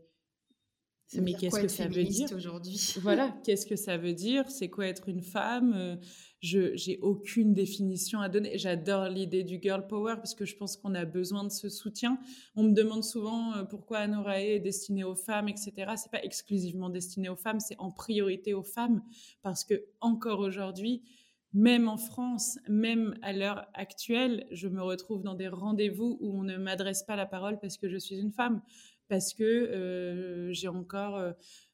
mais 1.21 1.35
qu'est-ce 1.35 1.61
que 1.61 1.69
ça 1.69 1.87
veut 1.87 2.05
dire? 2.05 2.29
aujourd'hui? 2.35 2.95
Voilà, 3.03 3.37
qu'est-ce 3.45 3.67
que 3.67 3.77
ça 3.77 3.97
veut 3.97 4.15
dire? 4.15 4.51
C'est 4.51 4.69
quoi 4.69 4.87
être 4.87 5.09
une 5.09 5.23
femme? 5.23 5.99
Je 6.41 6.75
j'ai 6.77 6.99
aucune 7.01 7.55
définition 7.55 8.21
à 8.21 8.29
donner. 8.29 8.59
J'adore 8.59 9.09
l'idée 9.09 9.45
du 9.45 9.59
girl 9.63 9.87
power 9.87 10.17
parce 10.17 10.35
que 10.35 10.45
je 10.45 10.57
pense 10.57 10.77
qu'on 10.77 10.95
a 10.95 11.05
besoin 11.05 11.45
de 11.45 11.51
ce 11.51 11.69
soutien. 11.69 12.19
On 12.57 12.65
me 12.65 12.73
demande 12.73 13.05
souvent 13.05 13.55
euh, 13.55 13.65
pourquoi 13.65 13.99
Anorae 13.99 14.43
est 14.43 14.61
destinée 14.61 15.05
aux 15.05 15.15
femmes, 15.15 15.49
etc. 15.49 15.73
C'est 15.97 16.11
pas 16.11 16.23
exclusivement 16.23 16.91
destiné 16.91 17.29
aux 17.29 17.37
femmes, 17.37 17.61
c'est 17.61 17.79
en 17.79 17.91
priorité 17.91 18.55
aux 18.55 18.63
femmes 18.63 19.03
parce 19.43 19.65
que 19.65 19.85
encore 20.01 20.41
aujourd'hui, 20.41 21.03
même 21.55 21.87
en 21.87 21.97
France, 21.97 22.59
même 22.69 23.17
à 23.23 23.33
l'heure 23.33 23.67
actuelle, 23.75 24.45
je 24.51 24.67
me 24.67 24.83
retrouve 24.83 25.23
dans 25.23 25.35
des 25.35 25.47
rendez-vous 25.47 26.19
où 26.21 26.37
on 26.37 26.43
ne 26.43 26.57
m'adresse 26.57 27.05
pas 27.05 27.15
la 27.15 27.27
parole 27.27 27.61
parce 27.61 27.79
que 27.79 27.89
je 27.89 27.97
suis 27.97 28.17
une 28.17 28.33
femme 28.33 28.61
parce 29.09 29.35
que 29.35 29.45
euh, 29.45 30.53
j'ai 30.53 30.67
encore 30.67 31.17
euh, 31.17 31.33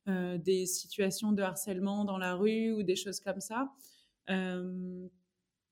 euh, 0.08 0.36
des 0.36 0.66
situations 0.66 1.32
de 1.32 1.42
harcèlement 1.42 2.04
dans 2.04 2.18
la 2.18 2.34
rue 2.34 2.72
ou 2.72 2.82
des 2.82 2.96
choses 2.96 3.20
comme 3.20 3.40
ça. 3.40 3.70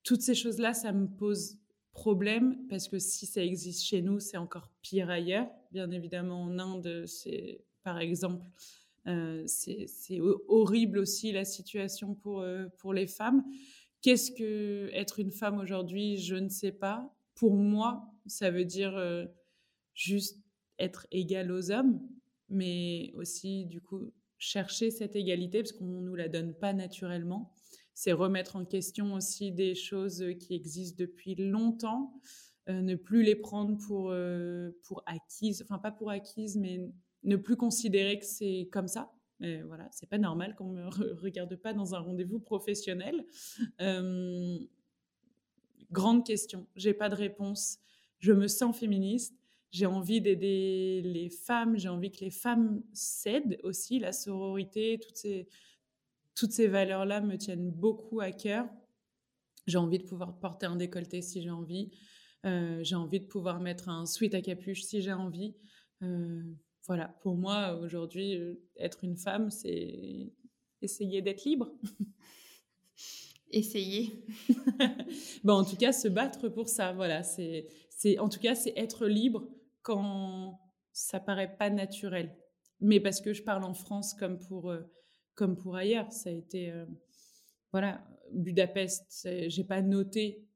toutes 0.04 0.22
ces 0.22 0.34
choses-là, 0.34 0.72
ça 0.72 0.92
me 0.92 1.06
pose 1.06 1.58
problème 1.92 2.56
parce 2.68 2.88
que 2.88 2.98
si 2.98 3.26
ça 3.26 3.42
existe 3.42 3.84
chez 3.84 4.00
nous, 4.00 4.20
c'est 4.20 4.38
encore 4.38 4.72
pire 4.80 5.10
ailleurs. 5.10 5.48
Bien 5.70 5.90
évidemment, 5.90 6.42
en 6.44 6.58
Inde, 6.58 7.04
c'est 7.06 7.60
par 7.82 7.98
exemple, 7.98 8.42
c'est 9.46 10.20
horrible 10.48 10.98
aussi 10.98 11.32
la 11.32 11.44
situation 11.44 12.14
pour, 12.14 12.44
pour 12.78 12.94
les 12.94 13.06
femmes. 13.06 13.44
Qu'est-ce 14.02 14.30
que 14.30 14.90
être 14.92 15.20
une 15.20 15.32
femme 15.32 15.58
aujourd'hui 15.58 16.18
Je 16.18 16.36
ne 16.36 16.48
sais 16.48 16.72
pas. 16.72 17.14
Pour 17.34 17.54
moi, 17.54 18.12
ça 18.26 18.50
veut 18.50 18.64
dire 18.64 18.96
juste 19.94 20.38
être 20.78 21.06
égal 21.10 21.50
aux 21.50 21.70
hommes, 21.70 22.00
mais 22.48 23.10
aussi 23.14 23.66
du 23.66 23.80
coup 23.80 24.12
chercher 24.38 24.90
cette 24.90 25.16
égalité 25.16 25.62
parce 25.62 25.72
qu'on 25.72 25.86
ne 25.86 26.00
nous 26.00 26.14
la 26.14 26.28
donne 26.28 26.54
pas 26.54 26.72
naturellement. 26.72 27.52
C'est 27.94 28.12
remettre 28.12 28.54
en 28.54 28.64
question 28.64 29.14
aussi 29.14 29.50
des 29.50 29.74
choses 29.74 30.24
qui 30.38 30.54
existent 30.54 30.96
depuis 31.00 31.34
longtemps, 31.34 32.14
euh, 32.68 32.80
ne 32.80 32.94
plus 32.94 33.24
les 33.24 33.34
prendre 33.34 33.76
pour, 33.76 34.10
euh, 34.12 34.70
pour 34.84 35.02
acquises, 35.06 35.62
enfin 35.62 35.78
pas 35.78 35.90
pour 35.90 36.10
acquises, 36.10 36.56
mais 36.56 36.88
ne 37.24 37.36
plus 37.36 37.56
considérer 37.56 38.20
que 38.20 38.24
c'est 38.24 38.68
comme 38.70 38.86
ça. 38.86 39.10
Mais 39.40 39.62
voilà, 39.62 39.88
c'est 39.92 40.08
pas 40.08 40.18
normal 40.18 40.54
qu'on 40.56 40.68
me 40.72 40.88
regarde 41.22 41.54
pas 41.56 41.72
dans 41.72 41.94
un 41.94 42.00
rendez-vous 42.00 42.40
professionnel. 42.40 43.24
Grande 45.90 46.26
question, 46.26 46.66
j'ai 46.76 46.92
pas 46.92 47.08
de 47.08 47.14
réponse. 47.14 47.78
Je 48.18 48.32
me 48.32 48.46
sens 48.46 48.76
féministe, 48.76 49.34
j'ai 49.70 49.86
envie 49.86 50.20
d'aider 50.20 51.00
les 51.02 51.30
femmes, 51.30 51.78
j'ai 51.78 51.88
envie 51.88 52.10
que 52.10 52.20
les 52.20 52.30
femmes 52.30 52.82
cèdent 52.92 53.58
aussi, 53.62 53.98
la 53.98 54.12
sororité, 54.12 54.98
toutes 55.00 55.16
ces, 55.16 55.48
toutes 56.34 56.52
ces 56.52 56.68
valeurs-là 56.68 57.20
me 57.20 57.36
tiennent 57.36 57.70
beaucoup 57.70 58.20
à 58.20 58.32
cœur. 58.32 58.68
J'ai 59.66 59.78
envie 59.78 59.98
de 59.98 60.04
pouvoir 60.04 60.38
porter 60.38 60.66
un 60.66 60.76
décolleté 60.76 61.22
si 61.22 61.42
j'ai 61.42 61.50
envie. 61.50 61.90
Euh, 62.46 62.82
j'ai 62.82 62.94
envie 62.94 63.20
de 63.20 63.26
pouvoir 63.26 63.60
mettre 63.60 63.88
un 63.88 64.06
sweat 64.06 64.34
à 64.34 64.40
capuche 64.40 64.82
si 64.82 65.00
j'ai 65.00 65.12
envie. 65.12 65.54
Euh, 66.02 66.42
voilà, 66.88 67.08
pour 67.20 67.36
moi, 67.36 67.74
aujourd'hui, 67.74 68.34
euh, 68.34 68.54
être 68.78 69.04
une 69.04 69.18
femme, 69.18 69.50
c'est 69.50 70.32
essayer 70.80 71.20
d'être 71.20 71.44
libre. 71.44 71.70
Essayer. 73.50 74.26
bon, 75.44 75.54
en 75.54 75.64
tout 75.64 75.76
cas, 75.76 75.92
se 75.92 76.08
battre 76.08 76.48
pour 76.48 76.68
ça, 76.68 76.92
voilà. 76.92 77.22
C'est, 77.22 78.18
en 78.18 78.28
tout 78.28 78.40
cas, 78.40 78.54
c'est 78.54 78.74
être 78.76 79.06
libre 79.06 79.48
quand 79.80 80.60
ça 80.92 81.18
paraît 81.18 81.56
pas 81.56 81.70
naturel. 81.70 82.36
Mais 82.80 83.00
parce 83.00 83.22
que 83.22 83.32
je 83.32 83.42
parle 83.42 83.64
en 83.64 83.72
France 83.72 84.12
comme 84.12 84.38
pour, 84.38 84.70
euh, 84.70 84.82
comme 85.34 85.56
pour 85.56 85.76
ailleurs. 85.76 86.12
Ça 86.12 86.28
a 86.28 86.32
été, 86.32 86.70
euh, 86.70 86.84
voilà, 87.72 88.06
Budapest, 88.32 89.28
j'ai 89.46 89.64
pas 89.64 89.80
noté 89.80 90.46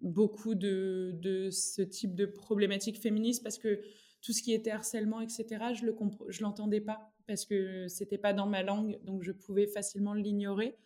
beaucoup 0.00 0.56
de, 0.56 1.16
de, 1.20 1.50
ce 1.50 1.82
type 1.82 2.14
de 2.16 2.26
problématiques 2.26 3.00
féministes 3.00 3.44
parce 3.44 3.58
que 3.58 3.80
tout 4.20 4.32
ce 4.32 4.42
qui 4.42 4.52
était 4.52 4.70
harcèlement, 4.70 5.20
etc., 5.20 5.46
je 5.74 5.86
le 5.86 5.96
je 6.28 6.42
l'entendais 6.42 6.80
pas 6.80 7.12
parce 7.26 7.44
que 7.44 7.88
c'était 7.88 8.18
pas 8.18 8.32
dans 8.32 8.46
ma 8.46 8.62
langue, 8.62 8.98
donc 9.04 9.22
je 9.22 9.32
pouvais 9.32 9.66
facilement 9.66 10.14
l'ignorer. 10.14 10.76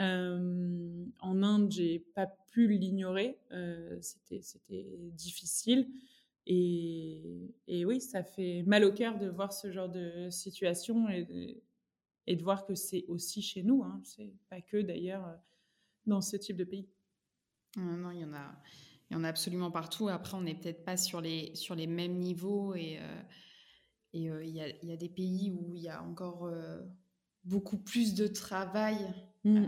Euh, 0.00 1.04
en 1.20 1.42
Inde, 1.42 1.70
j'ai 1.70 2.00
pas 2.14 2.26
pu 2.50 2.68
l'ignorer, 2.68 3.38
c'était 4.00 4.40
c'était 4.42 4.86
difficile. 5.12 5.88
Et, 6.46 7.54
et, 7.68 7.84
oui, 7.86 8.00
ça 8.00 8.22
fait 8.22 8.62
mal 8.66 8.84
au 8.84 8.92
cœur 8.92 9.18
de 9.18 9.28
voir 9.28 9.52
ce 9.52 9.72
genre 9.72 9.88
de 9.88 10.28
situation 10.28 11.08
et 11.08 11.24
de, 11.24 11.56
et 12.26 12.36
de 12.36 12.42
voir 12.42 12.66
que 12.66 12.74
c'est 12.74 13.04
aussi 13.08 13.42
chez 13.42 13.62
nous. 13.62 13.82
Hein. 13.82 14.00
C'est 14.04 14.32
pas 14.50 14.60
que 14.60 14.78
d'ailleurs 14.78 15.26
euh, 15.26 15.34
dans 16.06 16.20
ce 16.20 16.36
type 16.36 16.56
de 16.56 16.64
pays. 16.64 16.88
non, 17.76 18.10
il 18.10 18.20
y 18.20 18.24
en 18.24 18.34
a, 18.34 18.54
il 19.10 19.14
y 19.14 19.16
en 19.16 19.24
a 19.24 19.28
absolument 19.28 19.70
partout. 19.70 20.08
Après, 20.08 20.36
on 20.36 20.42
n'est 20.42 20.54
peut-être 20.54 20.84
pas 20.84 20.96
sur 20.96 21.20
les, 21.20 21.54
sur 21.54 21.74
les 21.74 21.86
mêmes 21.86 22.18
niveaux 22.18 22.74
et, 22.74 22.98
euh, 22.98 23.22
et 24.12 24.30
euh, 24.30 24.44
il, 24.44 24.50
y 24.50 24.60
a, 24.60 24.68
il, 24.68 24.88
y 24.88 24.92
a, 24.92 24.96
des 24.96 25.08
pays 25.08 25.50
où 25.50 25.74
il 25.74 25.82
y 25.82 25.88
a 25.88 26.02
encore 26.02 26.50
beaucoup 27.44 27.76
plus 27.76 28.14
de 28.14 28.26
travail 28.26 28.96
mmh. 29.44 29.64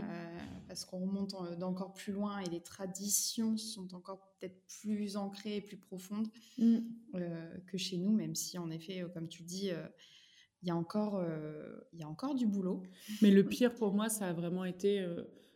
parce 0.67 0.85
qu'on 0.85 1.01
remonte 1.01 1.35
d'encore 1.59 1.93
plus 1.93 2.13
loin 2.13 2.39
et 2.39 2.49
les 2.49 2.61
traditions 2.61 3.57
sont 3.57 3.93
encore 3.93 4.33
peut-être 4.39 4.59
plus 4.81 5.15
ancrées 5.15 5.57
et 5.57 5.61
plus 5.61 5.77
profondes 5.77 6.27
mmh. 6.57 6.79
que 7.67 7.77
chez 7.77 7.97
nous, 7.97 8.11
même 8.11 8.33
si 8.33 8.57
en 8.57 8.71
effet, 8.71 9.05
comme 9.13 9.27
tu 9.27 9.43
dis, 9.43 9.69
il 10.63 10.67
y, 10.67 10.71
a 10.71 10.75
encore, 10.75 11.23
il 11.93 11.99
y 11.99 12.03
a 12.03 12.07
encore 12.07 12.33
du 12.33 12.47
boulot. 12.47 12.81
Mais 13.21 13.29
le 13.29 13.43
pire 13.47 13.75
pour 13.75 13.93
moi, 13.93 14.09
ça 14.09 14.29
a 14.29 14.33
vraiment 14.33 14.65
été 14.65 15.05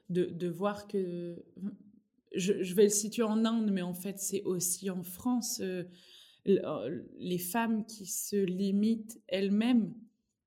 de, 0.10 0.26
de, 0.26 0.48
voir 0.48 0.88
que... 0.88 1.44
Je, 2.34 2.74
vais 2.74 2.84
le 2.84 2.90
situer 2.90 3.24
en 3.24 3.44
Inde, 3.46 3.72
mais 3.72 3.82
en 3.82 3.94
fait, 3.94 4.20
c'est 4.20 4.44
aussi 4.44 4.90
en 4.90 5.04
France. 5.04 5.62
les 6.46 7.38
femmes 7.38 7.86
qui 7.86 8.06
se 8.06 8.36
limitent 8.36 9.22
elles-mêmes. 9.28 9.94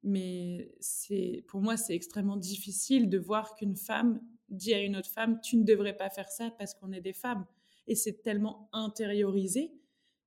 Mais 0.04 0.70
c'est 0.80 1.44
pour 1.48 1.62
moi 1.62 1.78
c'est 1.78 1.94
extrêmement 1.94 2.36
difficile 2.36 3.08
de 3.08 3.16
voir 3.16 3.54
qu'une 3.54 3.74
femme 3.74 4.20
dit 4.50 4.74
à 4.74 4.80
une 4.82 4.96
autre 4.96 5.08
femme 5.08 5.40
tu 5.42 5.56
ne 5.56 5.64
devrais 5.64 5.96
pas 5.96 6.10
faire 6.10 6.28
ça 6.28 6.50
parce 6.58 6.74
qu'on 6.74 6.92
est 6.92 7.00
des 7.00 7.14
femmes. 7.14 7.46
Et 7.86 7.94
c'est 7.94 8.22
tellement 8.22 8.68
intériorisé. 8.72 9.72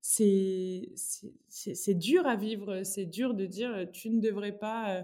C'est 0.01 0.93
dur 1.93 2.25
à 2.25 2.35
vivre. 2.35 2.83
C'est 2.83 3.05
dur 3.05 3.35
de 3.35 3.45
dire 3.45 3.87
tu 3.91 4.09
ne 4.09 4.19
devrais 4.19 4.57
pas 4.57 4.95
euh, 4.95 5.03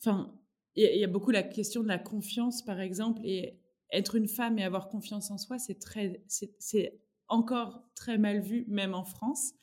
enfin 0.00 0.34
il 0.76 0.84
y, 0.84 1.02
a 1.02 1.08
beaucoup 1.08 1.32
la 1.32 1.42
question 1.42 1.82
de 1.82 1.88
la 1.88 1.98
confiance 1.98 2.62
par 2.62 2.78
exemple 2.78 3.20
et 3.24 3.58
être 3.92 4.14
une 4.14 4.28
femme 4.28 4.58
et 4.58 4.64
avoir 4.64 4.88
confiance 4.88 5.30
en 5.30 5.38
soi 5.38 5.58
c'est 5.58 5.78
très 5.78 6.22
c'est 6.28 7.00
encore 7.28 7.82
très 7.94 8.18
mal 8.18 8.40
vu 8.40 8.64
même 8.68 8.94
en 8.94 9.04
France 9.04 9.54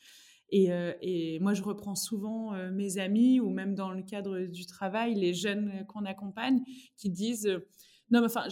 euh, 0.54 0.92
et, 1.02 1.38
moi, 1.40 1.54
je 1.54 1.62
reprends 1.62 1.94
souvent 1.94 2.54
euh, 2.54 2.70
mes 2.70 2.98
amis 2.98 3.40
ou 3.40 3.50
même 3.50 3.74
dans 3.74 3.90
le 3.90 4.02
cadre 4.02 4.40
du 4.40 4.66
travail, 4.66 5.14
les 5.14 5.34
jeunes 5.34 5.84
qu'on 5.88 6.04
accompagne 6.04 6.62
qui 6.96 7.10
disent 7.10 7.46
euh, 7.46 7.66
Non, 8.10 8.20
mais 8.20 8.26
enfin, 8.26 8.46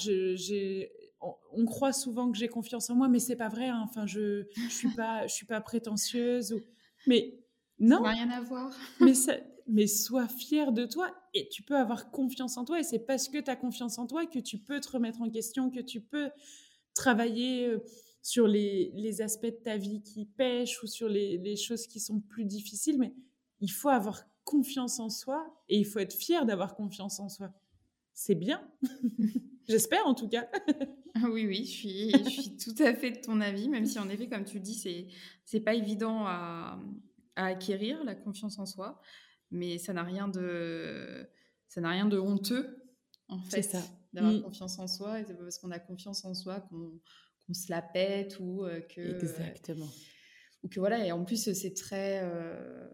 on, 1.21 1.65
croit 1.65 1.93
souvent 1.93 2.31
que 2.31 2.37
j'ai 2.37 2.49
confiance 2.49 2.91
en 2.91 2.97
moi, 2.97 3.09
mais 3.09 3.21
c'est 3.21 3.37
pas 3.37 3.49
vrai. 3.49 3.69
Hein. 3.69 3.83
Enfin, 3.85 4.07
je, 4.07 4.45
je 4.69 4.75
suis 4.75 4.91
pas, 4.95 5.27
je 5.27 5.35
suis 5.35 5.47
pas 5.47 5.61
prétentieuse. 5.61 6.53
Ou... 6.53 6.61
Mais 7.07 7.39
Non. 7.79 7.99
Ça 7.99 8.03
n'a 8.03 8.11
rien 8.11 8.31
à 8.31 8.41
voir. 8.41 8.73
mais, 9.01 9.15
ça, 9.15 9.35
mais 9.67 9.87
sois 9.87 10.29
fier 10.29 10.73
de 10.73 10.85
toi 10.87 11.11
et 11.33 11.49
tu 11.49 11.63
peux 11.63 11.77
avoir 11.77 12.11
confiance 12.11 12.57
en 12.57 12.65
toi. 12.65 12.81
Et 12.81 12.83
c'est 12.83 12.99
parce 12.99 13.29
que 13.29 13.39
tu 13.39 13.51
as 13.51 13.57
confiance 13.57 13.99
en 13.99 14.07
toi 14.07 14.27
que 14.27 14.39
tu 14.39 14.59
peux 14.59 14.81
te 14.81 14.91
remettre 14.91 15.23
en 15.23 15.31
question, 15.31 15.71
que 15.71 15.81
tu 15.81 16.01
peux 16.01 16.31
travailler 16.95 17.67
euh, 17.67 17.83
sur 18.23 18.47
les, 18.47 18.93
les 18.95 19.23
aspects 19.23 19.47
de 19.47 19.63
ta 19.63 19.77
vie 19.77 20.03
qui 20.03 20.27
pêchent 20.27 20.83
ou 20.83 20.87
sur 20.87 21.09
les, 21.09 21.39
les 21.39 21.57
choses 21.57 21.87
qui 21.87 22.01
sont 22.01 22.21
plus 22.21 22.45
difficiles. 22.45 22.99
Mais 22.99 23.15
il 23.61 23.71
faut 23.71 23.89
avoir 23.89 24.25
confiance 24.45 25.01
en 25.01 25.09
soi 25.09 25.47
et 25.69 25.79
il 25.79 25.85
faut 25.85 25.99
être 25.99 26.15
fier 26.15 26.45
d'avoir 26.45 26.75
confiance 26.75 27.19
en 27.21 27.29
soi. 27.29 27.53
C'est 28.13 28.35
bien. 28.35 28.63
J'espère 29.69 30.07
en 30.07 30.15
tout 30.15 30.29
cas. 30.29 30.49
Ah 31.17 31.31
oui, 31.31 31.47
oui, 31.47 31.65
je 31.65 31.71
suis, 31.71 32.11
je 32.11 32.29
suis 32.29 32.57
tout 32.57 32.75
à 32.83 32.93
fait 32.93 33.13
de 33.13 33.21
ton 33.21 33.41
avis, 33.41 33.69
même 33.69 33.87
si 33.87 34.01
en 34.01 34.09
effet, 34.09 34.29
comme 34.29 34.43
tu 34.43 34.57
le 34.57 34.65
dis, 34.65 34.75
c'est, 34.75 35.07
c'est 35.45 35.61
pas 35.61 35.75
évident 35.75 36.27
à, 36.27 36.77
à 37.37 37.47
acquérir 37.47 38.03
la 38.03 38.17
confiance 38.17 38.59
en 38.59 38.67
soi, 38.67 39.01
mais 39.55 39.79
ça 39.79 39.93
n'a 39.93 40.03
rien 40.03 40.29
de, 40.29 41.27
ça 41.69 41.81
n'a 41.81 41.91
rien 41.91 42.07
de 42.07 42.19
honteux 42.19 42.83
en 43.29 43.41
fait, 43.43 43.77
d'avoir 44.13 44.35
Mm. 44.35 44.43
confiance 44.43 44.79
en 44.79 44.87
soi. 44.87 45.21
Et 45.21 45.25
c'est 45.25 45.35
parce 45.35 45.59
qu'on 45.59 45.71
a 45.71 45.79
confiance 45.79 46.25
en 46.25 46.35
soi 46.35 46.61
qu'on, 46.61 47.01
qu'on 47.47 47.55
se 47.55 47.71
la 47.71 47.81
pète 47.83 48.39
ou 48.41 48.65
euh, 48.65 48.81
que, 48.81 49.01
Exactement. 49.01 49.89
ou 50.63 50.69
que 50.69 50.79
voilà. 50.81 51.05
Et 51.07 51.13
en 51.13 51.25
plus, 51.25 51.53
c'est 51.53 51.75
très, 51.75 52.21
euh, 52.23 52.87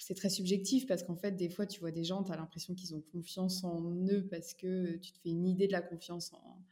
c'est 0.00 0.14
très 0.14 0.30
subjectif 0.30 0.86
parce 0.86 1.02
qu'en 1.02 1.16
fait, 1.16 1.32
des 1.32 1.48
fois, 1.48 1.66
tu 1.66 1.80
vois 1.80 1.90
des 1.90 2.04
gens, 2.04 2.22
tu 2.22 2.32
as 2.32 2.36
l'impression 2.36 2.74
qu'ils 2.74 2.94
ont 2.94 3.00
confiance 3.00 3.64
en 3.64 3.90
eux 4.08 4.26
parce 4.30 4.54
que 4.54 4.96
tu 4.96 5.12
te 5.12 5.18
fais 5.18 5.30
une 5.30 5.46
idée 5.48 5.66
de 5.66 5.72
la 5.72 5.82
confiance 5.82 6.32
en 6.34 6.62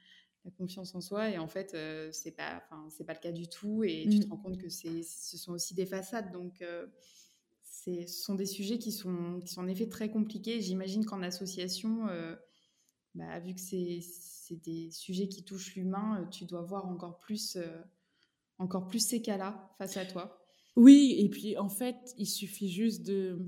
la 0.47 0.51
confiance 0.53 0.95
en 0.95 1.03
soi 1.03 1.29
et 1.29 1.37
en 1.37 1.49
fait 1.49 1.75
euh, 1.75 2.09
c'est 2.13 2.31
pas 2.31 2.63
enfin 2.65 2.89
c'est 2.89 3.05
pas 3.05 3.13
le 3.13 3.19
cas 3.19 3.31
du 3.31 3.47
tout 3.47 3.85
et 3.85 4.09
tu 4.11 4.21
te 4.21 4.27
Mm. 4.27 4.31
rends 4.31 4.39
compte 4.39 4.57
que 4.57 4.71
c'est 4.71 5.03
ce 5.03 5.37
sont 5.37 5.53
aussi 5.53 5.75
des 5.75 5.85
façades 5.85 6.33
donc 6.33 6.63
euh, 6.63 6.87
ce 7.85 8.07
sont 8.07 8.35
des 8.35 8.47
sujets 8.47 8.79
qui 8.79 8.93
sont 8.93 9.41
qui 9.41 9.53
sont 9.53 9.63
en 9.63 9.69
effet 9.69 9.89
très 9.89 10.11
compliqués 10.11 10.61
j'imagine 10.61 11.05
qu'en 11.05 11.23
association 11.23 12.09
euh, 12.09 12.35
bah, 13.15 13.39
vu 13.41 13.55
que 13.55 13.61
c'est 13.61 14.01
des 14.51 14.91
sujets 14.91 15.29
qui 15.29 15.45
touchent 15.45 15.75
l'humain 15.75 16.21
euh, 16.21 16.27
tu 16.29 16.45
dois 16.45 16.63
voir 16.63 16.87
encore 16.87 17.19
plus 17.19 17.57
euh, 17.57 17.83
encore 18.61 18.87
plus 18.87 19.05
ces 19.05 19.23
cas-là 19.23 19.75
face 19.79 19.97
à 19.97 20.05
toi 20.05 20.47
Oui, 20.77 21.17
et 21.19 21.29
puis 21.29 21.57
en 21.57 21.69
fait, 21.69 22.15
il 22.19 22.27
suffit 22.27 22.71
juste 22.71 23.03
de, 23.05 23.39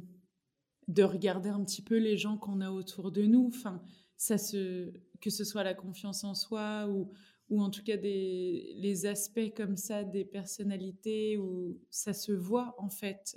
de 0.89 1.03
regarder 1.03 1.51
un 1.51 1.63
petit 1.65 1.83
peu 1.83 1.99
les 1.99 2.17
gens 2.17 2.39
qu'on 2.39 2.61
a 2.61 2.71
autour 2.71 3.13
de 3.13 3.23
nous. 3.23 3.51
Enfin, 3.55 3.83
ça 4.17 4.39
se, 4.39 4.93
que 5.21 5.31
ce 5.31 5.45
soit 5.45 5.65
la 5.65 5.75
confiance 5.75 6.25
en 6.25 6.35
soi 6.35 6.89
ou, 6.89 7.13
ou 7.51 7.63
en 7.63 7.71
tout 7.71 7.83
cas 7.85 7.99
des, 7.99 8.73
les 8.77 9.07
aspects 9.07 9.53
comme 9.55 9.77
ça 9.77 10.03
des 10.03 10.25
personnalités 10.25 11.37
où 11.37 11.79
ça 11.91 12.15
se 12.15 12.33
voit 12.33 12.75
en 12.79 12.89
fait. 12.89 13.37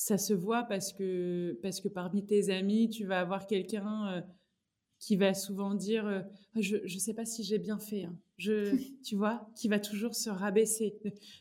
Ça 0.00 0.16
se 0.16 0.32
voit 0.32 0.62
parce 0.62 0.94
que, 0.94 1.58
parce 1.62 1.82
que 1.82 1.88
parmi 1.88 2.24
tes 2.24 2.48
amis, 2.48 2.88
tu 2.88 3.04
vas 3.04 3.20
avoir 3.20 3.46
quelqu'un 3.46 4.08
euh, 4.08 4.22
qui 4.98 5.16
va 5.16 5.34
souvent 5.34 5.74
dire 5.74 6.06
euh, 6.06 6.22
je 6.56 6.78
ne 6.78 6.98
sais 6.98 7.12
pas 7.12 7.26
si 7.26 7.44
j'ai 7.44 7.58
bien 7.58 7.78
fait. 7.78 8.04
hein. 8.04 8.18
Je, 8.38 8.74
tu 9.04 9.14
vois, 9.14 9.46
qui 9.54 9.68
va 9.68 9.78
toujours 9.78 10.14
se 10.14 10.30
rabaisser. 10.30 10.98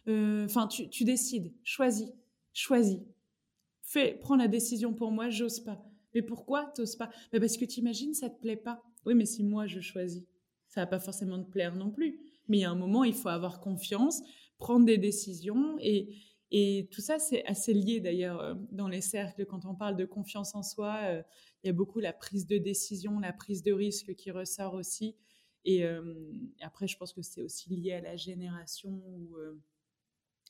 Euh, 0.10 0.44
Enfin, 0.44 0.68
tu, 0.68 0.90
tu 0.90 1.06
décides, 1.06 1.54
choisis, 1.64 2.10
choisis. 2.52 3.00
Fais, 3.82 4.18
prends 4.20 4.36
la 4.36 4.50
décision 4.50 4.94
pour 4.94 5.12
moi, 5.12 5.30
j'ose 5.30 5.62
pas. 5.62 5.82
Mais 6.14 6.22
pourquoi 6.22 6.66
t'oses 6.76 6.98
pas? 6.98 7.10
Mais 7.32 7.40
Parce 7.40 7.56
que 7.56 7.64
t'imagines, 7.64 8.14
ça 8.14 8.30
te 8.30 8.42
plaît 8.42 8.58
pas. 8.58 8.84
Oui, 9.06 9.16
mais 9.16 9.26
si 9.26 9.42
moi 9.42 9.68
je 9.68 9.80
choisis, 9.80 10.26
ça 10.68 10.82
va 10.82 10.88
pas 10.88 11.00
forcément 11.00 11.42
te 11.42 11.50
plaire 11.50 11.78
non 11.78 11.92
plus. 11.92 12.20
Mais 12.50 12.58
il 12.58 12.62
y 12.62 12.66
a 12.66 12.72
un 12.72 12.76
moment, 12.76 13.06
il 13.06 13.14
faut 13.14 13.30
avoir 13.30 13.62
confiance, 13.62 14.22
prendre 14.58 14.86
des 14.86 14.98
décisions 14.98 15.78
et, 15.80 16.10
et 16.52 16.88
tout 16.92 17.02
ça, 17.02 17.20
c'est 17.20 17.46
assez 17.46 17.74
lié 17.74 18.00
d'ailleurs 18.00 18.40
euh, 18.42 18.56
dans 18.72 18.88
les 18.88 19.02
cercles. 19.02 19.46
Quand 19.46 19.66
on 19.66 19.76
parle 19.76 19.96
de 19.96 20.06
confiance 20.06 20.56
en 20.56 20.64
soi, 20.64 21.00
euh, 21.04 21.24
il 21.64 21.68
y 21.68 21.70
a 21.70 21.74
beaucoup 21.74 22.00
la 22.00 22.14
prise 22.14 22.48
de 22.48 22.58
décision, 22.58 23.20
la 23.20 23.34
prise 23.34 23.62
de 23.64 23.72
risque 23.72 24.16
qui 24.16 24.32
ressort 24.32 24.74
aussi. 24.74 25.16
Et 25.66 25.84
euh, 25.84 26.16
après, 26.62 26.88
je 26.88 26.98
pense 26.98 27.14
que 27.14 27.22
c'est 27.22 27.42
aussi 27.42 27.70
lié 27.70 27.94
à 27.94 28.02
la 28.02 28.16
génération 28.16 28.90
où, 28.90 29.36
euh, 29.38 29.62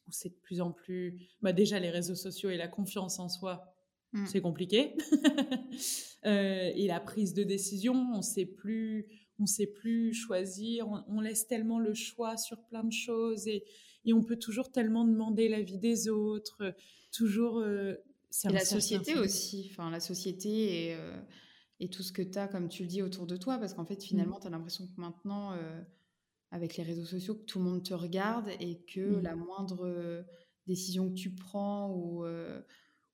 où 0.08 0.12
c'est 0.12 0.30
de 0.30 0.40
plus 0.42 0.62
en 0.62 0.72
plus. 0.72 1.20
Bah 1.42 1.52
déjà, 1.52 1.80
les 1.80 1.90
réseaux 1.90 2.16
sociaux 2.16 2.50
et 2.50 2.58
la 2.58 2.68
confiance 2.68 3.20
en 3.20 3.28
soi, 3.28 3.76
Mm. 4.14 4.26
c'est 4.26 4.42
compliqué. 4.42 4.96
Et 6.24 6.88
la 6.88 7.00
prise 7.00 7.34
de 7.34 7.44
décision, 7.44 7.94
on 8.14 8.22
sait 8.22 8.46
plus, 8.46 9.08
on 9.40 9.46
sait 9.46 9.68
plus 9.68 10.14
choisir. 10.14 10.88
On, 10.88 11.04
on 11.08 11.22
laisse 11.22 11.48
tellement 11.48 11.80
le 11.80 11.94
choix 11.94 12.38
sur 12.38 12.62
plein 12.64 12.84
de 12.84 12.92
choses 12.92 13.48
et, 13.48 13.64
et 14.06 14.14
on 14.14 14.22
peut 14.24 14.38
toujours 14.38 14.72
tellement 14.72 15.06
demander 15.06 15.48
l'avis 15.50 15.78
des 15.78 16.10
autres. 16.10 16.74
Toujours. 17.12 17.60
euh, 17.60 17.96
et 18.46 18.50
la 18.54 18.60
société 18.66 19.16
aussi 19.18 19.70
enfin 19.72 19.90
la 19.90 20.00
société 20.00 20.50
et 20.90 20.96
euh, 20.96 21.20
et 21.80 21.90
tout 21.90 22.04
ce 22.04 22.12
que 22.12 22.22
tu 22.22 22.38
as 22.38 22.48
comme 22.48 22.70
tu 22.70 22.84
le 22.84 22.88
dis 22.90 23.02
autour 23.02 23.26
de 23.26 23.36
toi 23.38 23.58
parce 23.58 23.74
qu'en 23.74 23.86
fait 23.86 24.04
finalement 24.04 24.40
tu 24.40 24.46
as 24.46 24.52
l'impression 24.52 24.86
que 24.86 25.02
maintenant 25.02 25.54
euh, 25.54 25.82
avec 26.52 26.78
les 26.78 26.84
réseaux 26.84 27.06
sociaux 27.06 27.34
que 27.34 27.44
tout 27.46 27.58
le 27.58 27.66
monde 27.66 27.82
te 27.84 27.94
regarde 27.96 28.50
et 28.60 28.82
que 28.82 29.00
Mm. 29.18 29.22
la 29.24 29.36
moindre 29.36 30.26
décision 30.68 31.10
que 31.10 31.16
tu 31.16 31.32
prends 31.34 31.92
ou 31.92 32.24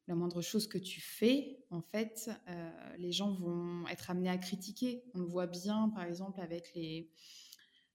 la 0.08 0.16
moindre 0.16 0.41
chose 0.41 0.68
que 0.68 0.78
tu 0.78 1.01
fais, 1.01 1.66
en 1.72 1.82
fait, 1.82 2.30
euh, 2.47 2.95
les 2.97 3.12
gens 3.12 3.32
vont 3.32 3.88
être 3.88 4.10
amenés 4.12 4.30
à 4.30 4.38
critiquer. 4.38 5.03
On 5.14 5.20
le 5.20 5.26
voit 5.26 5.47
bien, 5.47 5.89
par 5.89 6.03
exemple, 6.03 6.39
avec 6.41 6.74
les, 6.76 7.10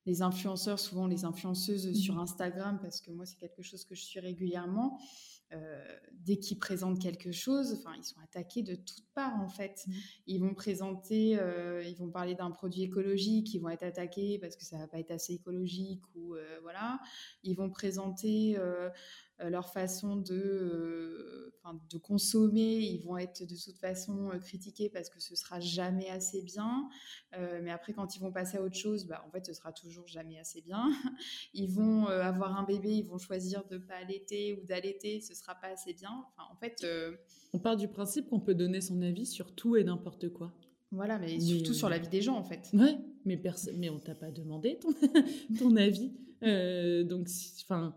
les 0.07 0.23
influenceurs, 0.23 0.79
souvent 0.79 1.07
les 1.07 1.25
influenceuses 1.25 1.93
sur 1.99 2.15
Mhm. 2.15 2.21
Instagram, 2.21 2.79
parce 2.83 3.01
que 3.01 3.11
moi, 3.13 3.27
c'est 3.27 3.37
quelque 3.37 3.63
chose 3.63 3.85
que 3.85 3.95
je 3.95 4.03
suis 4.03 4.21
régulièrement. 4.21 4.99
Euh, 5.53 5.85
dès 6.13 6.37
qu'ils 6.39 6.61
présentent 6.61 7.01
quelque 7.01 7.33
chose, 7.33 7.73
enfin, 7.73 7.93
ils 7.99 8.05
sont 8.05 8.21
attaqués 8.21 8.63
de 8.63 8.77
toutes 8.77 9.09
parts 9.15 9.41
en 9.41 9.49
fait. 9.49 9.83
Mhm. 9.89 9.95
Ils 10.29 10.41
vont 10.41 10.55
présenter, 10.55 11.41
euh, 11.41 11.83
ils 11.83 11.97
vont 11.97 12.09
parler 12.09 12.37
d'un 12.37 12.53
produit 12.53 12.83
écologique, 12.83 13.53
ils 13.53 13.59
vont 13.59 13.69
être 13.69 13.83
attaqués 13.83 14.39
parce 14.39 14.55
que 14.55 14.65
ça 14.65 14.79
va 14.79 14.87
pas 14.87 15.01
être 15.01 15.11
assez 15.11 15.35
écologique 15.35 16.03
ou 16.15 16.37
euh, 16.37 16.61
voilà. 16.63 17.01
Ils 17.43 17.57
vont 17.57 17.69
présenter 17.69 18.57
leur 19.49 19.73
façon 19.73 20.17
de, 20.17 20.35
euh, 20.35 21.53
de 21.91 21.99
consommer, 21.99 22.79
ils 22.79 22.99
vont 23.01 23.17
être 23.17 23.43
de 23.45 23.55
toute 23.55 23.79
façon 23.79 24.31
euh, 24.31 24.39
critiqués 24.39 24.89
parce 24.91 25.09
que 25.09 25.21
ce 25.21 25.37
sera 25.37 25.61
jamais 25.61 26.11
assez 26.11 26.43
bien. 26.43 26.89
Euh, 27.37 27.61
mais 27.63 27.71
après, 27.71 27.93
quand 27.93 28.17
ils 28.17 28.19
vont 28.21 28.33
passer 28.33 28.59
à 28.59 28.63
autre 28.63 28.75
chose, 28.77 29.07
bah, 29.07 29.25
en 29.27 29.31
fait, 29.31 29.47
ce 29.47 29.53
sera 29.53 29.73
toujours 29.73 30.07
jamais 30.09 30.39
assez 30.39 30.61
bien. 30.61 30.91
Ils 31.55 31.71
vont 31.71 32.09
euh, 32.09 32.23
avoir 32.23 32.59
un 32.59 32.65
bébé, 32.65 32.91
ils 32.97 33.07
vont 33.07 33.19
choisir 33.19 33.65
de 33.69 33.79
pas 33.79 33.95
allaiter 33.95 34.55
ou 34.61 34.67
d'allaiter, 34.67 35.21
ce 35.21 35.35
sera 35.35 35.55
pas 35.55 35.69
assez 35.69 35.95
bien. 35.95 36.11
Enfin, 36.29 36.49
en 36.51 36.57
fait, 36.57 36.83
euh, 36.85 37.17
On 37.53 37.59
part 37.59 37.77
du 37.77 37.89
principe 37.89 38.29
qu'on 38.29 38.41
peut 38.41 38.55
donner 38.55 38.81
son 38.81 39.01
avis 39.03 39.27
sur 39.27 39.55
tout 39.55 39.77
et 39.77 39.85
n'importe 39.85 40.29
quoi. 40.33 40.53
voilà, 40.91 41.19
mais 41.19 41.27
Mais, 41.35 41.41
surtout 41.41 41.71
euh, 41.71 41.75
sur 41.75 41.89
la 41.89 41.99
vie 41.99 42.09
des 42.09 42.21
gens, 42.23 42.37
en 42.37 42.45
fait. 42.45 42.69
Ouais, 42.73 42.99
mais, 43.25 43.41
mais 43.77 43.91
on 43.91 43.99
t'a 44.01 44.15
pas 44.15 44.31
demandé 44.31 44.79
ton, 44.81 44.91
ton 45.59 45.77
avis. 45.77 46.13
Euh, 46.43 47.05
donc, 47.05 47.29
si- 47.29 47.63
enfin, 47.65 47.95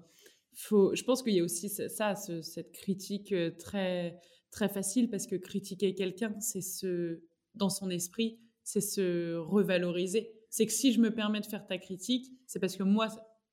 faut, 0.56 0.94
je 0.96 1.04
pense 1.04 1.24
qu'il 1.24 1.34
y 1.34 1.40
a 1.40 1.44
aussi 1.44 1.70
ça, 1.70 1.90
ça, 1.90 2.16
ce- 2.16 2.42
cette 2.42 2.72
critique 2.72 3.32
euh, 3.32 3.52
très, 3.58 4.20
très 4.52 4.70
facile 4.70 5.10
parce 5.10 5.28
que 5.28 5.36
critiquer 5.36 5.94
quelqu'un, 5.96 6.40
c'est 6.40 6.62
se, 6.62 7.22
dans 7.56 7.70
son 7.70 7.90
esprit, 7.90 8.40
c'est 8.64 8.82
se 8.82 9.36
revaloriser. 9.36 10.32
C'est 10.50 10.66
que 10.66 10.72
si 10.74 10.94
je 10.94 11.00
me 11.02 11.14
permets 11.14 11.42
de 11.42 11.46
faire 11.48 11.66
ta 11.66 11.78
critique, 11.78 12.32
c'est 12.48 12.60
parce 12.60 12.76
que 12.78 12.84
moi, 12.84 13.08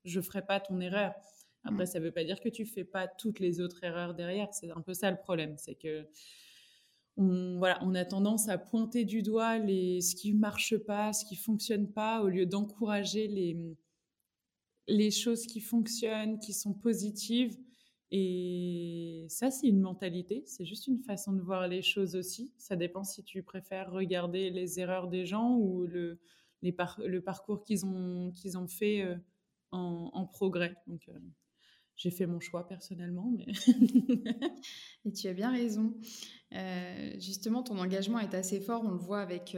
je 0.05 0.21
ferai 0.21 0.45
pas 0.45 0.59
ton 0.59 0.79
erreur. 0.79 1.13
Après, 1.63 1.83
Mm. 1.83 1.87
ça 1.87 1.99
veut 1.99 2.11
pas 2.11 2.23
dire 2.23 2.39
que 2.39 2.49
tu 2.49 2.65
fais 2.65 2.83
pas 2.83 3.07
toutes 3.07 3.39
les 3.39 3.59
autres 3.61 3.83
erreurs 3.83 4.13
derrière. 4.15 4.47
C'est 4.53 4.71
un 4.71 4.81
peu 4.81 4.93
ça 4.93 5.11
le 5.11 5.17
problème, 5.17 5.55
c'est 5.57 5.75
que 5.75 6.07
on, 7.17 7.57
voilà, 7.57 7.77
on 7.83 7.93
a 7.93 8.05
tendance 8.05 8.47
à 8.49 8.57
pointer 8.57 9.03
du 9.05 9.21
doigt 9.21 9.57
les, 9.57 10.01
ce 10.01 10.15
qui 10.15 10.33
marche 10.33 10.77
pas, 10.77 11.13
ce 11.13 11.25
qui 11.25 11.35
fonctionne 11.35 11.91
pas, 11.91 12.21
au 12.23 12.27
lieu 12.29 12.45
d'encourager 12.45 13.27
les, 13.27 13.57
les 14.87 15.11
choses 15.11 15.45
qui 15.45 15.61
fonctionnent, 15.61 16.39
qui 16.39 16.53
sont 16.53 16.73
positives. 16.73 17.57
Et 18.11 19.25
ça, 19.29 19.51
c'est 19.51 19.67
une 19.67 19.79
mentalité, 19.79 20.43
c'est 20.45 20.65
juste 20.65 20.87
une 20.87 20.99
façon 20.99 21.31
de 21.31 21.41
voir 21.41 21.67
les 21.69 21.81
choses 21.81 22.15
aussi. 22.15 22.51
Ça 22.57 22.75
dépend 22.75 23.05
si 23.05 23.23
tu 23.23 23.41
préfères 23.41 23.89
regarder 23.91 24.49
les 24.49 24.81
erreurs 24.81 25.07
des 25.07 25.25
gens 25.25 25.55
ou 25.55 25.85
le, 25.87 26.19
les 26.61 26.75
le 27.05 27.21
parcours 27.21 27.63
qu'ils 27.63 27.85
ont, 27.85 28.33
ont 28.55 28.67
fait 28.67 29.01
euh, 29.03 29.15
en, 29.71 30.25
progrès. 30.25 30.75
Donc, 30.87 31.07
euh, 31.07 31.17
j'ai 31.95 32.11
fait 32.11 32.25
mon 32.25 32.41
choix 32.41 32.67
personnellement, 32.67 33.31
mais 33.37 33.45
Et 35.05 35.13
tu 35.13 35.27
as 35.29 35.33
bien 35.33 35.51
raison. 35.51 35.93
Euh, 36.51 37.13
justement, 37.17 37.63
ton 37.63 37.77
engagement 37.77 38.19
est 38.19 38.33
assez 38.33 38.59
fort. 38.59 38.83
On 38.83 38.91
le 38.91 38.97
voit 38.97 39.21
avec 39.21 39.55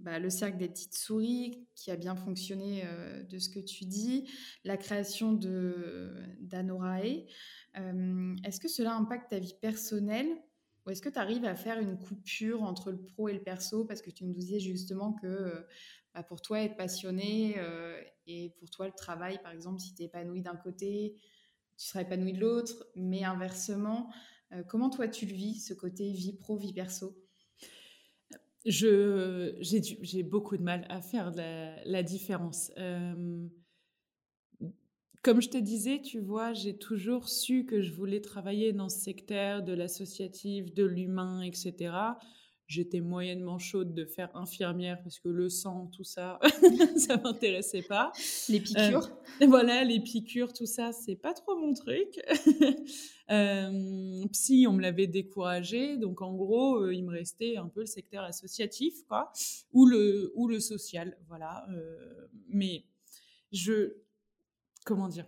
bah, 0.00 0.18
le 0.18 0.30
cercle 0.30 0.56
des 0.56 0.68
petites 0.68 0.96
souris 0.96 1.66
qui 1.74 1.90
a 1.90 1.96
bien 1.96 2.16
fonctionné 2.16 2.82
euh, 2.84 3.22
de 3.22 3.38
ce 3.38 3.50
que 3.50 3.60
tu 3.60 3.84
dis, 3.84 4.28
la 4.64 4.76
création 4.76 5.32
de 5.32 6.14
d'Anorae. 6.40 7.26
Euh, 7.76 8.34
est-ce 8.44 8.60
que 8.60 8.68
cela 8.68 8.94
impacte 8.94 9.30
ta 9.30 9.38
vie 9.38 9.54
personnelle 9.60 10.28
ou 10.86 10.90
est-ce 10.90 11.02
que 11.02 11.10
tu 11.10 11.18
arrives 11.18 11.44
à 11.44 11.54
faire 11.54 11.78
une 11.78 11.98
coupure 11.98 12.62
entre 12.62 12.90
le 12.90 13.02
pro 13.02 13.28
et 13.28 13.34
le 13.34 13.42
perso 13.42 13.84
Parce 13.84 14.00
que 14.00 14.10
tu 14.10 14.24
me 14.24 14.32
disais 14.32 14.58
justement 14.58 15.12
que 15.12 15.26
euh, 15.26 15.60
bah, 16.14 16.22
pour 16.22 16.40
toi, 16.40 16.62
être 16.62 16.76
passionné 16.76 17.56
et 18.26 18.54
pour 18.58 18.70
toi, 18.70 18.86
le 18.86 18.92
travail, 18.92 19.38
par 19.42 19.52
exemple, 19.52 19.80
si 19.80 19.94
tu 19.94 20.02
es 20.02 20.06
épanoui 20.06 20.40
d'un 20.40 20.56
côté, 20.56 21.14
tu 21.76 21.86
seras 21.86 22.02
épanoui 22.02 22.32
de 22.32 22.40
l'autre, 22.40 22.84
mais 22.96 23.22
inversement, 23.22 24.10
comment 24.66 24.90
toi 24.90 25.06
tu 25.06 25.26
le 25.26 25.34
vis, 25.34 25.60
ce 25.64 25.72
côté 25.72 26.10
vie 26.10 26.32
pro, 26.32 26.56
vie 26.56 26.72
perso? 26.72 27.16
J'ai 28.66 30.22
beaucoup 30.22 30.56
de 30.56 30.62
mal 30.62 30.86
à 30.88 31.00
faire 31.00 31.32
la, 31.84 32.02
différence. 32.02 32.70
comme 35.22 35.40
je 35.42 35.48
te 35.48 35.58
disais, 35.58 36.00
tu 36.00 36.20
vois, 36.20 36.52
j'ai 36.52 36.76
toujours 36.76 37.28
su 37.28 37.64
que 37.64 37.80
je 37.80 37.92
voulais 37.92 38.20
travailler 38.20 38.72
dans 38.72 38.88
ce 38.88 38.98
secteur 39.00 39.62
de 39.62 39.72
l'associatif, 39.72 40.74
de 40.74 40.84
l'humain, 40.84 41.42
etc. 41.42 41.92
J'étais 42.70 43.00
moyennement 43.00 43.58
chaude 43.58 43.94
de 43.94 44.04
faire 44.04 44.30
infirmière 44.36 45.02
parce 45.02 45.18
que 45.18 45.28
le 45.28 45.48
sang, 45.48 45.88
tout 45.88 46.04
ça, 46.04 46.38
ça 46.96 47.16
m'intéressait 47.16 47.82
pas. 47.82 48.12
Les 48.48 48.60
piqûres. 48.60 49.10
voilà, 49.40 49.82
les 49.82 49.98
piqûres, 49.98 50.52
tout 50.52 50.66
ça, 50.66 50.92
c'est 50.92 51.16
pas 51.16 51.34
trop 51.34 51.56
mon 51.56 51.74
truc. 51.74 52.20
euh, 53.32 54.24
psy, 54.30 54.66
on 54.68 54.74
me 54.74 54.82
l'avait 54.82 55.08
découragé, 55.08 55.96
donc 55.96 56.22
en 56.22 56.32
gros, 56.32 56.76
euh, 56.76 56.94
il 56.94 57.04
me 57.04 57.10
restait 57.10 57.56
un 57.56 57.66
peu 57.66 57.80
le 57.80 57.86
secteur 57.86 58.22
associatif, 58.22 59.02
quoi, 59.08 59.32
ou 59.72 59.86
le 59.86 60.30
ou 60.36 60.46
le 60.46 60.60
social, 60.60 61.18
voilà. 61.26 61.66
Euh, 61.72 62.28
mais 62.50 62.84
je, 63.50 63.96
comment 64.84 65.08
dire, 65.08 65.26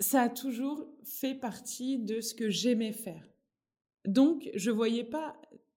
ça 0.00 0.22
a 0.22 0.28
toujours 0.28 0.88
fait 1.04 1.36
partie 1.36 2.00
de 2.00 2.20
ce 2.20 2.34
que 2.34 2.50
j'aimais 2.50 2.92
faire. 2.92 3.28
Donc, 4.06 4.50
je 4.54 4.70
voyais 4.72 5.04
pas 5.04 5.34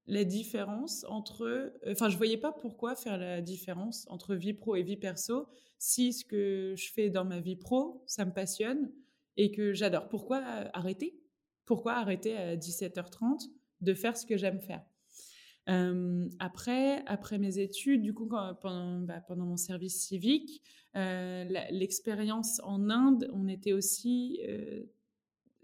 la 0.08 0.24
différence 0.24 1.06
entre, 1.10 1.44
euh, 1.44 1.70
enfin, 1.92 2.10
je 2.10 2.18
voyais 2.18 2.38
pas 2.38 2.54
pourquoi 2.54 2.96
faire 2.96 3.18
la 3.18 3.42
différence 3.42 4.06
entre 4.10 4.36
vie 4.36 4.54
pro 4.54 4.76
et 4.76 4.84
vie 4.84 4.98
perso 4.98 5.48
si 5.80 6.14
ce 6.14 6.26
que 6.26 6.74
je 6.76 6.92
fais 6.92 7.10
dans 7.10 7.26
ma 7.26 7.40
vie 7.40 7.58
pro, 7.58 8.04
ça 8.08 8.26
me 8.26 8.32
passionne 8.32 8.92
et 9.36 9.52
que 9.52 9.74
j'adore. 9.74 10.08
Pourquoi 10.08 10.38
euh, 10.38 10.70
arrêter? 10.74 11.20
Pourquoi 11.66 11.94
arrêter 11.94 12.36
à 12.36 12.56
17h30 12.56 13.50
de 13.82 13.94
faire 13.94 14.18
ce 14.18 14.26
que 14.26 14.38
j'aime 14.38 14.62
faire? 14.62 14.84
Euh, 15.70 16.30
après, 16.40 17.04
après 17.06 17.38
mes 17.38 17.60
études, 17.60 18.02
du 18.02 18.14
coup, 18.14 18.28
pendant, 18.28 19.02
bah, 19.02 19.20
pendant, 19.20 19.46
mon 19.46 19.58
service 19.58 20.08
civique, 20.08 20.64
l'expérience 20.96 22.62
en 22.64 22.90
Inde, 22.90 23.30
on 23.34 23.50
était 23.50 23.74
aussi, 23.74 24.40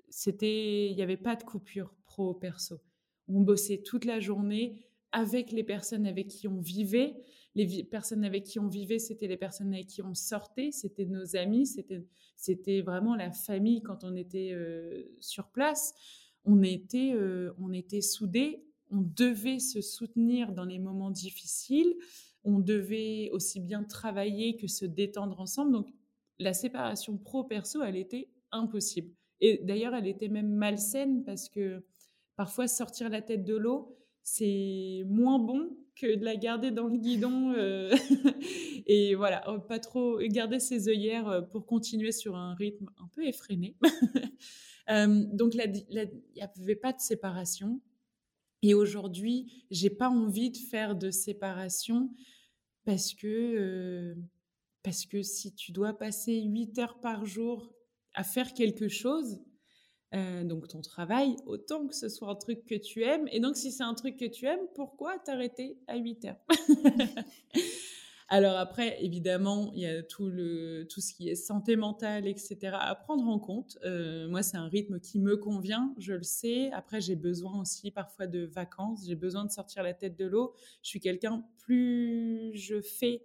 c'était, 0.10 0.90
il 0.92 0.96
n'y 0.96 1.02
avait 1.02 1.18
pas 1.18 1.38
de 1.38 1.44
coupure 1.44 1.96
pro-perso. 2.06 2.82
On 3.28 3.42
bossait 3.42 3.80
toute 3.80 4.06
la 4.06 4.20
journée 4.20 4.76
avec 5.12 5.52
les 5.52 5.64
personnes 5.64 6.06
avec 6.06 6.28
qui 6.28 6.48
on 6.48 6.60
vivait. 6.60 7.16
Les 7.56 7.84
personnes 7.84 8.24
avec 8.24 8.44
qui 8.46 8.60
on 8.60 8.68
vivait, 8.68 8.98
c'était 8.98 9.28
les 9.28 9.38
personnes 9.38 9.74
avec 9.74 9.88
qui 9.88 10.02
on 10.02 10.16
sortait, 10.16 10.72
c'était 10.72 11.06
nos 11.06 11.36
amis, 11.36 11.68
c'était, 12.36 12.82
vraiment 12.82 13.16
la 13.16 13.32
famille 13.32 13.82
quand 13.84 14.04
on 14.04 14.16
était 14.16 14.52
euh, 14.54 15.04
sur 15.20 15.50
place. 15.50 15.94
On 16.46 16.64
était, 16.64 17.14
euh, 17.14 17.54
on 17.60 17.72
était 17.72 18.02
soudés, 18.02 18.66
on 18.90 19.02
devait 19.02 19.60
se 19.60 19.82
soutenir 19.82 20.52
dans 20.52 20.66
les 20.66 20.80
moments 20.80 21.12
difficiles, 21.12 21.96
on 22.44 22.60
devait 22.60 23.30
aussi 23.32 23.60
bien 23.60 23.84
travailler 23.84 24.56
que 24.56 24.68
se 24.68 24.86
détendre 24.86 25.40
ensemble. 25.40 25.72
Donc 25.72 25.94
la 26.40 26.54
séparation 26.54 27.18
pro-perso, 27.18 27.84
elle 27.84 27.96
était 27.96 28.30
impossible. 28.52 29.14
Et 29.42 29.60
d'ailleurs, 29.64 29.94
elle 29.94 30.08
était 30.08 30.28
même 30.28 30.50
malsaine 30.50 31.24
parce 31.24 31.50
que 31.50 31.84
Parfois, 32.36 32.68
sortir 32.68 33.10
la 33.10 33.22
tête 33.22 33.44
de 33.44 33.56
l'eau, 33.56 33.96
c'est 34.24 35.04
moins 35.08 35.40
bon 35.40 35.78
que 35.96 36.16
de 36.16 36.26
la 36.26 36.36
garder 36.36 36.72
dans 36.72 36.88
le 36.88 36.98
guidon. 36.98 37.54
Euh, 37.54 37.94
et 38.88 39.16
voilà, 39.16 39.48
euh, 39.50 39.60
pas 39.60 39.80
trop 39.80 40.18
garder 40.20 40.60
ses 40.60 40.90
œillères 40.90 41.28
euh, 41.28 41.42
pour 41.42 41.66
continuer 41.66 42.12
sur 42.12 42.36
un 42.36 42.56
rythme 42.56 42.90
un 42.98 43.08
peu 43.10 43.26
effréné. 43.26 43.76
donc, 45.34 45.56
il 45.56 45.86
n'y 46.36 46.42
avait 46.42 46.76
pas 46.76 46.94
de 46.94 47.00
séparation. 47.00 47.82
Et 48.62 48.74
aujourd'hui, 48.74 49.66
j'ai 49.72 49.90
pas 49.90 50.10
envie 50.10 50.50
de 50.50 50.58
faire 50.58 50.96
de 50.96 51.12
séparation 51.12 52.10
parce 52.86 53.14
que, 53.14 54.16
parce 54.84 55.06
que 55.06 55.22
si 55.22 55.54
tu 55.54 55.74
dois 55.74 55.98
passer 55.98 56.42
8 56.42 56.80
heures 56.80 57.00
par 57.02 57.26
jour 57.26 57.74
à 58.14 58.24
faire 58.24 58.54
quelque 58.54 58.88
chose, 58.88 59.42
euh, 60.14 60.44
donc 60.44 60.68
ton 60.68 60.82
travail, 60.82 61.36
autant 61.46 61.88
que 61.88 61.96
ce 61.96 62.10
soit 62.10 62.30
un 62.30 62.36
truc 62.36 62.66
que 62.66 62.76
tu 62.76 63.04
aimes. 63.04 63.28
Et 63.32 63.40
donc 63.40 63.56
si 63.56 63.72
c'est 63.72 63.84
un 63.84 63.94
truc 63.94 64.18
que 64.18 64.26
tu 64.26 64.46
aimes, 64.46 64.68
pourquoi 64.76 65.18
t'arrêter 65.20 65.78
à 65.88 65.98
8 65.98 66.26
heures? 66.26 66.40
Alors 68.30 68.58
après, 68.58 68.98
évidemment, 69.04 69.72
il 69.76 69.82
y 69.82 69.86
a 69.86 70.02
tout, 70.02 70.28
le, 70.28 70.88
tout 70.90 71.02
ce 71.02 71.14
qui 71.14 71.30
est 71.30 71.36
santé 71.36 71.76
mentale, 71.76 72.26
etc. 72.26 72.76
à 72.80 72.96
prendre 72.96 73.28
en 73.28 73.38
compte. 73.38 73.78
Euh, 73.84 74.28
moi, 74.28 74.42
c'est 74.42 74.58
un 74.58 74.68
rythme 74.68 75.00
qui 75.00 75.20
me 75.20 75.38
convient, 75.38 75.94
je 76.00 76.14
le 76.14 76.24
sais. 76.24 76.72
Après, 76.72 77.00
j'ai 77.00 77.16
besoin 77.16 77.62
aussi 77.62 77.92
parfois 77.92 78.26
de 78.26 78.46
vacances, 78.46 79.06
j'ai 79.06 79.16
besoin 79.16 79.46
de 79.46 79.52
sortir 79.52 79.84
la 79.84 79.94
tête 79.94 80.18
de 80.18 80.26
l'eau. 80.26 80.54
Je 80.82 80.90
suis 80.90 81.00
quelqu'un, 81.00 81.46
plus 81.60 82.52
je 82.56 82.82
fais, 82.82 83.24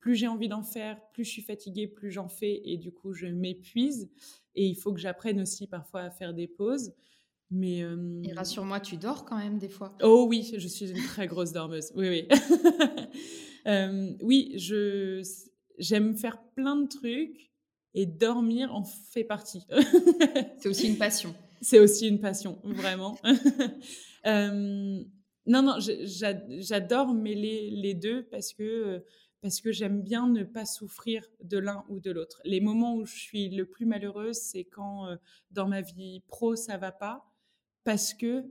plus 0.00 0.16
j'ai 0.16 0.26
envie 0.26 0.48
d'en 0.48 0.62
faire, 0.62 0.98
plus 1.12 1.24
je 1.24 1.30
suis 1.30 1.42
fatiguée, 1.42 1.86
plus 1.86 2.10
j'en 2.10 2.28
fais 2.28 2.62
et 2.64 2.76
du 2.78 2.90
coup 2.90 3.12
je 3.12 3.26
m'épuise. 3.26 4.10
Et 4.54 4.66
il 4.66 4.74
faut 4.74 4.92
que 4.92 5.00
j'apprenne 5.00 5.40
aussi 5.40 5.66
parfois 5.66 6.00
à 6.02 6.10
faire 6.10 6.34
des 6.34 6.48
pauses. 6.48 6.92
Mais 7.50 7.82
euh, 7.82 8.22
Et 8.24 8.32
rassure-moi, 8.32 8.80
tu 8.80 8.96
dors 8.96 9.24
quand 9.24 9.36
même 9.36 9.58
des 9.58 9.68
fois? 9.68 9.96
Oh 10.02 10.26
oui, 10.28 10.54
je 10.56 10.68
suis 10.68 10.90
une 10.90 11.02
très 11.04 11.26
grosse 11.26 11.52
dormeuse. 11.52 11.92
Oui, 11.96 12.08
oui. 12.08 12.28
euh, 13.66 14.12
oui, 14.22 14.52
je 14.56 15.22
j'aime 15.78 16.16
faire 16.16 16.40
plein 16.54 16.76
de 16.76 16.86
trucs 16.86 17.50
et 17.94 18.06
dormir 18.06 18.74
en 18.74 18.84
fait 18.84 19.24
partie. 19.24 19.66
C'est 20.58 20.68
aussi 20.68 20.88
une 20.88 20.98
passion. 20.98 21.34
C'est 21.60 21.80
aussi 21.80 22.08
une 22.08 22.20
passion, 22.20 22.58
vraiment. 22.62 23.18
euh, 24.26 25.02
non, 25.46 25.62
non, 25.62 25.76
j'adore 25.78 27.12
mêler 27.12 27.70
les 27.70 27.94
deux 27.94 28.22
parce 28.30 28.52
que 28.52 29.04
parce 29.42 29.60
que 29.60 29.72
j'aime 29.72 30.02
bien 30.02 30.28
ne 30.28 30.44
pas 30.44 30.66
souffrir 30.66 31.26
de 31.42 31.58
l'un 31.58 31.84
ou 31.88 32.00
de 32.00 32.10
l'autre. 32.10 32.40
Les 32.44 32.60
moments 32.60 32.96
où 32.96 33.06
je 33.06 33.14
suis 33.14 33.48
le 33.48 33.64
plus 33.64 33.86
malheureuse, 33.86 34.36
c'est 34.36 34.64
quand 34.64 35.06
euh, 35.06 35.16
dans 35.50 35.68
ma 35.68 35.80
vie 35.80 36.20
pro 36.28 36.56
ça 36.56 36.76
va 36.76 36.92
pas, 36.92 37.24
parce 37.84 38.14
que 38.14 38.44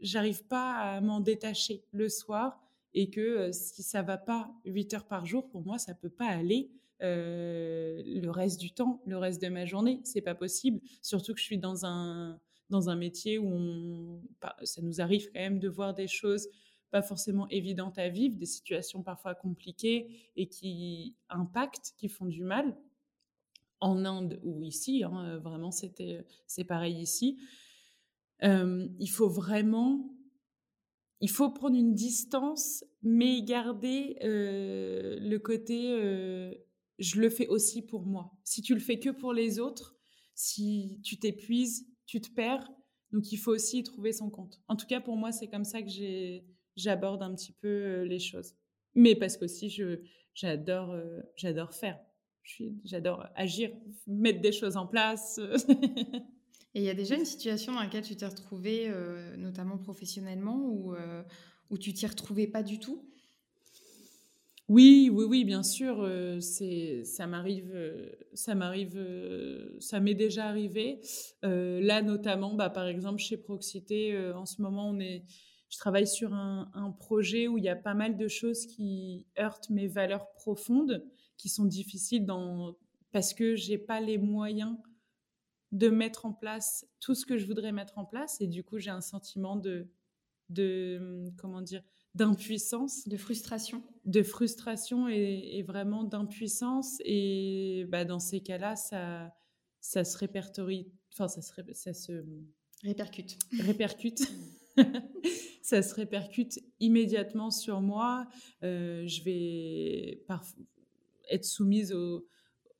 j'arrive 0.00 0.44
pas 0.44 0.72
à 0.72 1.00
m'en 1.00 1.20
détacher 1.20 1.84
le 1.92 2.08
soir 2.08 2.60
et 2.94 3.10
que 3.10 3.20
euh, 3.20 3.52
si 3.52 3.82
ça 3.82 4.02
va 4.02 4.16
pas 4.18 4.50
8 4.64 4.94
heures 4.94 5.06
par 5.06 5.26
jour, 5.26 5.48
pour 5.48 5.62
moi 5.62 5.78
ça 5.78 5.94
peut 5.94 6.10
pas 6.10 6.26
aller. 6.26 6.70
Euh, 7.02 8.02
le 8.04 8.30
reste 8.30 8.60
du 8.60 8.72
temps, 8.72 9.00
le 9.06 9.16
reste 9.16 9.40
de 9.40 9.48
ma 9.48 9.64
journée, 9.64 10.00
c'est 10.04 10.20
pas 10.20 10.34
possible. 10.34 10.80
Surtout 11.00 11.32
que 11.32 11.40
je 11.40 11.44
suis 11.44 11.58
dans 11.58 11.86
un 11.86 12.38
dans 12.68 12.88
un 12.88 12.94
métier 12.94 13.36
où 13.38 14.22
ça 14.62 14.80
nous 14.80 15.00
arrive 15.00 15.26
quand 15.32 15.40
même 15.40 15.58
de 15.58 15.68
voir 15.68 15.92
des 15.92 16.06
choses 16.06 16.48
pas 16.90 17.02
forcément 17.02 17.48
évidentes 17.48 17.98
à 17.98 18.08
vivre, 18.08 18.36
des 18.36 18.46
situations 18.46 19.02
parfois 19.02 19.34
compliquées 19.34 20.08
et 20.36 20.48
qui 20.48 21.16
impactent, 21.28 21.94
qui 21.96 22.08
font 22.08 22.26
du 22.26 22.42
mal. 22.42 22.76
En 23.82 24.04
Inde 24.04 24.38
ou 24.42 24.62
ici, 24.62 25.04
hein, 25.04 25.38
vraiment, 25.38 25.70
c'était, 25.70 26.26
c'est 26.46 26.64
pareil 26.64 27.00
ici. 27.00 27.38
Euh, 28.42 28.88
il 28.98 29.08
faut 29.08 29.28
vraiment, 29.28 30.14
il 31.20 31.30
faut 31.30 31.50
prendre 31.50 31.76
une 31.76 31.94
distance, 31.94 32.84
mais 33.02 33.42
garder 33.42 34.16
euh, 34.22 35.18
le 35.20 35.38
côté, 35.38 35.92
euh, 35.92 36.52
je 36.98 37.20
le 37.20 37.30
fais 37.30 37.46
aussi 37.48 37.82
pour 37.82 38.04
moi. 38.04 38.32
Si 38.44 38.60
tu 38.60 38.74
le 38.74 38.80
fais 38.80 38.98
que 38.98 39.10
pour 39.10 39.32
les 39.32 39.58
autres, 39.58 39.96
si 40.34 41.00
tu 41.02 41.18
t'épuises, 41.18 41.86
tu 42.06 42.20
te 42.20 42.30
perds. 42.30 42.70
Donc 43.12 43.32
il 43.32 43.36
faut 43.36 43.50
aussi 43.50 43.82
trouver 43.82 44.12
son 44.12 44.30
compte. 44.30 44.60
En 44.68 44.76
tout 44.76 44.86
cas, 44.86 45.00
pour 45.00 45.16
moi, 45.16 45.32
c'est 45.32 45.48
comme 45.48 45.64
ça 45.64 45.82
que 45.82 45.88
j'ai 45.88 46.46
j'aborde 46.80 47.22
un 47.22 47.34
petit 47.34 47.52
peu 47.52 47.68
euh, 47.68 48.04
les 48.04 48.18
choses. 48.18 48.54
Mais 48.94 49.14
parce 49.14 49.36
qu'aussi, 49.36 49.70
je, 49.70 50.00
j'adore, 50.34 50.92
euh, 50.92 51.20
j'adore 51.36 51.72
faire. 51.74 51.98
J'adore 52.84 53.26
agir, 53.36 53.70
mettre 54.08 54.40
des 54.40 54.50
choses 54.50 54.76
en 54.76 54.86
place. 54.86 55.38
Et 56.74 56.80
il 56.80 56.82
y 56.82 56.88
a 56.88 56.94
déjà 56.94 57.14
une 57.14 57.24
situation 57.24 57.72
dans 57.74 57.80
laquelle 57.80 58.02
tu 58.02 58.16
t'es 58.16 58.26
retrouvée, 58.26 58.86
euh, 58.88 59.36
notamment 59.36 59.78
professionnellement, 59.78 60.56
où, 60.56 60.94
où 61.70 61.78
tu 61.78 61.92
t'y 61.92 62.06
retrouvais 62.06 62.48
pas 62.48 62.62
du 62.64 62.80
tout? 62.80 63.06
Oui, 64.68 65.10
oui, 65.12 65.24
oui, 65.28 65.44
bien 65.44 65.62
sûr. 65.62 66.08
c'est, 66.40 67.04
ça 67.04 67.26
m'arrive, 67.26 67.72
ça 68.34 68.54
m'arrive, 68.54 68.98
ça 69.80 70.00
m'est 70.00 70.14
déjà 70.14 70.46
arrivé. 70.46 71.00
là, 71.42 72.02
notamment, 72.02 72.54
bah, 72.54 72.70
par 72.70 72.86
exemple, 72.86 73.20
chez 73.20 73.36
Proxité, 73.36 74.18
en 74.32 74.46
ce 74.46 74.60
moment, 74.62 74.90
on 74.90 74.98
est, 74.98 75.24
je 75.70 75.78
travaille 75.78 76.06
sur 76.06 76.34
un, 76.34 76.94
projet 76.98 77.46
où 77.48 77.56
il 77.56 77.64
y 77.64 77.68
a 77.68 77.76
pas 77.76 77.94
mal 77.94 78.16
de 78.16 78.28
choses 78.28 78.66
qui 78.66 79.24
heurtent 79.38 79.70
mes 79.70 79.86
valeurs 79.86 80.32
profondes, 80.32 81.06
qui 81.36 81.48
sont 81.48 81.64
difficiles 81.64 82.26
dans, 82.26 82.76
parce 83.12 83.32
que 83.32 83.54
j'ai 83.54 83.78
pas 83.78 84.00
les 84.00 84.18
moyens 84.18 84.76
de 85.70 85.88
mettre 85.88 86.26
en 86.26 86.32
place 86.32 86.86
tout 86.98 87.14
ce 87.14 87.24
que 87.24 87.38
je 87.38 87.46
voudrais 87.46 87.70
mettre 87.70 87.98
en 87.98 88.04
place. 88.04 88.40
Et 88.40 88.48
du 88.48 88.64
coup, 88.64 88.78
j'ai 88.78 88.90
un 88.90 89.00
sentiment 89.00 89.54
de, 89.54 89.88
de 90.48 91.30
comment 91.38 91.62
dire, 91.62 91.84
d'impuissance. 92.16 93.06
De 93.06 93.16
frustration. 93.16 93.84
De 94.04 94.24
frustration 94.24 95.08
et, 95.08 95.62
vraiment 95.62 96.02
d'impuissance. 96.02 96.98
Et 97.04 97.86
bah, 97.88 98.04
dans 98.04 98.18
ces 98.18 98.40
cas-là, 98.40 98.74
ça, 98.74 99.32
ça 99.80 100.02
se 100.02 100.18
répertorie, 100.18 100.90
enfin, 101.12 101.28
ça 101.28 101.42
se, 101.42 101.52
ça 101.72 101.94
se 101.94 102.24
répercute. 102.82 103.38
Répercute. 103.60 104.28
ça 105.62 105.82
se 105.82 105.94
répercute 105.94 106.58
immédiatement 106.80 107.50
sur 107.50 107.80
moi. 107.80 108.26
Euh, 108.62 109.06
je 109.06 109.22
vais 109.22 110.22
être 111.30 111.44
soumise 111.44 111.94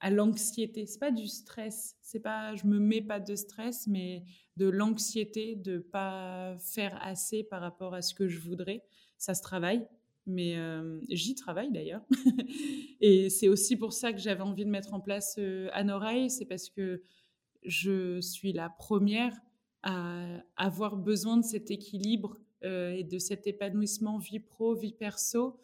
à 0.00 0.10
l'anxiété. 0.10 0.86
C'est 0.86 0.98
pas 0.98 1.10
du 1.10 1.28
stress. 1.28 1.96
C'est 2.00 2.20
pas, 2.20 2.54
je 2.56 2.66
me 2.66 2.78
mets 2.78 3.02
pas 3.02 3.20
de 3.20 3.36
stress, 3.36 3.86
mais 3.86 4.24
de 4.56 4.66
l'anxiété 4.68 5.56
de 5.56 5.78
pas 5.78 6.56
faire 6.58 6.98
assez 7.02 7.44
par 7.44 7.60
rapport 7.60 7.94
à 7.94 8.02
ce 8.02 8.14
que 8.14 8.28
je 8.28 8.40
voudrais. 8.40 8.82
Ça 9.18 9.34
se 9.34 9.42
travaille, 9.42 9.86
mais 10.26 10.56
euh, 10.56 11.00
j'y 11.08 11.34
travaille 11.34 11.70
d'ailleurs. 11.70 12.02
et 13.00 13.30
c'est 13.30 13.48
aussi 13.48 13.76
pour 13.76 13.92
ça 13.92 14.12
que 14.12 14.18
j'avais 14.18 14.42
envie 14.42 14.64
de 14.64 14.70
mettre 14.70 14.94
en 14.94 15.00
place 15.00 15.36
euh, 15.38 15.68
Anoreille. 15.72 16.30
C'est 16.30 16.46
parce 16.46 16.70
que 16.70 17.02
je 17.62 18.20
suis 18.20 18.52
la 18.52 18.70
première 18.70 19.38
à 19.82 20.42
avoir 20.56 20.96
besoin 20.96 21.36
de 21.36 21.44
cet 21.44 21.70
équilibre 21.70 22.38
euh, 22.64 22.92
et 22.92 23.04
de 23.04 23.18
cet 23.18 23.46
épanouissement 23.46 24.18
vie 24.18 24.40
pro, 24.40 24.74
vie 24.74 24.92
perso, 24.92 25.58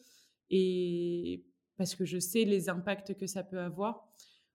et 0.51 1.45
parce 1.77 1.95
que 1.95 2.05
je 2.05 2.19
sais 2.19 2.45
les 2.45 2.69
impacts 2.69 3.15
que 3.15 3.27
ça 3.27 3.43
peut 3.43 3.61
avoir. 3.61 4.09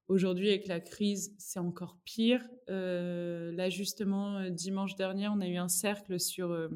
Aujourd'hui, 0.07 0.49
avec 0.49 0.67
la 0.67 0.79
crise, 0.79 1.35
c'est 1.37 1.59
encore 1.59 1.97
pire. 2.03 2.43
Euh, 2.69 3.51
là, 3.51 3.69
justement, 3.69 4.37
euh, 4.37 4.49
dimanche 4.49 4.95
dernier, 4.95 5.27
on 5.27 5.39
a 5.39 5.47
eu 5.47 5.57
un 5.57 5.67
cercle 5.67 6.19
sur, 6.19 6.69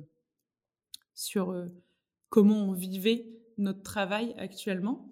sur 1.16 1.68
comment 2.30 2.70
on 2.70 2.74
vivait 2.74 3.26
notre 3.58 3.82
travail 3.82 4.36
actuellement. 4.38 5.12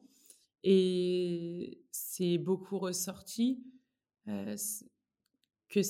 Et 0.64 1.82
c'est 1.92 2.38
beaucoup 2.38 2.78
ressorti 2.78 3.64
que 5.68 5.82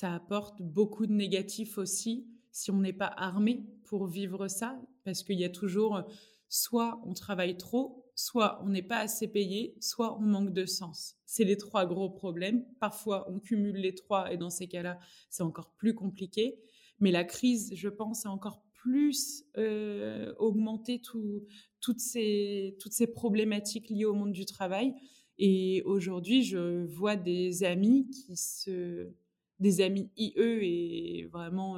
ça 0.00 0.14
apporte 0.14 0.62
beaucoup 0.62 1.06
de 1.06 1.12
négatifs 1.12 1.76
aussi 1.76 2.26
si 2.52 2.70
on 2.70 2.78
n'est 2.80 2.94
pas 2.94 3.12
armé 3.18 3.66
pour 3.84 4.06
vivre 4.06 4.48
ça, 4.48 4.80
parce 5.04 5.22
qu'il 5.22 5.38
y 5.38 5.44
a 5.44 5.50
toujours 5.50 5.96
euh, 5.96 6.02
soit 6.48 7.02
on 7.04 7.12
travaille 7.12 7.58
trop, 7.58 8.10
soit 8.14 8.62
on 8.64 8.70
n'est 8.70 8.82
pas 8.82 9.00
assez 9.00 9.28
payé, 9.28 9.76
soit 9.78 10.16
on 10.18 10.22
manque 10.22 10.54
de 10.54 10.64
sens. 10.64 11.16
C'est 11.26 11.44
les 11.44 11.58
trois 11.58 11.84
gros 11.84 12.08
problèmes. 12.08 12.64
Parfois, 12.80 13.30
on 13.30 13.40
cumule 13.40 13.76
les 13.76 13.94
trois 13.94 14.32
et 14.32 14.38
dans 14.38 14.48
ces 14.48 14.68
cas-là, 14.68 14.98
c'est 15.28 15.42
encore 15.42 15.74
plus 15.76 15.94
compliqué. 15.94 16.58
Mais 16.98 17.10
la 17.10 17.24
crise, 17.24 17.74
je 17.74 17.90
pense, 17.90 18.24
a 18.24 18.30
encore 18.30 18.64
plus 18.72 19.44
euh, 19.58 20.32
augmenté 20.38 21.02
toutes, 21.02 22.00
ces, 22.00 22.74
toutes 22.80 22.94
ces 22.94 23.06
problématiques 23.06 23.90
liées 23.90 24.06
au 24.06 24.14
monde 24.14 24.32
du 24.32 24.46
travail. 24.46 24.94
Et 25.36 25.82
aujourd'hui, 25.84 26.42
je 26.42 26.86
vois 26.86 27.16
des 27.16 27.64
amis 27.64 28.08
qui 28.08 28.38
se 28.38 29.12
des 29.60 29.80
amis 29.80 30.10
IE 30.16 30.32
et 30.36 31.26
vraiment 31.32 31.76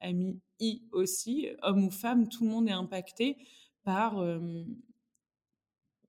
amis 0.00 0.40
I 0.60 0.88
aussi, 0.92 1.48
hommes 1.62 1.84
ou 1.84 1.90
femmes, 1.90 2.28
tout 2.28 2.44
le 2.44 2.50
monde 2.50 2.68
est 2.68 2.72
impacté 2.72 3.36
par 3.84 4.22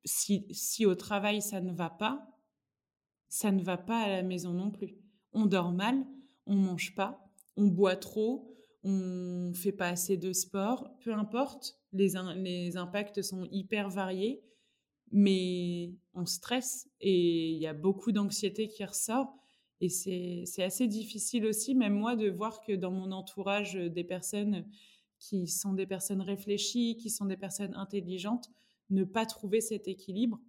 si, 0.05 0.45
si 0.51 0.85
au 0.85 0.95
travail 0.95 1.41
ça 1.41 1.61
ne 1.61 1.71
va 1.71 1.89
pas, 1.89 2.27
ça 3.27 3.51
ne 3.51 3.61
va 3.61 3.77
pas 3.77 4.01
à 4.01 4.09
la 4.09 4.23
maison 4.23 4.53
non 4.53 4.71
plus. 4.71 4.97
On 5.33 5.45
dort 5.45 5.71
mal, 5.71 6.03
on 6.45 6.55
mange 6.55 6.95
pas, 6.95 7.29
on 7.55 7.67
boit 7.67 7.95
trop, 7.95 8.55
on 8.83 9.51
fait 9.53 9.71
pas 9.71 9.89
assez 9.89 10.17
de 10.17 10.33
sport, 10.33 10.97
peu 11.03 11.13
importe, 11.13 11.77
les, 11.93 12.13
les 12.35 12.77
impacts 12.77 13.21
sont 13.21 13.47
hyper 13.51 13.89
variés, 13.89 14.41
mais 15.11 15.93
on 16.13 16.25
stresse 16.25 16.89
et 17.01 17.51
il 17.51 17.59
y 17.59 17.67
a 17.67 17.73
beaucoup 17.73 18.11
d'anxiété 18.11 18.67
qui 18.67 18.83
ressort. 18.83 19.35
Et 19.81 19.89
c'est 19.89 20.63
assez 20.63 20.87
difficile 20.87 21.45
aussi, 21.45 21.73
même 21.73 21.93
moi, 21.93 22.15
de 22.15 22.29
voir 22.29 22.61
que 22.61 22.73
dans 22.73 22.91
mon 22.91 23.11
entourage, 23.11 23.77
euh, 23.77 23.89
des 23.89 24.03
personnes 24.03 24.65
qui 25.19 25.47
sont 25.47 25.73
des 25.73 25.85
personnes 25.85 26.21
réfléchies, 26.21 26.97
qui 26.97 27.09
sont 27.09 27.25
des 27.25 27.37
personnes 27.37 27.73
intelligentes, 27.75 28.49
ne 28.89 29.03
pas 29.03 29.25
trouver 29.25 29.61
cet 29.61 29.87
équilibre 29.87 30.39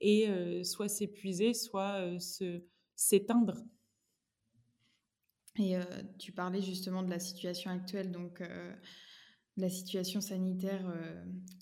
et 0.00 0.28
euh, 0.28 0.64
soit 0.64 0.88
s'épuiser, 0.88 1.52
soit 1.52 2.00
euh, 2.00 2.60
s'éteindre. 2.96 3.64
Et 5.58 5.74
tu 6.18 6.32
parlais 6.32 6.62
justement 6.62 7.02
de 7.02 7.10
la 7.10 7.18
situation 7.18 7.70
actuelle, 7.70 8.12
donc 8.12 8.40
la 9.56 9.68
situation 9.68 10.22
sanitaire 10.22 10.86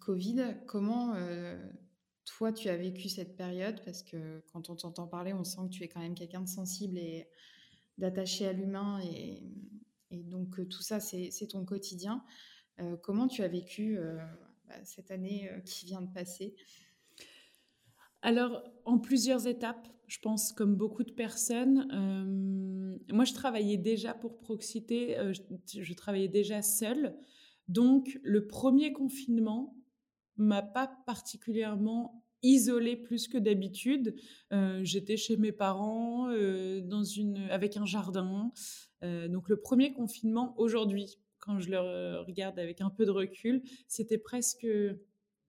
Covid. 0.05 0.59
Comment 0.67 1.15
toi, 2.29 2.53
tu 2.53 2.69
as 2.69 2.77
vécu 2.77 3.09
cette 3.09 3.37
période? 3.37 3.81
Parce 3.85 4.03
que 4.03 4.43
quand 4.53 4.69
on 4.69 4.77
t'entend 4.77 5.07
parler, 5.07 5.33
on 5.33 5.45
sent 5.45 5.63
que 5.65 5.75
tu 5.75 5.83
es 5.83 5.89
quand 5.89 6.01
même 6.01 6.15
quelqu'un 6.15 6.43
de 6.43 6.49
sensible 6.49 6.99
et 6.99 7.27
d'attaché 7.97 8.47
à 8.47 8.53
l'humain 8.53 9.01
et, 9.01 9.43
donc 10.11 10.59
euh, 10.59 10.65
tout 10.65 10.83
ça, 10.83 11.01
c'est 11.01 11.47
ton 11.49 11.65
quotidien. 11.65 12.25
Euh, 12.81 12.97
comment 12.97 13.29
tu 13.29 13.43
as 13.43 13.49
vécu 13.49 13.99
euh, 13.99 14.17
bah, 14.67 14.83
cette 14.85 15.11
année 15.11 15.51
qui 15.65 15.87
vient 15.87 16.01
de 16.01 16.13
passer? 16.13 16.55
Alors, 18.23 18.63
en 18.85 18.99
plusieurs 18.99 19.47
étapes, 19.47 19.89
je 20.07 20.19
pense, 20.21 20.53
comme 20.53 20.77
beaucoup 20.77 21.05
de 21.05 21.13
personnes. 21.13 21.87
moi, 23.11 23.25
je 23.25 23.33
travaillais 23.35 23.77
déjà 23.77 24.15
pour 24.15 24.39
Proxité, 24.39 25.17
je, 25.33 25.83
je, 25.83 25.95
travaillais 25.95 26.29
déjà 26.29 26.63
seule. 26.63 27.17
Donc, 27.69 28.19
le 28.23 28.47
premier 28.47 28.93
confinement, 28.93 29.78
m'a 30.39 30.63
pas 30.63 30.91
particulièrement 31.05 32.25
isolée 32.43 32.97
plus 32.97 33.29
que 33.29 33.39
d'habitude. 33.39 34.15
Euh, 34.53 34.81
j'étais 34.83 35.17
chez 35.17 35.37
mes 35.37 35.53
parents 35.53 36.29
euh, 36.31 36.81
dans 36.81 37.05
une, 37.05 37.49
avec 37.51 37.77
un 37.77 37.85
jardin. 37.85 38.53
Euh, 39.03 39.29
donc 39.29 39.49
le 39.49 39.61
premier 39.61 39.93
confinement 39.93 40.55
aujourd'hui, 40.57 41.19
quand 41.39 41.59
je 41.59 41.71
le 41.71 42.21
regarde 42.21 42.59
avec 42.59 42.81
un 42.81 42.91
peu 42.91 43.05
de 43.05 43.11
recul, 43.11 43.63
c'était 43.87 44.19
presque 44.19 44.67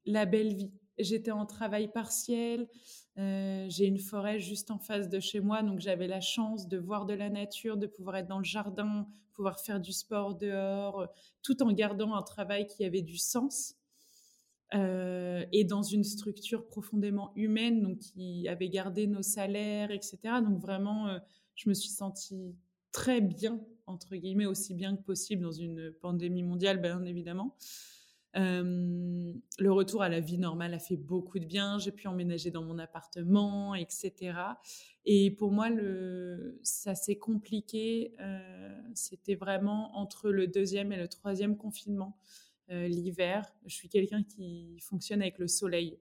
la 0.06 0.26
belle 0.26 0.54
vie. 0.54 0.72
J'étais 0.98 1.32
en 1.32 1.46
travail 1.46 1.92
partiel, 1.92 2.68
j'ai 3.16 3.86
une 3.86 4.00
forêt 4.00 4.40
juste 4.40 4.70
en 4.70 4.80
face 4.80 5.10
de 5.10 5.20
chez 5.20 5.40
moi, 5.40 5.64
donc 5.64 5.80
j'avais 5.80 6.08
la 6.08 6.20
chance 6.20 6.68
de 6.68 6.78
voir 6.78 7.06
de 7.06 7.14
la 7.14 7.30
nature, 7.30 7.78
de 7.78 7.88
pouvoir 7.88 8.18
être 8.18 8.28
dans 8.28 8.38
le 8.38 8.44
jardin, 8.44 9.08
pouvoir 9.34 9.60
faire 9.62 9.80
du 9.80 9.94
sport 9.94 10.36
dehors, 10.36 11.08
tout 11.42 11.64
en 11.64 11.72
gardant 11.72 12.16
un 12.16 12.22
travail 12.22 12.68
qui 12.68 12.84
avait 12.84 13.02
du 13.02 13.18
sens. 13.18 13.79
Euh, 14.76 15.46
et 15.52 15.64
dans 15.64 15.82
une 15.82 16.04
structure 16.04 16.68
profondément 16.68 17.32
humaine, 17.36 17.82
donc 17.82 18.00
qui 18.00 18.48
avait 18.48 18.70
gardé 18.70 19.08
nos 19.08 19.24
salaires, 19.24 19.90
etc. 19.90 20.20
Donc 20.44 20.60
vraiment, 20.60 21.08
euh, 21.08 21.20
je 21.56 21.70
me 21.70 21.74
suis 21.74 21.90
sentie 21.90 22.56
très 22.92 23.20
bien, 23.20 23.60
entre 23.88 24.16
guillemets, 24.16 24.46
aussi 24.46 24.76
bien 24.76 24.96
que 24.96 25.02
possible 25.02 25.42
dans 25.42 25.52
une 25.52 25.92
pandémie 25.92 26.44
mondiale, 26.44 26.80
bien 26.82 27.04
évidemment. 27.04 27.56
Euh, 28.38 29.34
le 29.58 29.72
retour 29.72 30.04
à 30.04 30.10
la 30.10 30.20
vie 30.20 30.38
normale 30.38 30.76
a 30.76 30.80
fait 30.80 30.98
beaucoup 30.98 31.40
de 31.40 31.46
bien. 31.46 31.80
J'ai 31.80 31.92
pu 31.92 32.08
emménager 32.08 32.52
dans 32.52 32.64
mon 32.64 32.78
appartement, 32.78 33.74
etc. 33.74 34.34
Et 35.04 35.32
pour 35.32 35.52
moi, 35.52 35.70
ça 36.62 36.94
s'est 36.94 37.18
compliqué. 37.18 38.14
C'était 38.94 39.34
vraiment 39.34 39.98
entre 39.98 40.30
le 40.30 40.46
deuxième 40.46 40.92
et 40.92 40.98
le 40.98 41.08
troisième 41.08 41.58
confinement. 41.58 42.20
Euh, 42.72 42.88
l'hiver. 42.88 43.52
Je 43.66 43.74
suis 43.74 43.90
quelqu'un 43.90 44.22
qui 44.22 44.78
fonctionne 44.80 45.22
avec 45.22 45.40
le 45.40 45.48
soleil. 45.48 45.98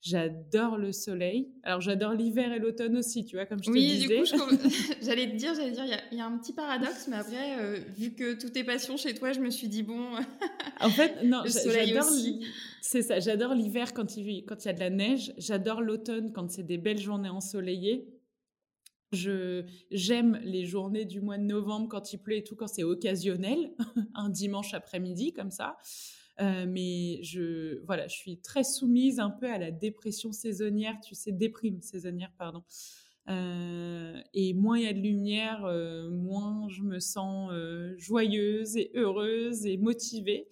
J'adore 0.00 0.76
le 0.76 0.92
soleil. 0.92 1.48
Alors 1.64 1.80
j'adore 1.80 2.12
l'hiver 2.12 2.52
et 2.52 2.60
l'automne 2.60 2.96
aussi, 2.96 3.24
tu 3.24 3.34
vois, 3.34 3.44
comme 3.44 3.62
je 3.62 3.70
te 3.70 3.76
disais. 3.76 4.20
Oui, 4.20 4.30
du 4.30 4.38
coup, 4.38 4.68
j'allais 5.02 5.30
te 5.30 5.36
dire, 5.36 5.54
j'allais 5.54 5.72
dire, 5.72 5.84
il 6.12 6.18
y, 6.18 6.20
a 6.20 6.26
un 6.26 6.38
petit 6.38 6.52
paradoxe, 6.52 7.08
mais 7.08 7.16
après, 7.16 7.60
euh, 7.60 7.78
vu 7.96 8.12
que 8.12 8.34
tout 8.34 8.56
est 8.56 8.62
passion 8.62 8.96
chez 8.96 9.14
toi, 9.14 9.32
je 9.32 9.40
me 9.40 9.50
suis 9.50 9.68
dit 9.68 9.82
bon. 9.82 10.00
en 10.80 10.90
fait, 10.90 11.24
non, 11.24 11.42
j'adore. 11.46 12.08
C'est 12.80 13.02
ça, 13.02 13.18
j'adore 13.18 13.54
l'hiver 13.54 13.92
quand 13.92 14.16
il 14.16 14.44
quand 14.44 14.64
il 14.64 14.68
y 14.68 14.70
a 14.70 14.74
de 14.74 14.80
la 14.80 14.90
neige. 14.90 15.32
J'adore 15.38 15.80
l'automne 15.80 16.32
quand 16.32 16.50
c'est 16.50 16.66
des 16.66 16.78
belles 16.78 17.00
journées 17.00 17.30
ensoleillées. 17.30 18.06
Je 19.12 19.64
j'aime 19.90 20.40
les 20.42 20.64
journées 20.64 21.04
du 21.04 21.20
mois 21.20 21.38
de 21.38 21.44
novembre 21.44 21.88
quand 21.88 22.12
il 22.12 22.18
pleut 22.18 22.36
et 22.36 22.44
tout, 22.44 22.56
quand 22.56 22.66
c'est 22.66 22.82
occasionnel, 22.82 23.72
un 24.14 24.30
dimanche 24.30 24.74
après-midi 24.74 25.32
comme 25.32 25.50
ça. 25.50 25.76
Euh, 26.40 26.64
mais 26.66 27.22
je 27.22 27.84
voilà, 27.84 28.08
je 28.08 28.16
suis 28.16 28.38
très 28.38 28.64
soumise 28.64 29.20
un 29.20 29.30
peu 29.30 29.50
à 29.50 29.58
la 29.58 29.70
dépression 29.70 30.32
saisonnière, 30.32 30.98
tu 31.04 31.14
sais, 31.14 31.32
déprime 31.32 31.82
saisonnière, 31.82 32.32
pardon. 32.38 32.62
Euh, 33.28 34.20
et 34.34 34.52
moins 34.54 34.78
il 34.78 34.84
y 34.84 34.88
a 34.88 34.92
de 34.92 34.98
lumière, 35.00 35.64
euh, 35.64 36.10
moins 36.10 36.68
je 36.68 36.82
me 36.82 36.98
sens 36.98 37.52
joyeuse 37.98 38.76
et 38.76 38.90
heureuse 38.94 39.66
et 39.66 39.76
motivée. 39.76 40.48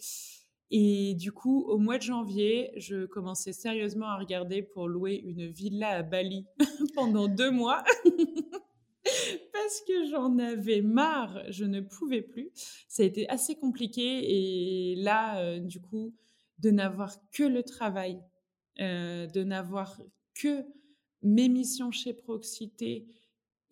Et 0.71 1.15
du 1.15 1.33
coup, 1.33 1.65
au 1.65 1.79
mois 1.79 1.99
de 1.99 2.03
janvier, 2.03 2.71
je 2.77 3.07
commençais 3.07 3.53
sérieusement 3.53 4.07
à 4.07 4.19
regarder 4.19 4.63
pour 4.63 4.89
louer 4.89 5.17
une 5.17 5.47
villa 5.47 5.89
à 5.89 6.03
Bali 6.03 6.47
pendant 6.95 7.27
deux 7.27 7.51
mois. 7.51 7.83
Parce 9.53 9.81
que 9.87 10.09
j'en 10.11 10.39
avais 10.39 10.83
marre, 10.83 11.43
je 11.49 11.65
ne 11.65 11.81
pouvais 11.81 12.23
plus. 12.23 12.51
Ça 12.89 13.03
a 13.03 13.07
été 13.07 13.29
assez 13.29 13.57
compliqué. 13.57 14.93
Et 14.93 14.95
là, 14.97 15.41
euh, 15.41 15.59
du 15.59 15.81
coup, 15.81 16.15
de 16.59 16.71
n'avoir 16.71 17.17
que 17.33 17.43
le 17.43 17.63
travail, 17.63 18.21
euh, 18.81 19.27
de 19.27 19.43
n'avoir 19.43 20.01
que 20.35 20.65
mes 21.23 21.49
missions 21.49 21.91
chez 21.91 22.15
Proxité, 22.15 23.07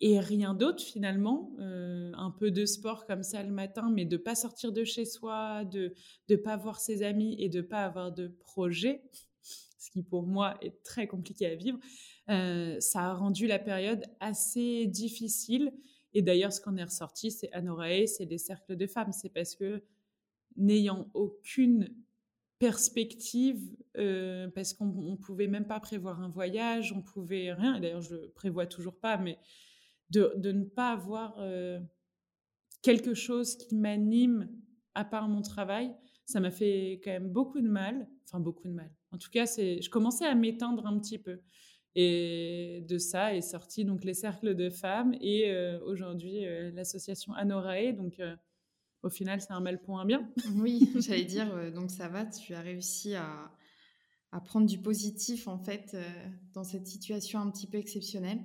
et 0.01 0.19
rien 0.19 0.53
d'autre 0.53 0.81
finalement. 0.81 1.51
un 1.59 2.31
peu 2.31 2.51
de 2.51 2.65
sport 2.65 3.05
comme 3.05 3.23
ça 3.23 3.43
le 3.43 3.51
matin, 3.51 3.91
mais 3.93 4.05
de 4.05 4.17
pas 4.17 4.35
sortir 4.35 4.71
de 4.71 4.83
chez 4.83 5.05
soi, 5.05 5.65
de 5.65 5.93
ne 6.29 6.35
pas 6.35 6.57
voir 6.57 6.79
ses 6.79 7.03
amis 7.03 7.35
et 7.39 7.49
de 7.49 7.61
pas 7.61 7.83
avoir 7.83 8.11
de 8.11 8.27
projet, 8.27 9.01
ce 9.41 9.91
qui 9.91 10.03
pour 10.03 10.23
moi 10.23 10.57
est 10.61 10.83
très 10.83 11.07
compliqué 11.07 11.47
à 11.47 11.55
vivre, 11.55 11.79
ça 12.27 13.01
a 13.01 13.13
rendu 13.13 13.47
la 13.47 13.59
période 13.59 14.03
assez 14.19 14.87
difficile. 14.87 15.73
Et 16.13 16.21
d'ailleurs, 16.21 16.53
ce 16.53 16.61
qu'on 16.61 16.77
est 16.77 16.83
ressorti, 16.83 17.31
c'est 17.31 17.51
Anorae, 17.53 18.07
c'est 18.07 18.25
des 18.25 18.37
cercles 18.37 18.75
de 18.75 18.87
femmes. 18.87 19.11
C'est 19.11 19.29
parce 19.29 19.55
que 19.55 19.83
n'ayant 20.57 21.09
aucune 21.13 21.89
perspective, 22.59 23.61
euh, 23.97 24.49
parce 24.49 24.73
qu'on 24.73 24.85
ne 24.85 25.15
pouvait 25.15 25.47
même 25.47 25.65
pas 25.65 25.79
prévoir 25.79 26.21
un 26.21 26.29
voyage, 26.29 26.91
on 26.91 27.01
pouvait 27.01 27.53
rien, 27.53 27.79
d'ailleurs 27.79 28.01
je 28.01 28.15
le 28.15 28.29
prévois 28.29 28.65
toujours 28.65 28.97
pas, 28.97 29.17
mais 29.17 29.37
de, 30.09 30.33
de 30.37 30.51
ne 30.51 30.63
pas 30.63 30.91
avoir 30.91 31.35
euh, 31.39 31.79
quelque 32.81 33.13
chose 33.13 33.57
qui 33.57 33.75
m'anime 33.75 34.49
à 34.95 35.05
part 35.05 35.27
mon 35.27 35.41
travail, 35.41 35.93
ça 36.25 36.39
m'a 36.39 36.51
fait 36.51 36.99
quand 37.03 37.11
même 37.11 37.29
beaucoup 37.29 37.61
de 37.61 37.69
mal, 37.69 38.07
enfin 38.25 38.39
beaucoup 38.39 38.67
de 38.67 38.73
mal. 38.73 38.91
En 39.11 39.17
tout 39.17 39.29
cas, 39.29 39.45
c'est, 39.45 39.81
je 39.81 39.89
commençais 39.89 40.25
à 40.25 40.35
m'éteindre 40.35 40.85
un 40.85 40.99
petit 40.99 41.17
peu. 41.17 41.41
Et 41.95 42.85
de 42.87 42.97
ça 42.99 43.35
est 43.35 43.41
sorti 43.41 43.83
donc 43.83 44.03
les 44.03 44.13
cercles 44.13 44.55
de 44.55 44.69
femmes 44.69 45.15
et 45.21 45.49
euh, 45.49 45.79
aujourd'hui 45.83 46.45
l'association 46.71 47.33
Anorae, 47.33 47.93
donc 47.93 48.21
au 49.01 49.09
final, 49.09 49.41
c'est 49.41 49.51
un 49.51 49.61
mal 49.61 49.81
pour 49.81 49.99
un 49.99 50.05
bien. 50.05 50.29
Oui, 50.55 50.91
j'allais 50.99 51.25
dire, 51.25 51.53
euh, 51.53 51.71
donc 51.71 51.89
ça 51.91 52.07
va, 52.09 52.25
tu 52.25 52.53
as 52.53 52.61
réussi 52.61 53.15
à, 53.15 53.51
prendre 54.45 54.67
du 54.67 54.77
positif, 54.77 55.47
en 55.47 55.57
fait, 55.57 55.91
euh, 55.93 56.03
dans 56.53 56.63
cette 56.63 56.87
situation 56.87 57.39
un 57.39 57.49
petit 57.49 57.67
peu 57.67 57.77
exceptionnelle. 57.77 58.39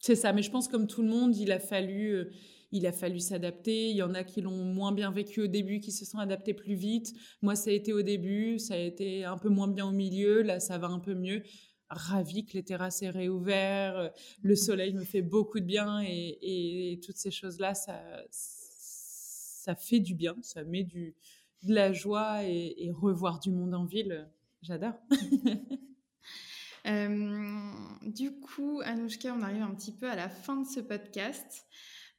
C'est 0.00 0.16
ça, 0.16 0.32
mais 0.32 0.42
je 0.42 0.50
pense 0.50 0.66
comme 0.66 0.86
tout 0.86 1.02
le 1.02 1.08
monde, 1.08 1.36
il 1.36 1.52
a 1.52 1.60
fallu, 1.60 2.14
euh, 2.14 2.30
il 2.72 2.86
a 2.86 2.92
fallu 2.92 3.20
s'adapter. 3.20 3.90
Il 3.90 3.96
y 3.96 4.02
en 4.02 4.14
a 4.14 4.24
qui 4.24 4.40
l'ont 4.40 4.64
moins 4.64 4.92
bien 4.92 5.10
vécu 5.10 5.42
au 5.42 5.46
début, 5.46 5.80
qui 5.80 5.92
se 5.92 6.06
sont 6.06 6.18
adaptés 6.18 6.54
plus 6.54 6.74
vite. 6.74 7.12
Moi, 7.42 7.54
ça 7.54 7.68
a 7.68 7.74
été 7.74 7.92
au 7.92 8.00
début, 8.00 8.58
ça 8.58 8.74
a 8.74 8.78
été 8.78 9.24
un 9.24 9.36
peu 9.36 9.50
moins 9.50 9.68
bien 9.68 9.86
au 9.86 9.92
milieu. 9.92 10.40
Là, 10.40 10.58
ça 10.58 10.78
va 10.78 10.88
un 10.88 11.00
peu 11.00 11.14
mieux. 11.14 11.42
Ravi 11.90 12.46
que 12.46 12.54
les 12.54 12.62
terrasses 12.62 13.02
aient 13.02 13.10
réouvert, 13.10 14.12
le 14.42 14.54
soleil 14.54 14.94
me 14.94 15.04
fait 15.04 15.22
beaucoup 15.22 15.58
de 15.58 15.64
bien 15.64 16.00
et, 16.00 17.00
toutes 17.04 17.16
ces 17.16 17.32
choses-là, 17.32 17.74
ça, 17.74 18.00
ça 18.30 19.74
fait 19.74 19.98
du 19.98 20.14
bien, 20.14 20.36
ça 20.40 20.62
met 20.62 20.84
du, 20.84 21.16
de 21.64 21.74
la 21.74 21.92
joie 21.92 22.44
et, 22.44 22.92
revoir 22.92 23.40
du 23.40 23.50
monde 23.50 23.74
en 23.74 23.86
ville, 23.86 24.28
j'adore. 24.62 24.94
Euh, 26.86 27.72
du 28.02 28.32
coup, 28.40 28.80
Anouchka, 28.84 29.34
on 29.34 29.42
arrive 29.42 29.62
un 29.62 29.74
petit 29.74 29.92
peu 29.92 30.08
à 30.08 30.16
la 30.16 30.28
fin 30.28 30.56
de 30.56 30.66
ce 30.66 30.80
podcast. 30.80 31.66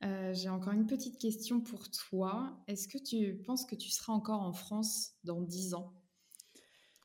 Euh, 0.04 0.34
j'ai 0.34 0.50
encore 0.50 0.74
une 0.74 0.88
petite 0.88 1.20
question 1.20 1.62
pour 1.62 1.90
toi. 1.92 2.58
Est-ce 2.68 2.88
que 2.88 2.98
tu 2.98 3.42
penses 3.46 3.66
que 3.66 3.76
tu 3.76 3.90
seras 3.90 4.14
encore 4.14 4.42
en 4.42 4.54
France 4.54 5.12
dans 5.24 5.42
10 5.42 5.76
ans? 5.76 5.94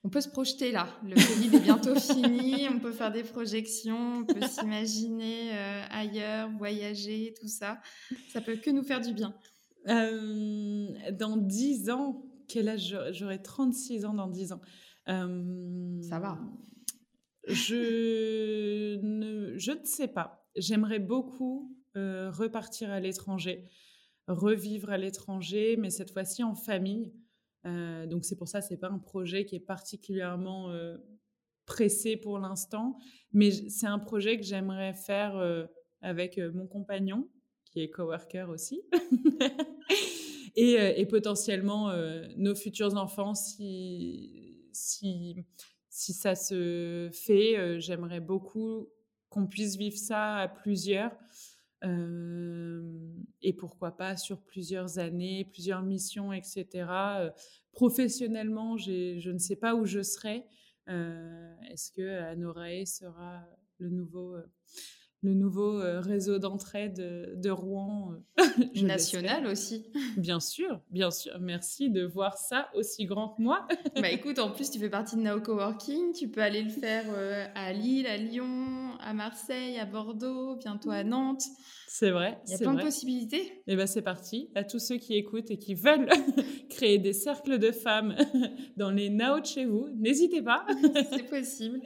On 0.03 0.09
peut 0.09 0.21
se 0.21 0.29
projeter 0.29 0.73
là. 0.73 0.89
Le 1.03 1.15
Covid 1.15 1.57
est 1.57 1.61
bientôt 1.61 1.99
fini. 1.99 2.69
On 2.69 2.79
peut 2.79 2.93
faire 2.93 3.13
des 3.13 3.25
projections. 3.25 4.19
On 4.19 4.25
peut 4.25 4.47
s'imaginer 4.47 5.51
euh, 5.53 5.83
ailleurs, 5.91 6.51
voyager, 6.57 7.35
tout 7.39 7.49
ça. 7.49 7.81
Ça 8.31 8.41
peut 8.41 8.57
que 8.57 8.71
nous 8.71 8.85
faire 8.85 9.01
du 9.01 9.13
bien. 9.13 9.35
Euh, 9.89 10.89
dans 11.13 11.37
10 11.37 11.91
ans, 11.91 12.25
quel 12.49 12.69
âge? 12.69 12.97
J'aurai 13.11 13.43
36 13.43 14.05
ans 14.07 14.15
dans 14.15 14.29
10 14.29 14.53
ans. 14.53 14.61
Ça 15.07 16.19
va. 16.19 16.39
Je 17.47 18.97
ne, 19.03 19.57
je 19.57 19.73
ne 19.73 19.85
sais 19.85 20.09
pas. 20.09 20.47
J'aimerais 20.57 20.99
beaucoup 20.99 21.77
euh, 21.97 22.31
repartir 22.31 22.91
à 22.91 23.01
l'étranger, 23.01 23.65
revivre 24.29 24.91
à 24.91 24.99
l'étranger, 24.99 25.77
mais 25.77 25.91
cette 25.91 26.11
fois-ci 26.11 26.43
en 26.43 26.55
famille. 26.55 27.13
donc 27.65 28.25
c'est 28.25 28.37
pour 28.37 28.49
ça, 28.49 28.61
c'est 28.61 28.77
pas 28.77 28.91
un 28.91 28.99
projet 28.99 29.45
qui 29.45 29.57
est 29.57 29.67
particulièrement 29.67 30.73
pressé 31.65 32.17
pour 32.17 32.39
l'instant, 32.39 32.97
mais 33.33 33.51
c'est 33.51 33.87
un 33.87 33.99
projet 33.99 34.37
que 34.37 34.45
j'aimerais 34.45 34.95
faire 34.95 35.35
avec 36.01 36.39
mon 36.39 36.67
compagnon, 36.67 37.29
qui 37.65 37.81
est 37.81 37.91
coworker 37.91 38.49
aussi. 38.51 38.83
Euh, 40.59 40.93
et, 40.97 41.05
potentiellement 41.05 41.91
euh, 41.91 42.27
nos 42.37 42.55
futurs 42.55 42.97
enfants, 42.97 43.35
si, 43.35 44.65
si, 44.73 45.45
si 45.97 46.13
ça 46.13 46.35
se 46.35 47.09
fait, 47.11 47.57
euh, 47.59 47.81
j'aimerais 47.81 48.21
beaucoup 48.21 48.87
qu'on 49.31 49.47
puisse 49.47 49.77
vivre 49.77 49.97
ça 49.97 50.37
à 50.37 50.47
plusieurs. 50.47 51.17
et 53.43 53.53
pourquoi 53.53 53.97
pas 53.97 54.17
sur 54.17 54.43
plusieurs 54.43 54.99
années, 54.99 55.47
plusieurs 55.51 55.83
missions, 55.83 56.33
etc. 56.33 56.85
professionnellement, 57.73 58.77
je 58.77 59.31
ne 59.31 59.39
sais 59.39 59.57
pas 59.57 59.75
où 59.75 59.85
je 59.87 60.03
serai. 60.03 60.45
Est-ce 60.87 61.93
que 61.93 62.19
Anorae 62.25 62.85
sera 62.87 63.47
le 63.79 63.89
nouveau 63.91 64.37
le 65.23 65.35
nouveau 65.35 65.81
euh, 65.81 66.01
réseau 66.01 66.39
d'entraide 66.39 67.41
de, 67.41 67.51
Rouen. 67.51 68.13
Euh, 68.39 68.43
National 68.83 69.47
aussi. 69.47 69.87
Bien 70.17 70.41
sûr, 70.41 70.81
bien 70.91 71.11
sûr. 71.11 71.39
Merci 71.41 71.91
de 71.91 72.05
voir 72.05 72.39
ça 72.39 72.69
aussi 72.75 73.05
grand 73.05 73.31
que 73.31 73.43
moi. 73.43 73.67
bah 73.97 74.11
écoute, 74.11 74.39
en 74.39 74.51
plus, 74.51 74.71
tu 74.71 74.79
fais 74.79 74.89
partie 74.89 75.17
de 75.17 75.23
Now 75.23 75.41
Coworking. 75.41 76.13
Tu 76.13 76.29
peux 76.29 76.41
aller 76.41 76.63
le 76.63 76.71
faire 76.71 77.05
euh, 77.09 77.47
à 77.55 77.73
Lille, 77.73 78.07
à 78.07 78.17
Lyon, 78.17 78.97
à 79.01 79.13
Marseille, 79.15 79.79
à 79.79 79.85
Bordeaux, 79.85 80.57
bientôt 80.57 80.91
à 80.91 81.05
Nantes. 81.05 81.45
C'est 81.89 82.11
vrai. 82.11 82.39
Il 82.47 82.53
y 82.53 82.55
a 82.55 82.59
plein 82.59 82.75
de 82.75 82.83
possibilités. 82.83 83.43
Et 83.43 83.63
eh 83.69 83.77
ben 83.77 83.87
c'est 83.87 84.03
parti. 84.03 84.51
À 84.55 84.65
tous 84.65 84.79
ceux 84.79 84.97
qui 84.97 85.15
écoutent 85.15 85.51
et 85.51 85.59
qui 85.59 85.75
veulent 85.75 86.09
créer 86.71 86.99
des 86.99 87.13
cercles 87.13 87.59
de 87.59 87.71
femmes 87.73 88.17
dans 88.77 88.91
les 88.91 89.11
Now 89.11 89.41
de 89.41 89.47
chez 89.47 89.65
vous, 89.65 89.89
n'hésitez 89.97 90.43
pas. 90.43 90.67
c'est 91.11 91.29
possible. 91.29 91.81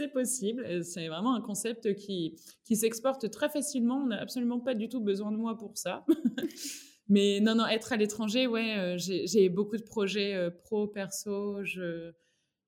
C'est 0.00 0.08
possible. 0.08 0.82
C'est 0.82 1.08
vraiment 1.08 1.34
un 1.34 1.40
concept 1.40 1.94
qui, 1.94 2.36
qui 2.64 2.76
s'exporte 2.76 3.30
très 3.30 3.50
facilement. 3.50 3.98
On 3.98 4.06
n'a 4.06 4.20
absolument 4.20 4.60
pas 4.60 4.74
du 4.74 4.88
tout 4.88 5.00
besoin 5.00 5.30
de 5.30 5.36
moi 5.36 5.56
pour 5.58 5.76
ça. 5.76 6.04
Mais 7.08 7.40
non, 7.40 7.56
non, 7.56 7.66
être 7.66 7.92
à 7.92 7.96
l'étranger, 7.96 8.46
ouais, 8.46 8.78
euh, 8.78 8.96
j'ai 8.96 9.48
beaucoup 9.48 9.76
de 9.76 9.82
projets 9.82 10.34
euh, 10.34 10.50
pro, 10.50 10.86
perso, 10.86 11.62
je, 11.64 12.12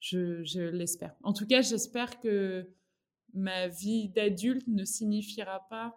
je, 0.00 0.68
l'espère. 0.70 1.14
En 1.22 1.32
tout 1.32 1.46
cas, 1.46 1.62
j'espère 1.62 2.18
que 2.18 2.68
ma 3.32 3.68
vie 3.68 4.08
d'adulte 4.08 4.66
ne 4.66 4.84
signifiera 4.84 5.66
pas 5.70 5.94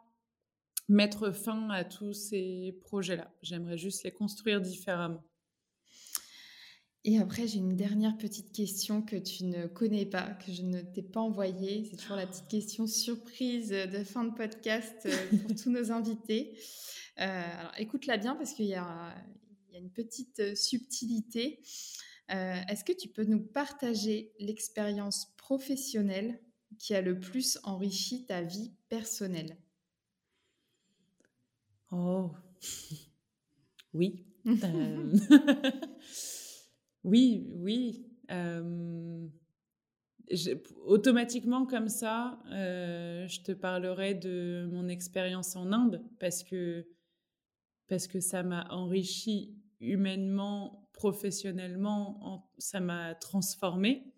mettre 0.87 1.31
fin 1.31 1.69
à 1.71 1.83
tous 1.83 2.13
ces 2.13 2.77
projets-là. 2.81 3.33
J'aimerais 3.41 3.79
juste 3.79 4.03
les 4.03 4.11
construire 4.11 4.61
différemment. 4.61 5.23
Et 7.07 7.19
après, 7.19 7.47
j'ai 7.47 7.59
une 7.59 7.75
dernière 7.75 8.17
petite 8.17 8.51
question 8.51 9.03
que 9.03 9.15
tu 9.15 9.43
ne 9.43 9.67
connais 9.67 10.07
pas, 10.07 10.31
que 10.43 10.51
je 10.51 10.63
ne 10.63 10.81
t'ai 10.81 11.03
pas 11.03 11.19
envoyée. 11.19 11.87
C'est 11.87 11.97
toujours 11.97 12.15
la 12.15 12.25
petite 12.25 12.47
question 12.47 12.87
surprise 12.87 13.69
de 13.69 14.03
fin 14.03 14.23
de 14.23 14.33
podcast 14.33 15.05
euh, 15.05 15.37
pour 15.47 15.55
tous 15.55 15.69
nos 15.69 15.91
invités. 15.91 16.57
Euh, 17.19 17.59
alors, 17.59 17.73
écoute-la 17.77 18.17
bien 18.17 18.35
parce 18.35 18.53
qu'il 18.53 18.65
y, 18.65 18.73
a, 18.73 19.13
une 19.75 19.91
petite 19.91 20.55
subtilité. 20.55 21.61
Euh, 22.31 22.55
est-ce 22.69 22.83
que 22.83 22.93
tu 22.93 23.07
peux 23.07 23.25
nous 23.25 23.41
partager 23.41 24.33
l'expérience 24.39 25.27
professionnelle 25.37 26.41
qui 26.79 26.95
a 26.95 27.01
le 27.01 27.19
plus 27.19 27.59
enrichi 27.65 28.25
ta 28.25 28.41
vie 28.41 28.71
personnelle? 28.89 29.57
Oh, 31.91 32.31
oui. 33.93 34.25
Oui, 37.05 37.47
oui. 37.53 38.03
Automatiquement, 40.85 41.67
comme 41.67 41.87
ça, 41.87 42.39
je 42.49 43.41
te 43.43 43.51
parlerai 43.51 44.15
de 44.15 44.67
mon 44.71 44.87
expérience 44.87 45.55
en 45.55 45.71
Inde 45.71 46.03
parce 46.19 46.43
que, 46.43 46.87
parce 47.87 48.07
que 48.07 48.19
ça 48.19 48.41
m'a 48.41 48.67
enrichi 48.71 49.55
humainement, 49.79 50.89
professionnellement, 50.93 52.49
ça 52.57 52.79
m'a 52.79 53.13
transformé. 53.13 54.11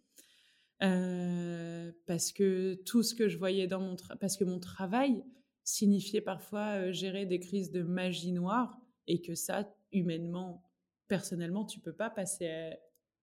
Euh, 0.83 1.91
parce 2.05 2.31
que 2.31 2.75
tout 2.85 3.03
ce 3.03 3.15
que 3.15 3.27
je 3.27 3.37
voyais 3.37 3.67
dans 3.67 3.81
mon 3.81 3.95
travail, 3.95 4.17
parce 4.19 4.37
que 4.37 4.43
mon 4.45 4.59
travail 4.59 5.23
signifiait 5.63 6.21
parfois 6.21 6.91
gérer 6.91 7.25
des 7.25 7.39
crises 7.39 7.71
de 7.71 7.81
magie 7.81 8.31
noire 8.31 8.79
et 9.07 9.19
que 9.21 9.35
ça, 9.35 9.67
humainement, 9.91 10.63
personnellement, 11.07 11.65
tu 11.65 11.79
peux 11.79 11.93
pas 11.93 12.09
passer 12.09 12.47
à 12.47 12.77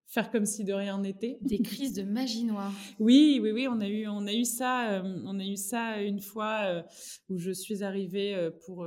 faire 0.06 0.30
comme 0.30 0.46
si 0.46 0.64
de 0.64 0.72
rien 0.72 0.98
n'était. 0.98 1.38
Des 1.40 1.60
crises 1.60 1.94
de 1.94 2.02
magie 2.02 2.44
noire. 2.44 2.72
Oui, 3.00 3.40
oui, 3.42 3.50
oui, 3.52 3.68
on 3.68 3.80
a 3.80 3.88
eu, 3.88 4.06
on 4.06 4.26
a 4.26 4.32
eu 4.32 4.44
ça, 4.44 4.92
euh, 4.92 5.22
on 5.24 5.38
a 5.38 5.44
eu 5.44 5.56
ça 5.56 6.00
une 6.02 6.20
fois 6.20 6.60
euh, 6.64 6.82
où 7.28 7.38
je 7.38 7.50
suis 7.50 7.82
arrivée 7.82 8.34
euh, 8.34 8.50
pour 8.64 8.86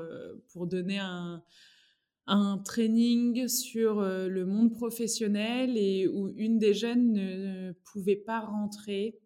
pour 0.51 0.67
donner 0.67 0.99
un 0.99 1.43
un 2.29 2.57
training 2.57 3.47
sur 3.47 4.01
le 4.01 4.45
monde 4.45 4.73
professionnel 4.73 5.77
et 5.77 6.09
où 6.09 6.27
une 6.35 6.57
des 6.57 6.73
jeunes 6.73 7.13
ne 7.13 7.71
pouvait 7.85 8.17
pas 8.17 8.41
rentrer 8.41 9.17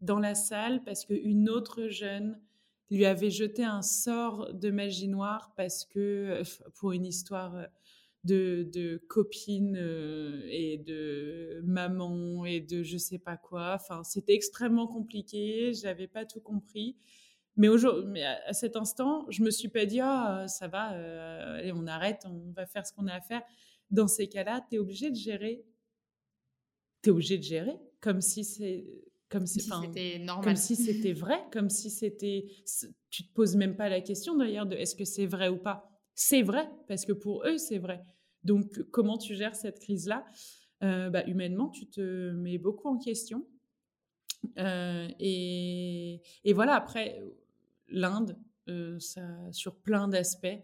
dans 0.00 0.18
la 0.18 0.34
salle 0.34 0.82
parce 0.82 1.04
qu'une 1.04 1.50
autre 1.50 1.88
jeune 1.88 2.40
lui 2.90 3.04
avait 3.04 3.28
jeté 3.28 3.62
un 3.62 3.82
sort 3.82 4.54
de 4.54 4.70
magie 4.70 5.08
noire 5.08 5.52
parce 5.54 5.84
que, 5.84 6.40
pour 6.76 6.92
une 6.92 7.04
histoire 7.04 7.66
de, 8.24 8.68
de 8.72 8.96
copine 9.08 9.76
et 10.48 10.78
de 10.78 11.60
maman 11.64 12.44
et 12.44 12.60
de 12.60 12.82
je 12.82 12.96
sais 12.96 13.18
pas 13.18 13.36
quoi. 13.36 13.74
Enfin, 13.74 14.02
c'était 14.04 14.34
extrêmement 14.34 14.86
compliqué. 14.86 15.72
J'avais 15.74 16.08
pas 16.08 16.24
tout 16.24 16.40
compris. 16.40 16.96
Mais, 17.56 17.68
mais 18.06 18.24
à, 18.24 18.52
cet 18.52 18.76
instant, 18.76 19.26
je 19.30 19.42
me 19.42 19.50
suis 19.50 19.68
pas 19.68 19.86
dit, 19.86 20.00
ah, 20.00 20.46
ça 20.48 20.68
va, 20.68 20.88
allez, 21.54 21.72
on 21.72 21.86
arrête, 21.86 22.26
on 22.26 22.52
va 22.52 22.66
faire 22.66 22.86
ce 22.86 22.92
qu'on 22.92 23.06
a 23.06 23.14
à 23.14 23.20
faire. 23.20 23.42
Dans 23.90 24.08
ces 24.08 24.28
cas-là, 24.28 24.66
tu 24.68 24.76
es 24.76 24.78
obligé 24.78 25.10
de 25.10 25.16
gérer. 25.16 25.64
Tu 27.02 27.08
es 27.08 27.12
obligé 27.12 27.38
de 27.38 27.42
gérer 27.42 27.78
comme 28.00 28.20
si 28.20 28.44
c'est 28.44 28.86
comme 29.28 29.46
si, 29.46 29.60
c'était 29.60 30.20
normal. 30.20 30.44
Comme 30.44 30.56
si 30.56 30.76
c'était 30.76 31.12
vrai, 31.12 31.38
comme 31.52 31.68
si 31.68 31.90
c'était. 31.90 32.46
Tu 33.10 33.26
te 33.26 33.32
poses 33.34 33.56
même 33.56 33.76
pas 33.76 33.88
la 33.88 34.00
question 34.00 34.36
d'ailleurs 34.36 34.66
de 34.66 34.76
est-ce 34.76 34.94
que 34.94 35.04
c'est 35.04 35.26
vrai 35.26 35.48
ou 35.48 35.56
pas? 35.56 35.95
C'est 36.16 36.42
vrai 36.42 36.68
parce 36.88 37.04
que 37.04 37.12
pour 37.12 37.46
eux 37.46 37.58
c'est 37.58 37.78
vrai. 37.78 38.02
Donc 38.42 38.82
comment 38.90 39.18
tu 39.18 39.36
gères 39.36 39.54
cette 39.54 39.78
crise-là? 39.78 40.26
Euh, 40.82 41.08
bah, 41.10 41.24
Humainement, 41.26 41.68
tu 41.70 41.86
te 41.86 42.30
mets 42.32 42.58
beaucoup 42.58 42.88
en 42.88 42.98
question. 42.98 43.46
Euh, 44.58 45.08
et, 45.18 46.20
et, 46.44 46.52
voilà. 46.52 46.74
Après, 46.74 47.22
l'Inde, 47.88 48.38
euh, 48.68 48.98
ça 48.98 49.22
sur 49.52 49.76
plein 49.76 50.08
d'aspects 50.08 50.58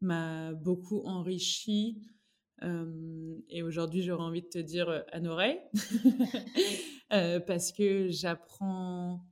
m'a 0.00 0.54
beaucoup 0.54 1.02
enrichi. 1.04 2.00
et 2.62 3.62
aujourd'hui, 3.62 4.02
j'aurais 4.02 4.24
envie 4.24 4.42
de 4.42 4.48
te 4.48 4.58
dire 4.58 5.04
à. 5.12 5.20
Euh, 7.10 7.40
parce 7.40 7.72
que 7.72 8.10
j'apprends 8.10 9.24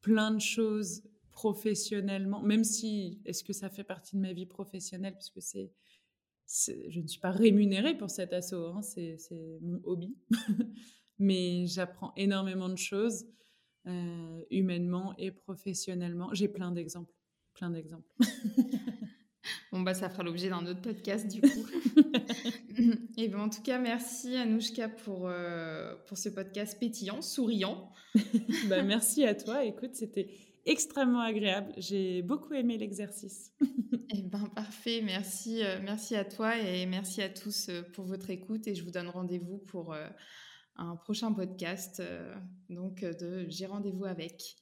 plein 0.00 0.30
de 0.30 0.40
choses 0.40 1.02
professionnellement, 1.40 2.42
même 2.42 2.64
si, 2.64 3.18
est-ce 3.24 3.42
que 3.42 3.54
ça 3.54 3.70
fait 3.70 3.82
partie 3.82 4.14
de 4.14 4.20
ma 4.20 4.34
vie 4.34 4.44
professionnelle, 4.44 5.14
parce 5.14 5.30
que 5.30 5.40
c'est, 5.40 5.72
je 6.90 7.00
ne 7.00 7.06
suis 7.06 7.18
pas 7.18 7.30
rémunérée 7.30 7.96
pour 7.96 8.10
cet 8.10 8.34
assaut, 8.34 8.66
hein, 8.66 8.82
c'est, 8.82 9.16
mon 9.62 9.80
hobby, 9.84 10.14
mais 11.18 11.64
j'apprends 11.66 12.12
énormément 12.18 12.68
de 12.68 12.76
choses, 12.76 13.24
euh, 13.86 14.42
humainement 14.50 15.14
et 15.16 15.30
professionnellement. 15.30 16.28
J'ai 16.34 16.48
plein 16.48 16.72
d'exemples, 16.72 17.14
plein 17.54 17.70
d'exemples. 17.70 18.12
Bon, 19.72 19.80
bah, 19.80 19.94
ça 19.94 20.10
fera 20.10 20.22
l'objet 20.22 20.48
d'un 20.48 20.66
autre 20.66 20.82
podcast, 20.82 21.26
du 21.28 21.40
coup. 21.40 21.66
Et 23.16 23.28
ben, 23.28 23.40
en 23.40 23.48
tout 23.48 23.62
cas, 23.62 23.78
merci 23.78 24.36
Anouchka 24.36 24.88
pour, 24.88 25.28
euh, 25.28 25.94
pour 26.06 26.18
ce 26.18 26.28
podcast 26.28 26.78
pétillant, 26.78 27.22
souriant. 27.22 27.90
bah, 28.68 28.82
merci 28.82 29.24
à 29.24 29.34
toi. 29.34 29.64
Écoute, 29.64 29.94
c'était 29.94 30.28
extrêmement 30.66 31.20
agréable. 31.20 31.72
J'ai 31.76 32.22
beaucoup 32.22 32.54
aimé 32.54 32.78
l'exercice. 32.78 33.52
Et 34.14 34.22
ben, 34.22 34.48
parfait. 34.54 35.02
Merci, 35.02 35.64
euh, 35.64 35.78
merci 35.82 36.16
à 36.16 36.24
toi 36.24 36.58
et 36.58 36.84
merci 36.86 37.22
à 37.22 37.28
tous 37.28 37.68
euh, 37.68 37.82
pour 37.94 38.06
votre 38.06 38.30
écoute. 38.30 38.66
Et 38.66 38.74
je 38.74 38.84
vous 38.84 38.90
donne 38.90 39.08
rendez-vous 39.08 39.58
pour 39.58 39.94
un 40.76 40.96
prochain 40.96 41.32
podcast 41.32 42.02
donc 42.68 43.02
de 43.02 43.46
J'ai 43.48 43.66
rendez-vous 43.66 44.04
avec. 44.04 44.56